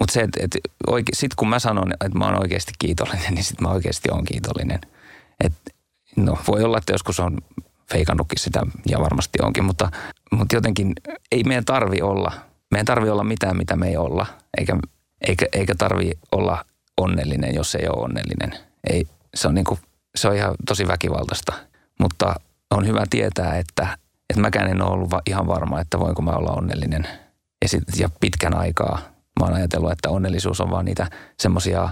mutta 0.00 0.12
se, 0.12 0.20
että, 0.20 0.40
että 0.42 0.58
oike, 0.86 1.12
sit 1.14 1.34
kun 1.34 1.48
mä 1.48 1.58
sanon, 1.58 1.92
että 1.92 2.18
mä 2.18 2.24
oon 2.24 2.40
oikeasti 2.40 2.72
kiitollinen, 2.78 3.32
niin 3.34 3.44
sitten 3.44 3.68
mä 3.68 3.74
oikeasti 3.74 4.08
oon 4.12 4.24
kiitollinen. 4.24 4.80
Et, 5.44 5.52
no 6.16 6.38
voi 6.48 6.64
olla, 6.64 6.78
että 6.78 6.92
joskus 6.92 7.20
on 7.20 7.38
feikannutkin 7.92 8.38
sitä 8.38 8.60
ja 8.86 9.00
varmasti 9.00 9.38
onkin, 9.42 9.64
mutta, 9.64 9.90
mutta 10.30 10.56
jotenkin 10.56 10.92
ei 11.32 11.44
meidän 11.44 11.64
tarvi 11.64 12.02
olla, 12.02 12.32
meidän 12.70 12.86
tarvi 12.86 13.10
olla 13.10 13.24
mitään, 13.24 13.56
mitä 13.56 13.76
me 13.76 13.88
ei 13.88 13.96
olla, 13.96 14.26
eikä, 14.58 14.76
eikä, 15.28 15.46
eikä 15.52 15.74
tarvi 15.74 16.12
olla 16.32 16.64
onnellinen, 16.96 17.54
jos 17.54 17.74
ei 17.74 17.88
ole 17.88 18.04
onnellinen. 18.04 18.52
Ei, 18.90 19.06
se, 19.34 19.48
on 19.48 19.54
niin 19.54 19.64
kuin, 19.64 19.80
se 20.14 20.28
on 20.28 20.36
ihan 20.36 20.54
tosi 20.66 20.88
väkivaltaista, 20.88 21.52
mutta 22.00 22.34
on 22.70 22.86
hyvä 22.86 23.04
tietää, 23.10 23.58
että 23.58 23.98
että 24.32 24.40
mäkään 24.40 24.70
en 24.70 24.82
ole 24.82 24.90
ollut 24.90 25.10
ihan 25.26 25.46
varma, 25.46 25.80
että 25.80 25.98
voinko 25.98 26.22
mä 26.22 26.30
olla 26.30 26.50
onnellinen. 26.50 27.08
Ja, 27.62 27.68
sit, 27.68 27.82
ja 27.98 28.08
pitkän 28.20 28.56
aikaa 28.56 28.98
mä 29.40 29.46
oon 29.46 29.54
ajatellut, 29.54 29.92
että 29.92 30.10
onnellisuus 30.10 30.60
on 30.60 30.70
vaan 30.70 30.84
niitä 30.84 31.10
semmoisia 31.40 31.88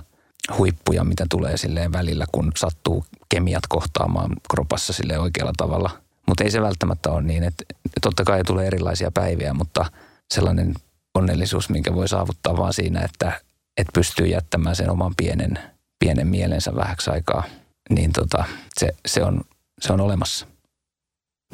huippuja, 0.58 1.04
mitä 1.04 1.26
tulee 1.30 1.56
silleen 1.56 1.92
välillä, 1.92 2.24
kun 2.32 2.52
sattuu 2.56 3.04
kemiat 3.28 3.66
kohtaamaan 3.68 4.30
kropassa 4.50 4.92
sille 4.92 5.18
oikealla 5.18 5.52
tavalla. 5.56 5.90
Mutta 6.26 6.44
ei 6.44 6.50
se 6.50 6.62
välttämättä 6.62 7.10
ole 7.10 7.22
niin, 7.22 7.44
että 7.44 7.64
totta 8.02 8.24
kai 8.24 8.44
tulee 8.44 8.66
erilaisia 8.66 9.10
päiviä, 9.10 9.54
mutta 9.54 9.86
sellainen 10.34 10.74
onnellisuus, 11.14 11.68
minkä 11.68 11.94
voi 11.94 12.08
saavuttaa 12.08 12.56
vaan 12.56 12.72
siinä, 12.72 13.00
että, 13.00 13.32
että 13.76 13.90
pystyy 13.94 14.26
jättämään 14.26 14.76
sen 14.76 14.90
oman 14.90 15.14
pienen, 15.16 15.58
pienen 15.98 16.26
mielensä 16.26 16.74
vähäksi 16.74 17.10
aikaa, 17.10 17.44
niin 17.90 18.12
tota, 18.12 18.44
se, 18.78 18.88
se, 19.06 19.24
on, 19.24 19.40
se 19.80 19.92
on 19.92 20.00
olemassa. 20.00 20.46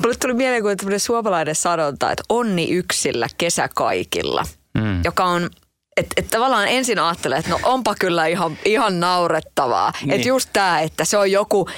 Mulle 0.03 0.15
tuli 0.21 0.35
mieleen 0.35 0.63
kuin 0.63 0.77
tämmöinen 0.77 1.01
suomalainen 1.01 1.55
sanonta, 1.55 2.11
että 2.13 2.23
onni 2.29 2.71
yksillä, 2.71 3.27
kesä 3.39 3.69
kaikilla, 3.75 4.45
mm. 4.75 5.05
joka 5.05 5.25
on 5.25 5.51
että 5.97 6.15
et 6.17 6.29
tavallaan 6.31 6.69
ensin 6.69 6.99
ajattelee, 6.99 7.39
että 7.39 7.51
no 7.51 7.59
onpa 7.63 7.95
kyllä 7.99 8.27
ihan, 8.27 8.59
ihan 8.65 9.01
naurettavaa. 9.01 9.93
Niin. 10.01 10.11
Että 10.11 10.29
just 10.29 10.51
tämä, 10.53 10.81
että 10.81 11.05
se 11.05 11.19
on 11.19 11.31
joku 11.31 11.69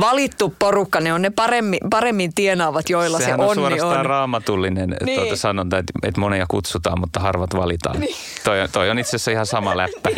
valittu 0.00 0.54
porukka, 0.58 1.00
ne 1.00 1.12
on 1.12 1.22
ne 1.22 1.30
paremmin, 1.30 1.80
paremmin 1.90 2.34
tienaavat, 2.34 2.90
joilla 2.90 3.18
Sehän 3.18 3.40
se 3.40 3.44
onni 3.44 3.50
on. 3.50 3.54
suorastaan 3.54 3.98
on. 3.98 4.06
raamatullinen 4.06 4.96
niin. 5.04 5.20
tuota 5.20 5.36
sanonta, 5.36 5.78
että, 5.78 5.92
että 6.02 6.20
monia 6.20 6.46
kutsutaan, 6.48 7.00
mutta 7.00 7.20
harvat 7.20 7.56
valitaan. 7.56 8.00
Niin. 8.00 8.16
Toi, 8.44 8.68
toi 8.72 8.90
on 8.90 8.98
itse 8.98 9.08
asiassa 9.08 9.30
ihan 9.30 9.46
sama 9.46 9.76
läppä. 9.76 10.10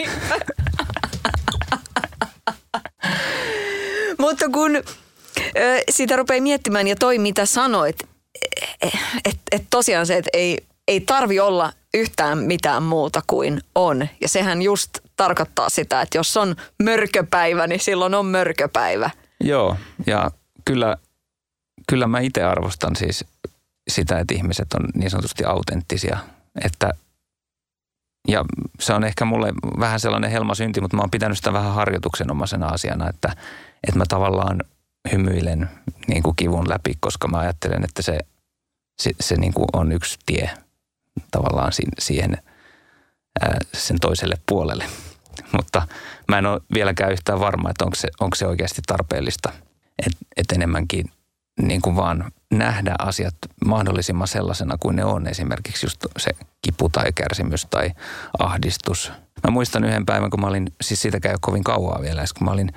mutta 4.24 4.48
kun 4.52 4.82
sitä 5.90 6.16
rupeaa 6.16 6.42
miettimään 6.42 6.88
ja 6.88 6.96
toi 6.96 7.18
mitä 7.18 7.46
sanoit, 7.46 7.96
että 8.82 8.98
et, 9.24 9.38
et 9.52 9.64
tosiaan 9.70 10.06
se, 10.06 10.16
että 10.16 10.30
ei, 10.32 10.58
ei 10.88 11.00
tarvi 11.00 11.40
olla 11.40 11.72
yhtään 11.94 12.38
mitään 12.38 12.82
muuta 12.82 13.22
kuin 13.26 13.60
on. 13.74 14.08
Ja 14.20 14.28
sehän 14.28 14.62
just 14.62 14.90
tarkoittaa 15.16 15.68
sitä, 15.68 16.00
että 16.00 16.18
jos 16.18 16.36
on 16.36 16.56
mörköpäivä, 16.82 17.66
niin 17.66 17.80
silloin 17.80 18.14
on 18.14 18.26
mörköpäivä. 18.26 19.10
Joo, 19.44 19.76
ja 20.06 20.30
kyllä, 20.64 20.96
kyllä 21.88 22.06
mä 22.06 22.20
itse 22.20 22.42
arvostan 22.42 22.96
siis 22.96 23.24
sitä, 23.90 24.18
että 24.18 24.34
ihmiset 24.34 24.72
on 24.74 24.88
niin 24.94 25.10
sanotusti 25.10 25.44
autenttisia. 25.44 26.18
Että, 26.64 26.90
ja 28.28 28.44
se 28.80 28.92
on 28.92 29.04
ehkä 29.04 29.24
mulle 29.24 29.52
vähän 29.78 30.00
sellainen 30.00 30.30
helmasynti, 30.30 30.80
mutta 30.80 30.96
mä 30.96 31.02
oon 31.02 31.10
pitänyt 31.10 31.38
sitä 31.38 31.52
vähän 31.52 31.74
harjoituksenomaisena 31.74 32.66
asiana, 32.66 33.08
että, 33.08 33.36
että 33.88 33.98
mä 33.98 34.04
tavallaan 34.08 34.60
hymyilen 35.12 35.70
niin 36.06 36.22
kuin 36.22 36.36
kivun 36.36 36.68
läpi, 36.68 36.94
koska 37.00 37.28
mä 37.28 37.38
ajattelen, 37.38 37.84
että 37.84 38.02
se, 38.02 38.18
se, 39.02 39.10
se 39.20 39.36
niin 39.36 39.54
kuin 39.54 39.66
on 39.72 39.92
yksi 39.92 40.18
tie 40.26 40.50
tavallaan 41.30 41.72
siihen 41.98 42.38
ää, 43.40 43.58
sen 43.74 44.00
toiselle 44.00 44.36
puolelle. 44.48 44.84
Mutta 45.56 45.86
mä 46.28 46.38
en 46.38 46.46
ole 46.46 46.60
vieläkään 46.74 47.12
yhtään 47.12 47.40
varma, 47.40 47.70
että 47.70 47.84
onko 47.84 47.94
se, 47.96 48.08
onko 48.20 48.34
se 48.34 48.46
oikeasti 48.46 48.82
tarpeellista. 48.86 49.52
Että 50.06 50.18
et 50.36 50.52
enemmänkin 50.52 51.10
niin 51.60 51.82
kuin 51.82 51.96
vaan 51.96 52.32
nähdä 52.50 52.94
asiat 52.98 53.34
mahdollisimman 53.64 54.28
sellaisena 54.28 54.76
kuin 54.80 54.96
ne 54.96 55.04
on. 55.04 55.26
Esimerkiksi 55.26 55.86
just 55.86 56.06
se 56.16 56.30
kipu 56.62 56.88
tai 56.88 57.12
kärsimys 57.14 57.66
tai 57.70 57.90
ahdistus. 58.38 59.12
Mä 59.44 59.50
muistan 59.50 59.84
yhden 59.84 60.06
päivän, 60.06 60.30
kun 60.30 60.40
mä 60.40 60.46
olin, 60.46 60.72
siis 60.80 61.02
siitä 61.02 61.20
käy 61.20 61.36
kovin 61.40 61.64
kauaa 61.64 62.02
vielä, 62.02 62.24
kun 62.38 62.44
mä 62.44 62.50
olin 62.50 62.72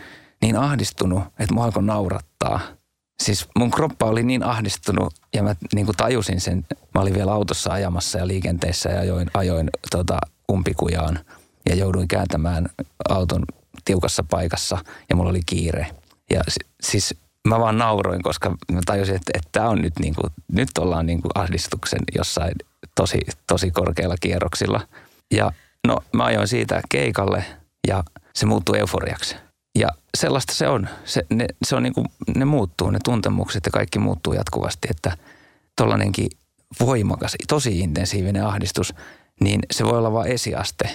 niin 0.45 0.57
ahdistunut, 0.57 1.23
että 1.39 1.55
mä 1.55 1.63
alkoi 1.63 1.83
naurattaa– 1.83 2.59
siis 3.23 3.47
mun 3.59 3.71
kroppa 3.71 4.05
oli 4.05 4.23
niin 4.23 4.43
ahdistunut 4.43 5.13
ja 5.33 5.43
mä 5.43 5.55
niin 5.73 5.85
kuin 5.85 5.97
tajusin 5.97 6.41
sen. 6.41 6.65
Mä 6.95 7.01
olin 7.01 7.13
vielä 7.13 7.33
autossa 7.33 7.73
ajamassa 7.73 8.17
ja 8.17 8.27
liikenteessä 8.27 8.89
ja 8.89 8.99
ajoin, 8.99 9.31
ajoin 9.33 9.69
tota, 9.91 10.17
umpikujaan 10.51 11.19
ja 11.69 11.75
jouduin 11.75 12.07
kääntämään 12.07 12.69
auton 13.09 13.45
tiukassa 13.85 14.23
paikassa 14.29 14.77
ja 15.09 15.15
mulla 15.15 15.29
oli 15.29 15.41
kiire. 15.45 15.87
Ja 16.29 16.41
siis 16.81 17.15
mä 17.47 17.59
vaan 17.59 17.77
nauroin, 17.77 18.23
koska 18.23 18.49
mä 18.71 18.79
tajusin, 18.85 19.15
että, 19.15 19.31
että 19.33 19.49
tämä 19.51 19.69
on 19.69 19.81
nyt 19.81 19.93
niin 19.99 20.15
kuin, 20.15 20.33
nyt 20.51 20.77
ollaan 20.79 21.05
niin 21.05 21.21
kuin 21.21 21.31
ahdistuksen 21.35 22.01
jossain 22.15 22.53
tosi, 22.95 23.19
tosi 23.47 23.71
korkeilla 23.71 24.15
kierroksilla. 24.19 24.81
Ja 25.31 25.51
no 25.87 25.97
mä 26.13 26.23
ajoin 26.23 26.47
siitä 26.47 26.81
keikalle 26.89 27.45
ja 27.87 28.03
se 28.33 28.45
muuttui 28.45 28.79
euforiaksi. 28.79 29.35
Sellaista 30.15 30.53
se 30.53 30.67
on. 30.67 30.89
Se, 31.05 31.25
ne, 31.29 31.47
se 31.65 31.75
on 31.75 31.83
niin 31.83 31.93
kuin, 31.93 32.07
ne 32.35 32.45
muuttuu, 32.45 32.89
ne 32.89 32.99
tuntemukset 33.03 33.65
ja 33.65 33.71
kaikki 33.71 33.99
muuttuu 33.99 34.33
jatkuvasti, 34.33 34.87
että 34.91 35.17
tuollainenkin 35.77 36.29
voimakas, 36.79 37.35
tosi 37.47 37.79
intensiivinen 37.79 38.45
ahdistus, 38.45 38.93
niin 39.39 39.59
se 39.71 39.85
voi 39.85 39.97
olla 39.97 40.13
vain 40.13 40.31
esiaste 40.31 40.89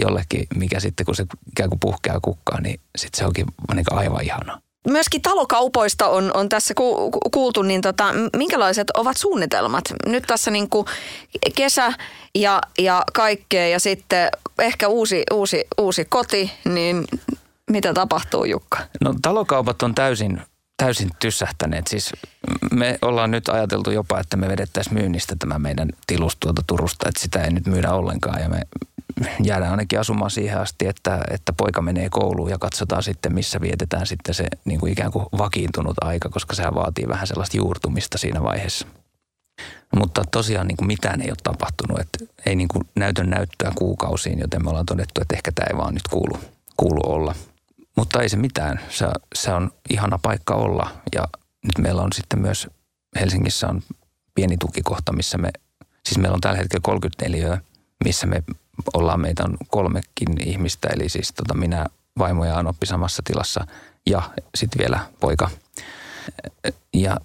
jollekin, 0.00 0.46
mikä 0.56 0.80
sitten 0.80 1.06
kun 1.06 1.14
se 1.14 1.26
ikään 1.50 1.68
kuin 1.68 1.80
puhkeaa 1.80 2.20
kukkaan, 2.20 2.62
niin 2.62 2.80
sitten 2.98 3.18
se 3.18 3.26
onkin 3.26 3.46
niin 3.74 3.84
aivan 3.90 4.24
ihanaa. 4.24 4.58
Myöskin 4.88 5.22
talokaupoista 5.22 6.08
on, 6.08 6.30
on 6.34 6.48
tässä 6.48 6.74
ku, 6.74 7.10
kuultu, 7.32 7.62
niin 7.62 7.80
tota, 7.80 8.14
minkälaiset 8.36 8.90
ovat 8.90 9.16
suunnitelmat? 9.16 9.84
Nyt 10.06 10.24
tässä 10.26 10.50
niin 10.50 10.68
kuin 10.68 10.86
kesä 11.54 11.92
ja, 12.34 12.60
ja 12.78 13.04
kaikkea 13.12 13.68
ja 13.68 13.80
sitten 13.80 14.28
ehkä 14.58 14.88
uusi, 14.88 15.22
uusi, 15.32 15.64
uusi 15.78 16.04
koti, 16.04 16.52
niin 16.64 17.04
mitä 17.72 17.94
tapahtuu 17.94 18.44
Jukka? 18.44 18.78
No 19.00 19.14
talokaupat 19.22 19.82
on 19.82 19.94
täysin, 19.94 20.42
täysin 20.76 21.10
tyssähtäneet. 21.18 21.86
Siis 21.86 22.12
me 22.72 22.98
ollaan 23.02 23.30
nyt 23.30 23.48
ajateltu 23.48 23.90
jopa, 23.90 24.20
että 24.20 24.36
me 24.36 24.48
vedettäisiin 24.48 24.94
myynnistä 24.94 25.36
tämä 25.38 25.58
meidän 25.58 25.88
tilus 26.06 26.36
tuolta 26.40 26.62
Turusta, 26.66 27.08
että 27.08 27.20
sitä 27.20 27.44
ei 27.44 27.52
nyt 27.52 27.66
myydä 27.66 27.92
ollenkaan 27.92 28.42
ja 28.42 28.48
me 28.48 28.60
jäädään 29.42 29.70
ainakin 29.70 30.00
asumaan 30.00 30.30
siihen 30.30 30.58
asti, 30.58 30.86
että, 30.86 31.20
että 31.30 31.52
poika 31.52 31.82
menee 31.82 32.08
kouluun 32.10 32.50
ja 32.50 32.58
katsotaan 32.58 33.02
sitten, 33.02 33.34
missä 33.34 33.60
vietetään 33.60 34.06
sitten 34.06 34.34
se 34.34 34.46
niin 34.64 34.80
kuin 34.80 34.92
ikään 34.92 35.12
kuin 35.12 35.26
vakiintunut 35.38 35.96
aika, 36.00 36.28
koska 36.28 36.54
sehän 36.54 36.74
vaatii 36.74 37.08
vähän 37.08 37.26
sellaista 37.26 37.56
juurtumista 37.56 38.18
siinä 38.18 38.42
vaiheessa. 38.42 38.86
Mutta 39.96 40.24
tosiaan 40.30 40.66
niin 40.66 40.76
kuin 40.76 40.86
mitään 40.86 41.20
ei 41.20 41.30
ole 41.30 41.36
tapahtunut, 41.42 42.00
että 42.00 42.24
ei 42.46 42.56
niin 42.56 42.68
kuin 42.68 42.84
näytön 42.94 43.30
näyttöä 43.30 43.72
kuukausiin, 43.74 44.38
joten 44.38 44.64
me 44.64 44.70
ollaan 44.70 44.86
todettu, 44.86 45.20
että 45.20 45.36
ehkä 45.36 45.52
tämä 45.52 45.66
ei 45.70 45.76
vaan 45.76 45.94
nyt 45.94 46.08
kuulu, 46.10 46.38
kuulu 46.76 47.00
olla. 47.04 47.34
Mutta 47.96 48.22
ei 48.22 48.28
se 48.28 48.36
mitään. 48.36 48.80
Se, 48.90 49.06
se 49.34 49.52
on 49.52 49.70
ihana 49.90 50.18
paikka 50.22 50.54
olla 50.54 50.90
ja 51.14 51.22
nyt 51.62 51.78
meillä 51.78 52.02
on 52.02 52.12
sitten 52.12 52.40
myös 52.40 52.68
Helsingissä 53.20 53.68
on 53.68 53.82
pieni 54.34 54.56
tukikohta, 54.56 55.12
missä 55.12 55.38
me, 55.38 55.50
siis 56.08 56.18
meillä 56.18 56.34
on 56.34 56.40
tällä 56.40 56.58
hetkellä 56.58 56.80
34, 56.82 57.60
missä 58.04 58.26
me 58.26 58.42
ollaan, 58.94 59.20
meitä 59.20 59.44
on 59.44 59.56
kolmekin 59.68 60.48
ihmistä, 60.48 60.88
eli 60.88 61.08
siis 61.08 61.32
tota 61.32 61.54
minä, 61.54 61.86
vaimo 62.18 62.44
ja 62.44 62.58
Anoppi 62.58 62.86
samassa 62.86 63.22
tilassa 63.24 63.66
ja 64.06 64.22
sitten 64.54 64.78
vielä 64.78 65.00
poika. 65.20 65.50
Ja 66.94 67.16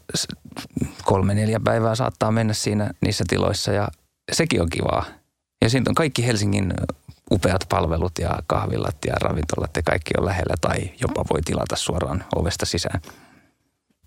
kolme, 1.04 1.34
neljä 1.34 1.60
päivää 1.60 1.96
saattaa 1.96 2.32
mennä 2.32 2.54
siinä 2.54 2.92
niissä 3.02 3.24
tiloissa 3.28 3.72
ja 3.72 3.88
sekin 4.32 4.62
on 4.62 4.70
kivaa. 4.70 5.06
Ja 5.62 5.70
siitä 5.70 5.92
on 5.92 5.96
kaikki 5.96 6.28
Helsingin 6.28 6.74
upeat 7.32 7.66
palvelut 7.70 8.20
ja 8.20 8.40
kahvilat 8.48 8.96
ja 9.08 9.14
ravintolat 9.22 9.72
ja 9.76 9.84
kaikki 9.84 10.14
on 10.18 10.26
lähellä 10.26 10.56
tai 10.62 10.92
jopa 11.02 11.26
voi 11.34 11.42
tilata 11.42 11.76
suoraan 11.76 12.26
ovesta 12.36 12.66
sisään. 12.66 13.02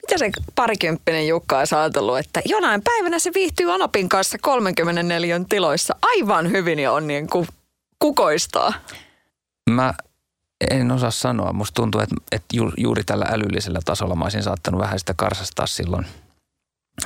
Mitä 0.03 0.19
se 0.19 0.31
parikymppinen 0.55 1.29
Jukka 1.29 1.59
on 1.59 1.79
ajatellut, 1.79 2.19
että 2.19 2.43
jonain 2.45 2.83
päivänä 2.83 3.19
se 3.19 3.31
viihtyy 3.35 3.73
Anopin 3.73 4.09
kanssa 4.09 4.39
34 4.41 5.41
tiloissa 5.49 5.95
aivan 6.03 6.51
hyvin 6.51 6.79
ja 6.79 6.93
on 6.93 7.07
niin 7.07 7.29
kuin 7.29 7.49
kukoistaa? 7.99 8.73
Mä 9.71 9.95
en 10.71 10.93
osaa 10.93 11.11
sanoa. 11.11 11.53
Musta 11.53 11.75
tuntuu, 11.75 12.01
että, 12.01 12.17
että 12.33 12.57
juuri 12.77 13.05
tällä 13.05 13.27
älyllisellä 13.31 13.81
tasolla 13.85 14.15
mä 14.15 14.25
olisin 14.25 14.43
saattanut 14.43 14.81
vähän 14.81 14.99
sitä 14.99 15.15
karsastaa 15.17 15.67
silloin. 15.67 16.07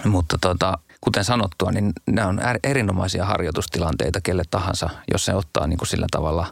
Mutta 0.05 0.39
tota, 0.41 0.79
kuten 1.05 1.25
sanottua, 1.25 1.71
niin 1.73 1.93
nämä 2.07 2.29
on 2.29 2.41
erinomaisia 2.65 3.25
harjoitustilanteita 3.25 4.21
kelle 4.21 4.43
tahansa, 4.51 4.91
jos 5.13 5.25
se 5.25 5.35
ottaa 5.35 5.67
niin 5.67 5.79
kuin 5.79 5.89
sillä 5.89 6.07
tavalla 6.11 6.47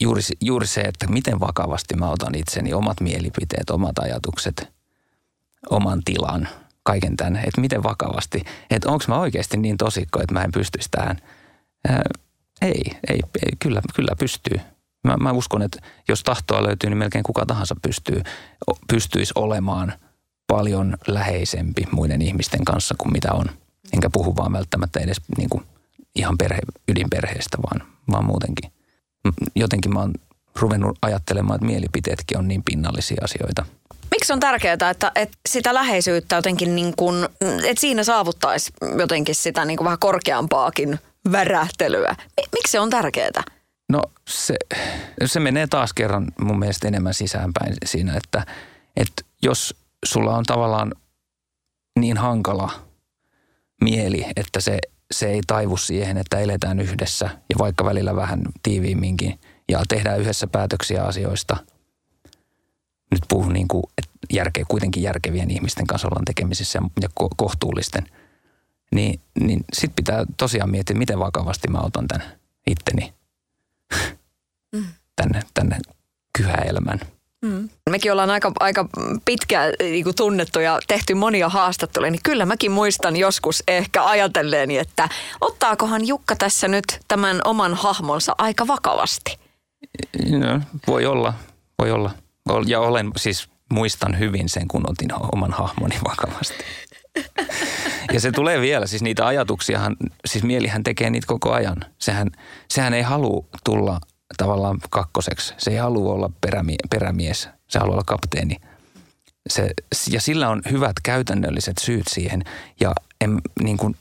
juuri, 0.00 0.22
juuri 0.40 0.66
se, 0.66 0.80
että 0.80 1.06
miten 1.06 1.40
vakavasti 1.40 1.96
mä 1.96 2.10
otan 2.10 2.34
itseni, 2.34 2.72
omat 2.74 3.00
mielipiteet, 3.00 3.70
omat 3.70 3.98
ajatukset, 3.98 4.68
oman 5.70 6.02
tilan, 6.04 6.48
kaiken 6.82 7.16
tämän, 7.16 7.36
että 7.36 7.60
miten 7.60 7.82
vakavasti, 7.82 8.44
että 8.70 8.88
onko 8.88 9.04
mä 9.08 9.18
oikeasti 9.18 9.56
niin 9.56 9.76
tosikko, 9.76 10.20
että 10.20 10.34
mä 10.34 10.44
en 10.44 10.52
pystyisi 10.52 10.88
tähän. 10.90 11.16
Ei, 12.62 12.82
ei, 13.08 13.20
ei, 13.42 13.50
kyllä, 13.58 13.82
kyllä 13.94 14.12
pystyy. 14.18 14.60
Mä, 15.04 15.16
mä 15.16 15.32
uskon, 15.32 15.62
että 15.62 15.82
jos 16.08 16.22
tahtoa 16.22 16.62
löytyy, 16.62 16.90
niin 16.90 16.98
melkein 16.98 17.24
kuka 17.24 17.46
tahansa 17.46 17.76
pystyy, 17.82 18.22
pystyisi 18.88 19.32
olemaan– 19.36 19.92
paljon 20.50 20.96
läheisempi 21.06 21.82
muiden 21.90 22.22
ihmisten 22.22 22.64
kanssa 22.64 22.94
kuin 22.98 23.12
mitä 23.12 23.32
on. 23.32 23.46
Enkä 23.94 24.10
puhu 24.12 24.36
vaan 24.36 24.52
välttämättä 24.52 25.00
edes 25.00 25.16
niin 25.38 25.48
kuin 25.50 25.64
ihan 26.14 26.38
perhe, 26.38 26.60
ydinperheestä, 26.88 27.58
vaan, 27.62 27.88
vaan 28.10 28.24
muutenkin. 28.24 28.72
Jotenkin 29.56 29.92
mä 29.92 30.00
oon 30.00 30.12
ruvennut 30.56 30.98
ajattelemaan, 31.02 31.56
että 31.56 31.66
mielipiteetkin 31.66 32.38
on 32.38 32.48
niin 32.48 32.62
pinnallisia 32.64 33.20
asioita. 33.24 33.64
Miksi 34.10 34.32
on 34.32 34.40
tärkeää, 34.40 34.90
että, 34.90 35.12
että 35.14 35.38
sitä 35.48 35.74
läheisyyttä 35.74 36.36
jotenkin 36.36 36.76
niin 36.76 36.92
kuin, 36.96 37.24
että 37.40 37.80
siinä 37.80 38.04
saavuttaisi 38.04 38.72
jotenkin 38.98 39.34
sitä 39.34 39.64
niin 39.64 39.76
kuin 39.76 39.84
vähän 39.84 39.98
korkeampaakin 39.98 40.98
värähtelyä? 41.32 42.16
Miksi 42.52 42.72
se 42.72 42.80
on 42.80 42.90
tärkeää? 42.90 43.42
No 43.88 44.02
se, 44.28 44.56
se 45.24 45.40
menee 45.40 45.66
taas 45.66 45.92
kerran 45.92 46.26
mun 46.40 46.58
mielestä 46.58 46.88
enemmän 46.88 47.14
sisäänpäin 47.14 47.74
siinä, 47.84 48.16
että, 48.16 48.46
että 48.96 49.22
jos 49.42 49.79
sulla 50.06 50.36
on 50.36 50.44
tavallaan 50.44 50.92
niin 51.98 52.16
hankala 52.16 52.70
mieli, 53.80 54.26
että 54.36 54.60
se, 54.60 54.78
se 55.10 55.30
ei 55.30 55.40
taivu 55.46 55.76
siihen, 55.76 56.16
että 56.16 56.38
eletään 56.38 56.80
yhdessä 56.80 57.30
ja 57.50 57.56
vaikka 57.58 57.84
välillä 57.84 58.16
vähän 58.16 58.42
tiiviimminkin 58.62 59.40
ja 59.68 59.82
tehdään 59.88 60.20
yhdessä 60.20 60.46
päätöksiä 60.46 61.04
asioista. 61.04 61.56
Nyt 63.10 63.22
puhun 63.28 63.52
niin 63.52 63.68
kuin, 63.68 63.82
että 63.98 64.10
järkeä, 64.32 64.64
kuitenkin 64.68 65.02
järkevien 65.02 65.50
ihmisten 65.50 65.86
kanssa 65.86 66.08
ollaan 66.08 66.24
tekemisissä 66.24 66.80
ja 67.00 67.08
ko- 67.20 67.34
kohtuullisten. 67.36 68.06
Niin, 68.94 69.20
niin 69.40 69.64
sitten 69.72 69.96
pitää 69.96 70.24
tosiaan 70.36 70.70
miettiä, 70.70 70.96
miten 70.96 71.18
vakavasti 71.18 71.68
mä 71.68 71.78
otan 71.78 72.08
tämän 72.08 72.32
itteni 72.66 73.14
mm. 74.72 74.86
tänne, 75.16 75.40
tänne 75.54 75.78
kyhäelämän. 76.38 77.00
Mekin 77.90 78.12
ollaan 78.12 78.30
aika, 78.30 78.52
aika 78.60 78.86
pitkään 79.24 79.72
niin 79.80 80.04
kuin 80.04 80.16
tunnettu 80.16 80.60
ja 80.60 80.78
tehty 80.88 81.14
monia 81.14 81.48
haastatteluja, 81.48 82.10
niin 82.10 82.22
kyllä 82.24 82.46
mäkin 82.46 82.72
muistan 82.72 83.16
joskus 83.16 83.62
ehkä 83.68 84.04
ajatelleeni, 84.04 84.78
että 84.78 85.08
ottaakohan 85.40 86.06
Jukka 86.06 86.36
tässä 86.36 86.68
nyt 86.68 87.00
tämän 87.08 87.40
oman 87.44 87.74
hahmonsa 87.74 88.34
aika 88.38 88.66
vakavasti? 88.66 89.38
No, 90.30 90.60
voi 90.86 91.06
olla, 91.06 91.34
voi 91.78 91.90
olla. 91.90 92.10
Ja 92.66 92.80
olen 92.80 93.12
siis 93.16 93.48
muistan 93.72 94.18
hyvin 94.18 94.48
sen, 94.48 94.68
kun 94.68 94.90
otin 94.90 95.08
oman 95.34 95.52
hahmoni 95.52 95.96
vakavasti. 96.04 96.64
Ja 98.12 98.20
se 98.20 98.32
tulee 98.32 98.60
vielä, 98.60 98.86
siis 98.86 99.02
niitä 99.02 99.26
ajatuksiahan, 99.26 99.96
siis 100.26 100.44
mielihän 100.44 100.82
tekee 100.82 101.10
niitä 101.10 101.26
koko 101.26 101.52
ajan. 101.52 101.76
Sehän, 101.98 102.30
sehän 102.68 102.94
ei 102.94 103.02
halua 103.02 103.44
tulla 103.64 104.00
tavallaan 104.36 104.78
kakkoseksi. 104.90 105.54
Se 105.58 105.70
ei 105.70 105.76
halua 105.76 106.14
olla 106.14 106.30
perämie, 106.40 106.76
perämies, 106.90 107.48
se 107.70 107.78
haluaa 107.78 107.94
olla 107.94 108.04
kapteeni. 108.06 108.56
Se, 109.48 109.70
ja 110.10 110.20
sillä 110.20 110.48
on 110.48 110.62
hyvät 110.70 110.96
käytännölliset 111.02 111.78
syyt 111.78 112.08
siihen. 112.08 112.42
Ja 112.80 112.92
en, 113.20 113.40
niin 113.62 113.76
kuin, 113.76 113.96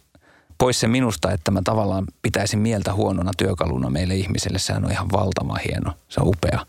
pois 0.58 0.80
se 0.80 0.88
minusta, 0.88 1.32
että 1.32 1.52
mä 1.52 1.62
tavallaan 1.64 2.06
pitäisin 2.22 2.60
mieltä 2.60 2.94
huonona 2.94 3.32
työkaluna 3.38 3.90
meille 3.90 4.16
ihmisille. 4.16 4.60
Sehän 4.60 4.86
on 4.86 4.92
ihan 4.92 5.12
valtava 5.12 5.58
hieno, 5.66 5.94
se 6.10 6.22
on 6.22 6.28
upea. 6.28 6.66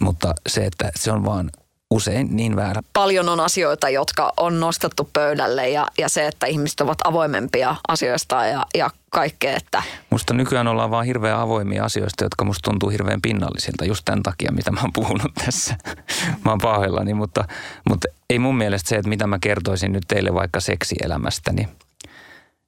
Mutta 0.00 0.34
se, 0.48 0.66
että 0.66 0.92
se 0.96 1.12
on 1.12 1.24
vaan 1.24 1.50
usein 1.90 2.36
niin 2.36 2.56
väärä. 2.56 2.82
Paljon 2.92 3.28
on 3.28 3.40
asioita, 3.40 3.88
jotka 3.88 4.32
on 4.36 4.60
nostettu 4.60 5.10
pöydälle 5.12 5.68
ja, 5.68 5.86
ja 5.98 6.08
se, 6.08 6.26
että 6.26 6.46
ihmiset 6.46 6.80
ovat 6.80 6.98
avoimempia 7.04 7.76
asioista 7.88 8.46
ja, 8.46 8.66
ja 8.74 8.90
kaikkea. 9.10 9.56
Että... 9.56 9.82
Musta 10.10 10.34
nykyään 10.34 10.68
ollaan 10.68 10.90
vaan 10.90 11.06
hirveän 11.06 11.38
avoimia 11.38 11.84
asioista, 11.84 12.24
jotka 12.24 12.44
musta 12.44 12.70
tuntuu 12.70 12.88
hirveän 12.88 13.22
pinnallisilta 13.22 13.84
just 13.84 14.04
tämän 14.04 14.22
takia, 14.22 14.52
mitä 14.52 14.70
mä 14.70 14.80
oon 14.80 14.92
puhunut 14.92 15.32
tässä. 15.44 15.76
mä 16.44 16.50
oon 16.50 16.60
pahoillani, 16.62 17.14
mutta, 17.14 17.44
mutta 17.88 18.08
ei 18.30 18.38
mun 18.38 18.56
mielestä 18.56 18.88
se, 18.88 18.96
että 18.96 19.08
mitä 19.08 19.26
mä 19.26 19.38
kertoisin 19.38 19.92
nyt 19.92 20.04
teille 20.08 20.34
vaikka 20.34 20.60
seksielämästäni, 20.60 21.68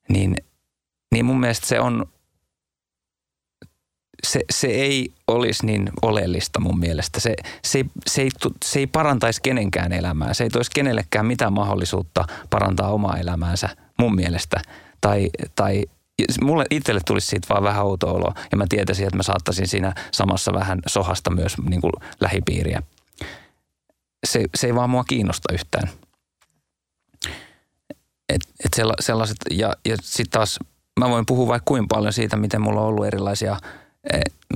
niin, 0.09 0.37
niin 1.13 1.25
mun 1.25 1.41
mielestä 1.41 1.67
se 1.67 1.81
on 1.81 2.07
se, 4.27 4.41
se 4.51 4.67
ei 4.67 5.13
olisi 5.29 5.67
niin 5.67 5.91
oleellista 6.03 6.61
mun 6.61 6.79
mielestä. 6.79 7.21
Se, 7.21 7.35
se, 7.65 7.85
se, 8.07 8.23
ei, 8.23 8.29
se 8.65 8.79
ei 8.79 8.87
parantaisi 8.87 9.41
kenenkään 9.43 9.93
elämää. 9.93 10.35
Se 10.35 10.45
ei 10.45 10.51
toisi 10.51 10.71
kenellekään 10.75 11.27
mitään 11.27 11.53
mahdollisuutta 11.53 12.25
parantaa 12.51 12.93
omaa 12.93 13.19
elämäänsä 13.19 13.69
mun 13.99 14.15
mielestä. 14.15 14.61
Tai, 15.01 15.31
tai 15.57 15.85
mulle 16.43 16.65
itselle 16.71 17.01
tulisi 17.07 17.27
siitä 17.27 17.49
vaan 17.49 17.63
vähän 17.63 17.85
outo 17.85 18.15
olo 18.15 18.35
ja 18.53 18.57
mä 18.57 18.65
tietäisin, 18.69 19.07
että 19.07 19.17
mä 19.17 19.23
saattaisin 19.23 19.69
siinä 19.69 19.95
samassa 20.13 20.53
vähän 20.53 20.79
sohasta 20.87 21.31
myös 21.31 21.57
niin 21.69 21.81
kuin 21.81 21.93
lähipiiriä. 22.21 22.83
Se, 24.27 24.45
se 24.55 24.67
ei 24.67 24.75
vaan 24.75 24.91
mua 24.91 25.05
kiinnosta 25.05 25.53
yhtään. 25.53 25.91
Et, 28.29 28.43
et 28.65 28.75
sellaiset, 29.01 29.37
ja, 29.51 29.73
ja 29.85 29.97
sitten 30.03 30.31
taas 30.31 30.59
mä 31.01 31.09
voin 31.09 31.27
puhua 31.27 31.49
vaikka 31.49 31.69
kuinka 31.69 31.95
paljon 31.95 32.13
siitä, 32.13 32.37
miten 32.37 32.61
mulla 32.61 32.81
on 32.81 32.87
ollut 32.87 33.07
erilaisia– 33.07 33.57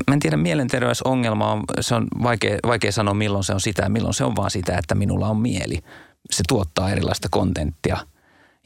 Mä 0.06 0.14
en 0.14 0.20
tiedä, 0.20 0.36
mielenterveysongelma 0.36 1.52
on, 1.52 1.64
se 1.80 1.94
on 1.94 2.06
vaikea, 2.22 2.58
vaikea 2.66 2.92
sanoa 2.92 3.14
milloin 3.14 3.44
se 3.44 3.52
on 3.54 3.60
sitä 3.60 3.82
ja 3.82 3.88
milloin 3.88 4.14
se 4.14 4.24
on 4.24 4.36
vaan 4.36 4.50
sitä, 4.50 4.78
että 4.78 4.94
minulla 4.94 5.28
on 5.28 5.36
mieli. 5.36 5.78
Se 6.30 6.42
tuottaa 6.48 6.90
erilaista 6.90 7.28
kontenttia 7.30 7.96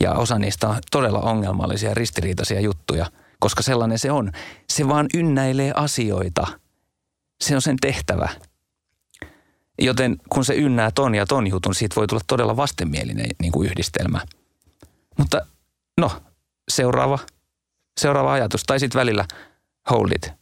ja 0.00 0.12
osa 0.12 0.38
niistä 0.38 0.68
on 0.68 0.76
todella 0.90 1.20
ongelmallisia 1.20 1.94
ristiriitaisia 1.94 2.60
juttuja, 2.60 3.06
koska 3.38 3.62
sellainen 3.62 3.98
se 3.98 4.12
on. 4.12 4.32
Se 4.70 4.88
vaan 4.88 5.06
ynnäilee 5.14 5.72
asioita. 5.76 6.46
Se 7.40 7.54
on 7.54 7.62
sen 7.62 7.76
tehtävä. 7.80 8.28
Joten 9.78 10.16
kun 10.28 10.44
se 10.44 10.54
ynnää 10.54 10.90
ton 10.90 11.14
ja 11.14 11.26
ton 11.26 11.46
jutun, 11.46 11.74
siitä 11.74 11.96
voi 11.96 12.06
tulla 12.06 12.22
todella 12.26 12.56
vastenmielinen 12.56 13.26
niin 13.42 13.52
kuin 13.52 13.70
yhdistelmä. 13.70 14.20
Mutta 15.18 15.46
no, 16.00 16.10
seuraava, 16.70 17.18
seuraava 18.00 18.32
ajatus. 18.32 18.62
Tai 18.66 18.80
sitten 18.80 18.98
välillä 18.98 19.24
hold 19.90 20.10
it 20.12 20.39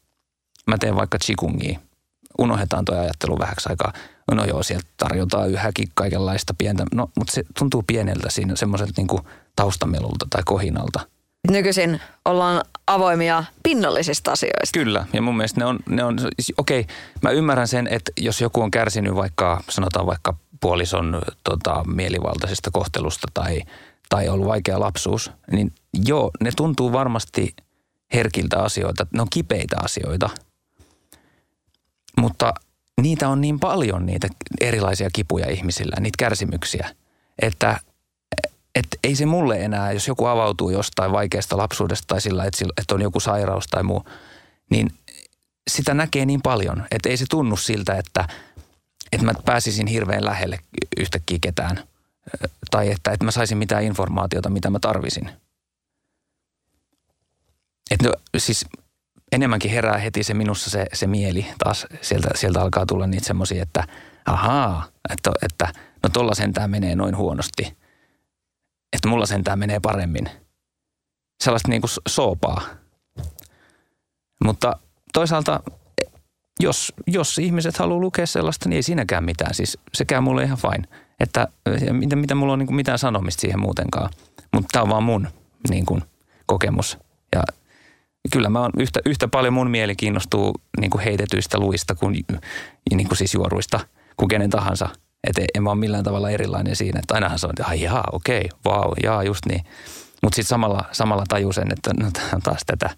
mä 0.69 0.79
teen 0.79 0.97
vaikka 0.97 1.19
chikungia, 1.19 1.79
unohdetaan 2.39 2.85
tuo 2.85 2.99
ajattelu 2.99 3.39
vähäksi 3.39 3.69
aikaa. 3.69 3.93
No 4.33 4.45
joo, 4.45 4.63
sieltä 4.63 4.87
tarjotaan 4.97 5.51
yhäkin 5.51 5.89
kaikenlaista 5.95 6.55
pientä, 6.59 6.85
no 6.95 7.11
mutta 7.19 7.33
se 7.33 7.43
tuntuu 7.59 7.85
pieneltä 7.87 8.31
siinä 8.31 8.57
semmoiselta 8.57 8.93
niin 8.97 9.21
taustamelulta 9.57 10.27
tai 10.31 10.43
kohinalta. 10.45 11.01
Nykyisin 11.51 12.01
ollaan 12.25 12.63
avoimia 12.87 13.45
pinnallisista 13.63 14.33
asioista. 14.33 14.79
Kyllä, 14.79 15.07
ja 15.13 15.23
mun 15.23 15.37
mielestä 15.37 15.61
ne 15.61 15.67
on, 15.67 15.79
ne 15.89 16.05
on 16.05 16.19
siis, 16.19 16.53
okei, 16.59 16.87
mä 17.23 17.31
ymmärrän 17.31 17.69
sen, 17.69 17.87
että 17.87 18.13
jos 18.21 18.41
joku 18.41 18.63
on 18.63 18.71
kärsinyt 18.71 19.15
vaikka, 19.15 19.63
sanotaan 19.69 20.07
vaikka 20.07 20.35
puolison 20.61 21.23
tota, 21.45 21.85
mielivaltaisesta 21.87 22.71
kohtelusta 22.71 23.29
tai, 23.35 23.63
tai 24.09 24.29
ollut 24.29 24.47
vaikea 24.47 24.81
lapsuus, 24.81 25.31
niin 25.53 25.73
joo, 26.07 26.31
ne 26.41 26.51
tuntuu 26.57 26.93
varmasti 26.93 27.57
herkiltä 28.15 28.63
asioita, 28.63 29.07
ne 29.13 29.23
on 29.23 29.29
kipeitä 29.31 29.77
asioita– 29.83 30.31
mutta 32.21 32.55
niitä 33.03 33.29
on 33.29 33.41
niin 33.41 33.61
paljon, 33.61 34.07
niitä 34.07 34.29
erilaisia 34.61 35.11
kipuja 35.13 35.51
ihmisillä, 35.51 35.97
niitä 36.01 36.17
kärsimyksiä, 36.19 36.95
että 37.43 37.81
että 38.75 38.97
ei 39.05 39.17
se 39.17 39.27
mulle 39.27 39.65
enää, 39.65 39.93
jos 39.93 40.09
joku 40.09 40.27
avautuu 40.27 40.71
jostain 40.71 41.13
vaikeasta 41.13 41.57
lapsuudesta 41.57 42.07
tai 42.07 42.21
sillä, 42.21 42.45
että, 42.45 42.95
on 42.95 43.03
joku 43.03 43.21
sairaus 43.21 43.67
tai 43.67 43.83
muu, 43.83 44.05
niin 44.71 44.91
sitä 45.71 45.95
näkee 45.95 46.27
niin 46.27 46.43
paljon, 46.43 46.87
että 46.91 47.09
ei 47.09 47.17
se 47.17 47.25
tunnu 47.31 47.57
siltä, 47.57 47.95
että, 47.95 48.29
että 49.13 49.27
mä 49.27 49.33
pääsisin 49.45 49.87
hirveän 49.87 50.25
lähelle 50.25 50.59
yhtäkkiä 50.97 51.39
ketään 51.41 51.83
tai 52.71 52.91
että, 52.91 53.11
että 53.11 53.25
mä 53.25 53.31
saisin 53.31 53.59
mitään 53.59 53.85
informaatiota, 53.85 54.51
mitä 54.51 54.71
mä 54.71 54.79
tarvisin. 54.79 55.31
Että 57.91 58.09
no, 58.09 58.13
siis 58.39 58.67
enemmänkin 59.33 59.71
herää 59.71 59.99
heti 59.99 60.23
se 60.23 60.35
minussa 60.35 60.71
se, 60.71 60.87
se 60.93 61.07
mieli 61.07 61.47
taas. 61.59 61.87
Sieltä, 62.01 62.29
sieltä 62.35 62.61
alkaa 62.61 62.87
tulla 62.87 63.07
niitä 63.07 63.27
semmoisia, 63.27 63.63
että 63.63 63.85
ahaa, 64.27 64.87
että, 65.11 65.31
että 65.43 65.73
no 66.03 66.09
tolla 66.13 66.35
sentään 66.35 66.71
menee 66.71 66.97
noin 66.97 67.17
huonosti. 67.17 67.77
Että 68.93 69.09
mulla 69.09 69.27
sentään 69.27 69.59
menee 69.59 69.81
paremmin. 69.81 70.31
Sellaista 71.45 71.69
niin 71.69 71.81
kuin 71.83 71.91
soopaa. 72.09 72.63
Mutta 74.45 74.79
toisaalta, 75.13 75.61
jos, 76.61 76.93
jos 77.07 77.39
ihmiset 77.39 77.79
haluaa 77.79 78.01
lukea 78.01 78.27
sellaista, 78.27 78.69
niin 78.69 78.77
ei 78.77 78.83
siinäkään 78.83 79.25
mitään. 79.25 79.55
Siis 79.55 79.79
se 79.95 80.05
käy 80.05 80.21
mulle 80.21 80.43
ihan 80.43 80.59
fine. 80.59 80.89
Että 81.21 81.49
mitä, 81.93 82.17
mitä 82.17 82.35
mulla 82.35 82.53
on 82.53 82.59
niin 82.59 82.67
kuin 82.67 82.77
mitään 82.77 82.99
sanomista 82.99 83.41
siihen 83.41 83.61
muutenkaan. 83.61 84.11
Mutta 84.53 84.69
tämä 84.73 84.83
on 84.83 84.89
vaan 84.89 85.03
mun 85.03 85.29
niin 85.71 85.87
kuin, 85.87 86.03
kokemus. 86.47 86.99
Ja 87.35 87.43
kyllä 88.33 88.49
mä 88.49 88.61
oon 88.61 88.71
yhtä, 88.79 89.01
yhtä 89.07 89.29
paljon 89.29 89.53
mun 89.53 89.71
mieli 89.71 89.97
kiinnostuu 89.97 90.55
niin 90.81 90.91
kuin 90.91 91.05
heitetyistä 91.05 91.59
luista 91.59 91.95
kuin, 91.95 92.25
niin 92.95 93.09
kuin 93.09 93.19
siis 93.19 93.35
juoruista 93.35 93.81
kuin 94.17 94.29
kenen 94.29 94.51
tahansa. 94.51 94.89
Että 95.27 95.43
en 95.55 95.63
mä 95.63 95.71
ole 95.71 95.79
millään 95.79 96.05
tavalla 96.05 96.31
erilainen 96.31 96.77
siinä, 96.77 96.99
että 96.99 97.15
ainahan 97.15 97.39
se 97.39 97.47
on, 97.47 97.53
että 97.59 97.75
jaa, 97.75 98.05
okei, 98.13 98.49
vau, 98.65 98.81
wow, 98.81 98.93
jaa, 99.03 99.23
just 99.23 99.47
niin. 99.47 99.65
Mutta 100.23 100.37
sitten 100.37 100.49
samalla, 100.49 100.85
samalla 100.93 101.25
taju 101.29 101.53
sen, 101.53 101.73
että 101.73 101.91
no 102.01 102.11
tämä 102.13 102.29
on 102.35 102.43
taas 102.43 102.63
tätä. 102.67 102.91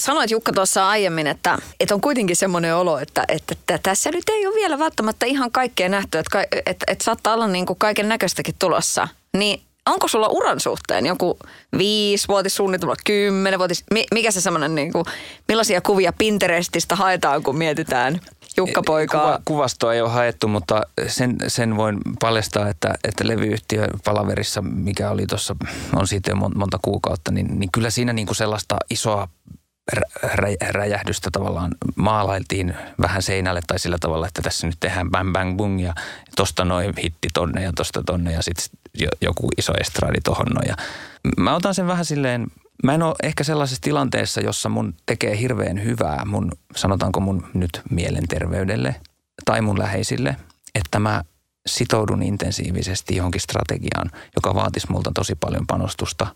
Sanoit 0.00 0.30
Jukka 0.30 0.52
tuossa 0.52 0.88
aiemmin, 0.88 1.26
että, 1.26 1.58
että 1.80 1.94
on 1.94 2.00
kuitenkin 2.00 2.36
semmoinen 2.36 2.76
olo, 2.76 2.98
että, 2.98 3.24
että, 3.28 3.52
että 3.52 3.78
tässä 3.82 4.10
nyt 4.10 4.28
ei 4.28 4.46
ole 4.46 4.54
vielä 4.54 4.78
välttämättä 4.78 5.26
ihan 5.26 5.50
kaikkea 5.50 5.88
nähty, 5.88 6.18
että, 6.18 6.46
että, 6.66 6.84
että 6.86 7.04
saattaa 7.04 7.34
olla 7.34 7.46
niin 7.46 7.66
kuin 7.66 7.78
kaiken 7.78 8.08
näköistäkin 8.08 8.54
tulossa. 8.58 9.08
Niin 9.36 9.62
onko 9.86 10.08
sulla 10.08 10.28
uran 10.28 10.60
suhteen 10.60 11.06
joku 11.06 11.38
viisivuotissuunnitelma, 11.78 12.94
kymmenenvuotis, 13.04 13.84
mikä 14.14 14.30
se 14.30 14.40
semmoinen, 14.40 14.74
niin 14.74 14.92
kuin, 14.92 15.04
millaisia 15.48 15.80
kuvia 15.80 16.12
Pinterestistä 16.12 16.96
haetaan, 16.96 17.42
kun 17.42 17.58
mietitään 17.58 18.20
Jukka-poikaa? 18.56 19.22
Kuva, 19.22 19.40
kuvastoa 19.44 19.94
ei 19.94 20.00
ole 20.00 20.10
haettu, 20.10 20.48
mutta 20.48 20.82
sen, 21.06 21.36
sen 21.48 21.76
voin 21.76 21.98
paljastaa, 22.20 22.68
että, 22.68 22.94
että 23.04 23.28
levyyhtiö 23.28 23.86
palaverissa, 24.04 24.62
mikä 24.62 25.10
oli 25.10 25.26
tuossa, 25.26 25.56
on 25.96 26.06
siitä 26.06 26.30
jo 26.30 26.36
monta 26.36 26.78
kuukautta, 26.82 27.32
niin, 27.32 27.60
niin 27.60 27.72
kyllä 27.72 27.90
siinä 27.90 28.12
niin 28.12 28.26
kuin 28.26 28.36
sellaista 28.36 28.76
isoa 28.90 29.28
räjähdystä 30.70 31.30
tavallaan 31.32 31.74
maalailtiin 31.96 32.74
vähän 33.00 33.22
seinälle 33.22 33.60
tai 33.66 33.78
sillä 33.78 33.96
tavalla, 34.00 34.26
että 34.26 34.42
tässä 34.42 34.66
nyt 34.66 34.76
tehdään 34.80 35.10
bang 35.10 35.32
bang 35.32 35.56
bung 35.56 35.82
ja 35.82 35.94
tosta 36.36 36.64
noin 36.64 36.94
hitti 37.02 37.28
tonne 37.34 37.62
ja 37.62 37.72
tosta 37.76 38.02
tonne 38.06 38.32
ja 38.32 38.42
sitten 38.42 38.66
joku 39.20 39.48
iso 39.58 39.72
estradi 39.80 40.20
tohon 40.24 40.46
noin. 40.46 40.68
Ja 40.68 40.76
mä 41.38 41.54
otan 41.54 41.74
sen 41.74 41.86
vähän 41.86 42.04
silleen, 42.04 42.46
mä 42.84 42.94
en 42.94 43.02
ole 43.02 43.14
ehkä 43.22 43.44
sellaisessa 43.44 43.82
tilanteessa, 43.82 44.40
jossa 44.40 44.68
mun 44.68 44.94
tekee 45.06 45.38
hirveän 45.38 45.84
hyvää 45.84 46.24
mun, 46.24 46.52
sanotaanko 46.76 47.20
mun 47.20 47.46
nyt 47.54 47.82
mielenterveydelle 47.90 48.94
tai 49.44 49.60
mun 49.60 49.78
läheisille, 49.78 50.36
että 50.74 50.98
mä 50.98 51.24
sitoudun 51.66 52.22
intensiivisesti 52.22 53.16
johonkin 53.16 53.40
strategiaan, 53.40 54.10
joka 54.36 54.54
vaatisi 54.54 54.86
multa 54.90 55.10
tosi 55.14 55.34
paljon 55.34 55.66
panostusta, 55.66 56.26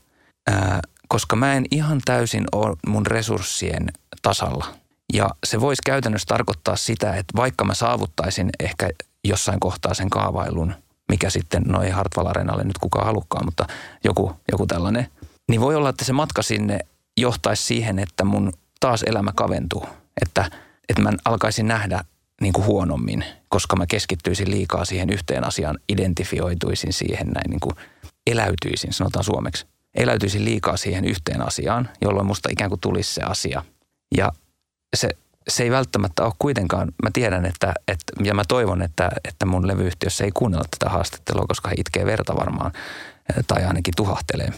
koska 1.08 1.36
mä 1.36 1.54
en 1.54 1.64
ihan 1.70 2.00
täysin 2.04 2.44
ole 2.52 2.76
mun 2.86 3.06
resurssien 3.06 3.86
tasalla. 4.22 4.66
Ja 5.12 5.30
se 5.46 5.60
voisi 5.60 5.82
käytännössä 5.86 6.26
tarkoittaa 6.26 6.76
sitä, 6.76 7.16
että 7.16 7.36
vaikka 7.36 7.64
mä 7.64 7.74
saavuttaisin 7.74 8.50
ehkä 8.60 8.90
jossain 9.24 9.60
kohtaa 9.60 9.94
sen 9.94 10.10
kaavailun, 10.10 10.74
mikä 11.08 11.30
sitten, 11.30 11.62
no 11.62 11.82
ei 11.82 11.90
Hartwall 11.90 12.26
Arenalle 12.26 12.64
nyt 12.64 12.78
kukaan 12.78 13.06
halukkaan, 13.06 13.44
mutta 13.44 13.66
joku, 14.04 14.36
joku 14.52 14.66
tällainen, 14.66 15.08
niin 15.48 15.60
voi 15.60 15.74
olla, 15.74 15.88
että 15.88 16.04
se 16.04 16.12
matka 16.12 16.42
sinne 16.42 16.78
johtaisi 17.16 17.62
siihen, 17.62 17.98
että 17.98 18.24
mun 18.24 18.52
taas 18.80 19.02
elämä 19.02 19.32
kaventuu. 19.34 19.86
Että, 20.22 20.50
että 20.88 21.02
mä 21.02 21.10
alkaisin 21.24 21.68
nähdä 21.68 22.04
niin 22.40 22.52
kuin 22.52 22.66
huonommin, 22.66 23.24
koska 23.48 23.76
mä 23.76 23.86
keskittyisin 23.86 24.50
liikaa 24.50 24.84
siihen 24.84 25.10
yhteen 25.10 25.44
asiaan, 25.44 25.78
identifioituisin 25.88 26.92
siihen 26.92 27.26
näin 27.26 27.50
niin 27.50 27.60
kuin 27.60 27.76
eläytyisin, 28.26 28.92
sanotaan 28.92 29.24
suomeksi. 29.24 29.66
Eläytyisin 29.96 30.44
liikaa 30.44 30.76
siihen 30.76 31.04
yhteen 31.04 31.46
asiaan, 31.46 31.88
jolloin 32.00 32.26
musta 32.26 32.48
ikään 32.52 32.70
kuin 32.70 32.80
tulisi 32.80 33.14
se 33.14 33.22
asia. 33.22 33.62
Ja 34.16 34.32
se, 34.96 35.08
se 35.48 35.62
ei 35.62 35.70
välttämättä 35.70 36.24
ole 36.24 36.32
kuitenkaan, 36.38 36.92
mä 37.02 37.10
tiedän, 37.12 37.44
että, 37.44 37.74
että 37.88 38.24
ja 38.24 38.34
mä 38.34 38.42
toivon, 38.48 38.82
että, 38.82 39.10
että 39.24 39.46
mun 39.46 39.66
levyyhtiössä 39.66 40.24
ei 40.24 40.30
kuunnella 40.34 40.64
tätä 40.78 40.90
haastattelua, 40.92 41.44
koska 41.48 41.68
he 41.68 41.74
itkee 41.78 42.06
verta 42.06 42.36
varmaan, 42.36 42.72
tai 43.46 43.64
ainakin 43.64 43.94
tuhahtelee. 43.96 44.52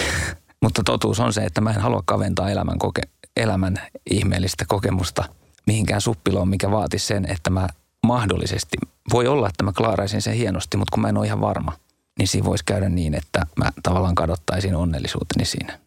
Mutta 0.62 0.82
totuus 0.84 1.20
on 1.20 1.32
se, 1.32 1.44
että 1.44 1.60
mä 1.60 1.70
en 1.70 1.80
halua 1.80 2.02
kaventaa 2.04 2.50
elämän, 2.50 2.78
koke, 2.78 3.02
elämän 3.36 3.78
ihmeellistä 4.10 4.64
kokemusta– 4.68 5.24
mihinkään 5.66 6.00
suppiloon, 6.00 6.48
mikä 6.48 6.70
vaati 6.70 6.98
sen, 6.98 7.30
että 7.30 7.50
mä 7.50 7.68
mahdollisesti, 8.06 8.76
voi 9.12 9.26
olla, 9.26 9.48
että 9.48 9.64
mä 9.64 9.72
klaaraisin 9.72 10.22
sen 10.22 10.34
hienosti, 10.34 10.76
mutta 10.76 10.94
kun 10.94 11.02
mä 11.02 11.08
en 11.08 11.16
ole 11.16 11.26
ihan 11.26 11.40
varma, 11.40 11.72
niin 12.18 12.28
siinä 12.28 12.44
voisi 12.44 12.64
käydä 12.64 12.88
niin, 12.88 13.14
että 13.14 13.46
mä 13.56 13.72
tavallaan 13.82 14.14
kadottaisin 14.14 14.74
onnellisuuteni 14.74 15.44
siinä 15.44 15.78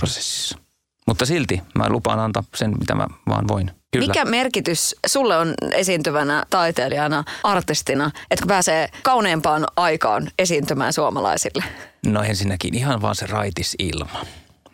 prosessissa. 0.00 0.58
Mutta 1.06 1.26
silti 1.26 1.62
mä 1.74 1.88
lupaan 1.88 2.18
antaa 2.18 2.44
sen, 2.54 2.78
mitä 2.78 2.94
mä 2.94 3.06
vaan 3.28 3.48
voin. 3.48 3.70
Kyllä. 3.92 4.06
Mikä 4.06 4.24
merkitys 4.24 4.96
sulle 5.06 5.36
on 5.36 5.54
esiintyvänä 5.72 6.44
taiteilijana, 6.50 7.24
artistina, 7.44 8.10
että 8.30 8.42
kun 8.42 8.48
pääsee 8.48 8.88
kauneempaan 9.02 9.66
aikaan 9.76 10.30
esiintymään 10.38 10.92
suomalaisille? 10.92 11.64
No 12.06 12.22
ensinnäkin 12.22 12.74
ihan 12.74 13.02
vaan 13.02 13.14
se 13.14 13.26
raitis 13.26 13.76
ilma. 13.78 14.24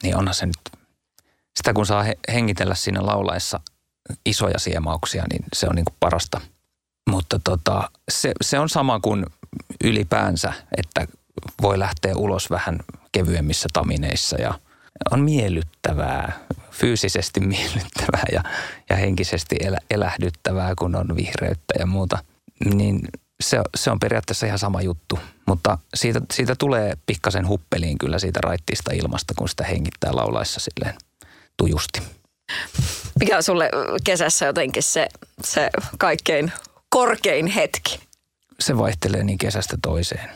Niin 0.02 0.16
onhan 0.16 0.34
se 0.34 0.46
nyt, 0.46 0.60
sitä 1.56 1.72
kun 1.72 1.86
saa 1.86 2.04
hengitellä 2.32 2.74
siinä 2.74 3.06
laulaessa 3.06 3.60
isoja 4.26 4.58
siemauksia, 4.58 5.24
niin 5.32 5.44
se 5.52 5.66
on 5.68 5.74
niin 5.74 5.84
kuin 5.84 5.96
parasta. 6.00 6.40
Mutta 7.10 7.40
tota, 7.44 7.90
se, 8.10 8.32
se 8.42 8.58
on 8.58 8.68
sama 8.68 9.00
kuin 9.00 9.26
ylipäänsä, 9.84 10.52
että 10.76 11.06
voi 11.62 11.78
lähteä 11.78 12.16
ulos 12.16 12.50
vähän 12.50 12.78
kevyemmissä 13.12 13.68
tamineissa 13.72 14.40
ja 14.40 14.54
on 15.10 15.20
miellyttävää, 15.20 16.32
fyysisesti 16.70 17.40
miellyttävää 17.54 18.24
ja, 18.32 18.42
ja 18.90 18.96
henkisesti 18.96 19.56
elä, 19.60 19.78
elähdyttävää, 19.90 20.74
kun 20.78 20.96
on 20.96 21.16
vihreyttä 21.16 21.74
ja 21.78 21.86
muuta. 21.86 22.18
Niin 22.74 23.00
se, 23.42 23.60
se 23.76 23.90
on 23.90 24.00
periaatteessa 24.00 24.46
ihan 24.46 24.58
sama 24.58 24.82
juttu, 24.82 25.18
mutta 25.46 25.78
siitä, 25.94 26.20
siitä 26.32 26.54
tulee 26.54 26.94
pikkasen 27.06 27.48
huppeliin 27.48 27.98
kyllä 27.98 28.18
siitä 28.18 28.40
raittista 28.42 28.92
ilmasta, 28.92 29.34
kun 29.38 29.48
sitä 29.48 29.64
hengittää 29.64 30.16
laulaessa 30.16 30.60
silleen 30.60 30.94
tujusti. 31.56 32.02
Mikä 33.20 33.36
on 33.36 33.42
sulle 33.42 33.70
kesässä 34.04 34.46
jotenkin 34.46 34.82
se, 34.82 35.08
se 35.44 35.70
kaikkein 35.98 36.52
korkein 36.88 37.46
hetki? 37.46 38.09
Se 38.60 38.78
vaihtelee 38.78 39.24
niin 39.24 39.38
kesästä 39.38 39.78
toiseen. 39.82 40.30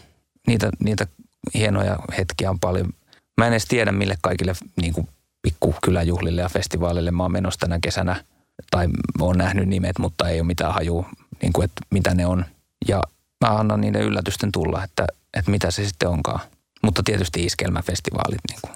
Niitä, 0.47 0.71
niitä 0.79 1.07
hienoja 1.55 1.99
hetkiä 2.19 2.51
on 2.51 2.61
paljon. 2.61 2.93
Mä 3.39 3.47
en 3.47 3.53
edes 3.53 3.67
tiedä, 3.67 3.93
mille 3.93 4.15
kaikille 4.23 4.53
niin 4.81 4.93
kuin 4.93 5.09
pikkukyläjuhlille 5.43 6.41
ja 6.41 6.49
festivaaleille 6.49 7.11
mä 7.11 7.23
oon 7.23 7.33
menossa 7.33 7.61
tänä 7.61 7.79
kesänä. 7.83 8.25
Tai 8.71 8.89
oon 9.21 9.39
nähnyt 9.39 9.69
nimet, 9.69 9.99
mutta 9.99 10.29
ei 10.29 10.41
ole 10.41 10.47
mitään 10.47 10.75
hajua, 10.75 11.09
niin 11.43 11.53
kuin, 11.53 11.65
että 11.65 11.83
mitä 11.91 12.15
ne 12.15 12.27
on. 12.27 12.45
Ja 12.89 13.03
mä 13.45 13.51
annan 13.51 13.81
niiden 13.81 14.03
yllätysten 14.03 14.53
tulla, 14.53 14.85
että, 14.85 15.07
että 15.35 15.51
mitä 15.51 15.71
se 15.71 15.87
sitten 15.87 16.09
onkaan. 16.09 16.41
Mutta 16.83 17.03
tietysti 17.03 17.45
iskelmäfestivaalit 17.45 18.41
niin 18.51 18.61
kuin, 18.63 18.75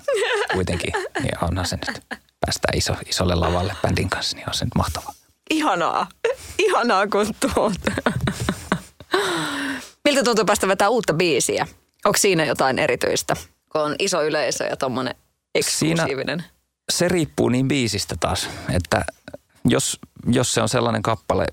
kuitenkin, 0.53 0.93
niin 1.23 1.45
onhan 1.45 1.67
se 1.67 1.77
nyt 1.77 2.03
päästään 2.41 2.79
iso, 2.79 2.97
isolle 3.07 3.35
lavalle 3.35 3.77
bändin 3.83 4.11
kanssa, 4.11 4.37
niin 4.37 4.49
on 4.49 4.55
se 4.55 4.65
nyt 4.65 4.75
mahtavaa. 4.75 5.15
Ihanaa. 5.51 6.07
Ihanaa, 6.59 7.07
kun 7.07 7.35
tuot. 7.41 7.81
Miltä 10.05 10.23
tuntuu 10.23 10.45
päästä 10.45 10.69
vetää 10.69 10.89
uutta 10.89 11.13
biisiä? 11.15 11.67
Onko 12.05 12.19
siinä 12.19 12.45
jotain 12.45 12.79
erityistä, 12.79 13.37
kun 13.73 13.81
on 13.81 13.97
iso 13.99 14.23
yleisö 14.23 14.65
ja 14.65 14.77
tuommoinen 14.77 15.15
eksklusiivinen? 15.55 16.39
Siinä 16.39 16.59
se 16.93 17.09
riippuu 17.09 17.49
niin 17.49 17.69
biisistä 17.69 18.15
taas, 18.21 18.49
että 18.73 19.05
jos, 19.65 19.99
jos 20.27 20.55
se 20.55 20.63
on 20.63 20.69
sellainen 20.69 21.03
kappale, 21.03 21.47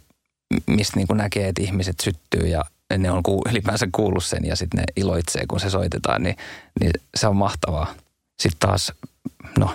mistä 0.67 0.99
niin 0.99 1.07
näkee, 1.13 1.47
että 1.47 1.61
ihmiset 1.61 1.99
syttyy 1.99 2.47
ja 2.47 2.65
ne 2.97 3.11
on 3.11 3.23
ylipäänsä 3.49 3.87
kuullut 3.91 4.23
sen 4.23 4.45
ja 4.45 4.55
sitten 4.55 4.77
ne 4.77 4.83
iloitsee, 4.95 5.45
kun 5.47 5.59
se 5.59 5.69
soitetaan, 5.69 6.23
niin, 6.23 6.35
niin 6.79 6.91
se 7.17 7.27
on 7.27 7.35
mahtavaa. 7.35 7.95
Sitten 8.39 8.69
taas, 8.69 8.93
no 9.59 9.69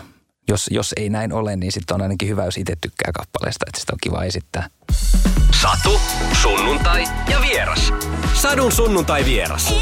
jos, 0.50 0.66
jos 0.70 0.94
ei 0.96 1.08
näin 1.08 1.32
ole, 1.32 1.56
niin 1.56 1.72
sitten 1.72 1.94
on 1.94 2.02
ainakin 2.02 2.28
hyvä, 2.28 2.44
jos 2.44 2.56
itse 2.56 2.76
tykkää 2.80 3.10
kappaleesta, 3.14 3.64
että 3.68 3.80
sitä 3.80 3.92
on 3.92 3.98
kiva 4.02 4.24
esittää. 4.24 4.70
Satu, 5.62 6.00
sunnuntai 6.42 7.04
ja 7.30 7.40
vieras. 7.40 7.92
Sadun 8.34 8.72
sunnuntai 8.72 9.24
vieras. 9.24 9.74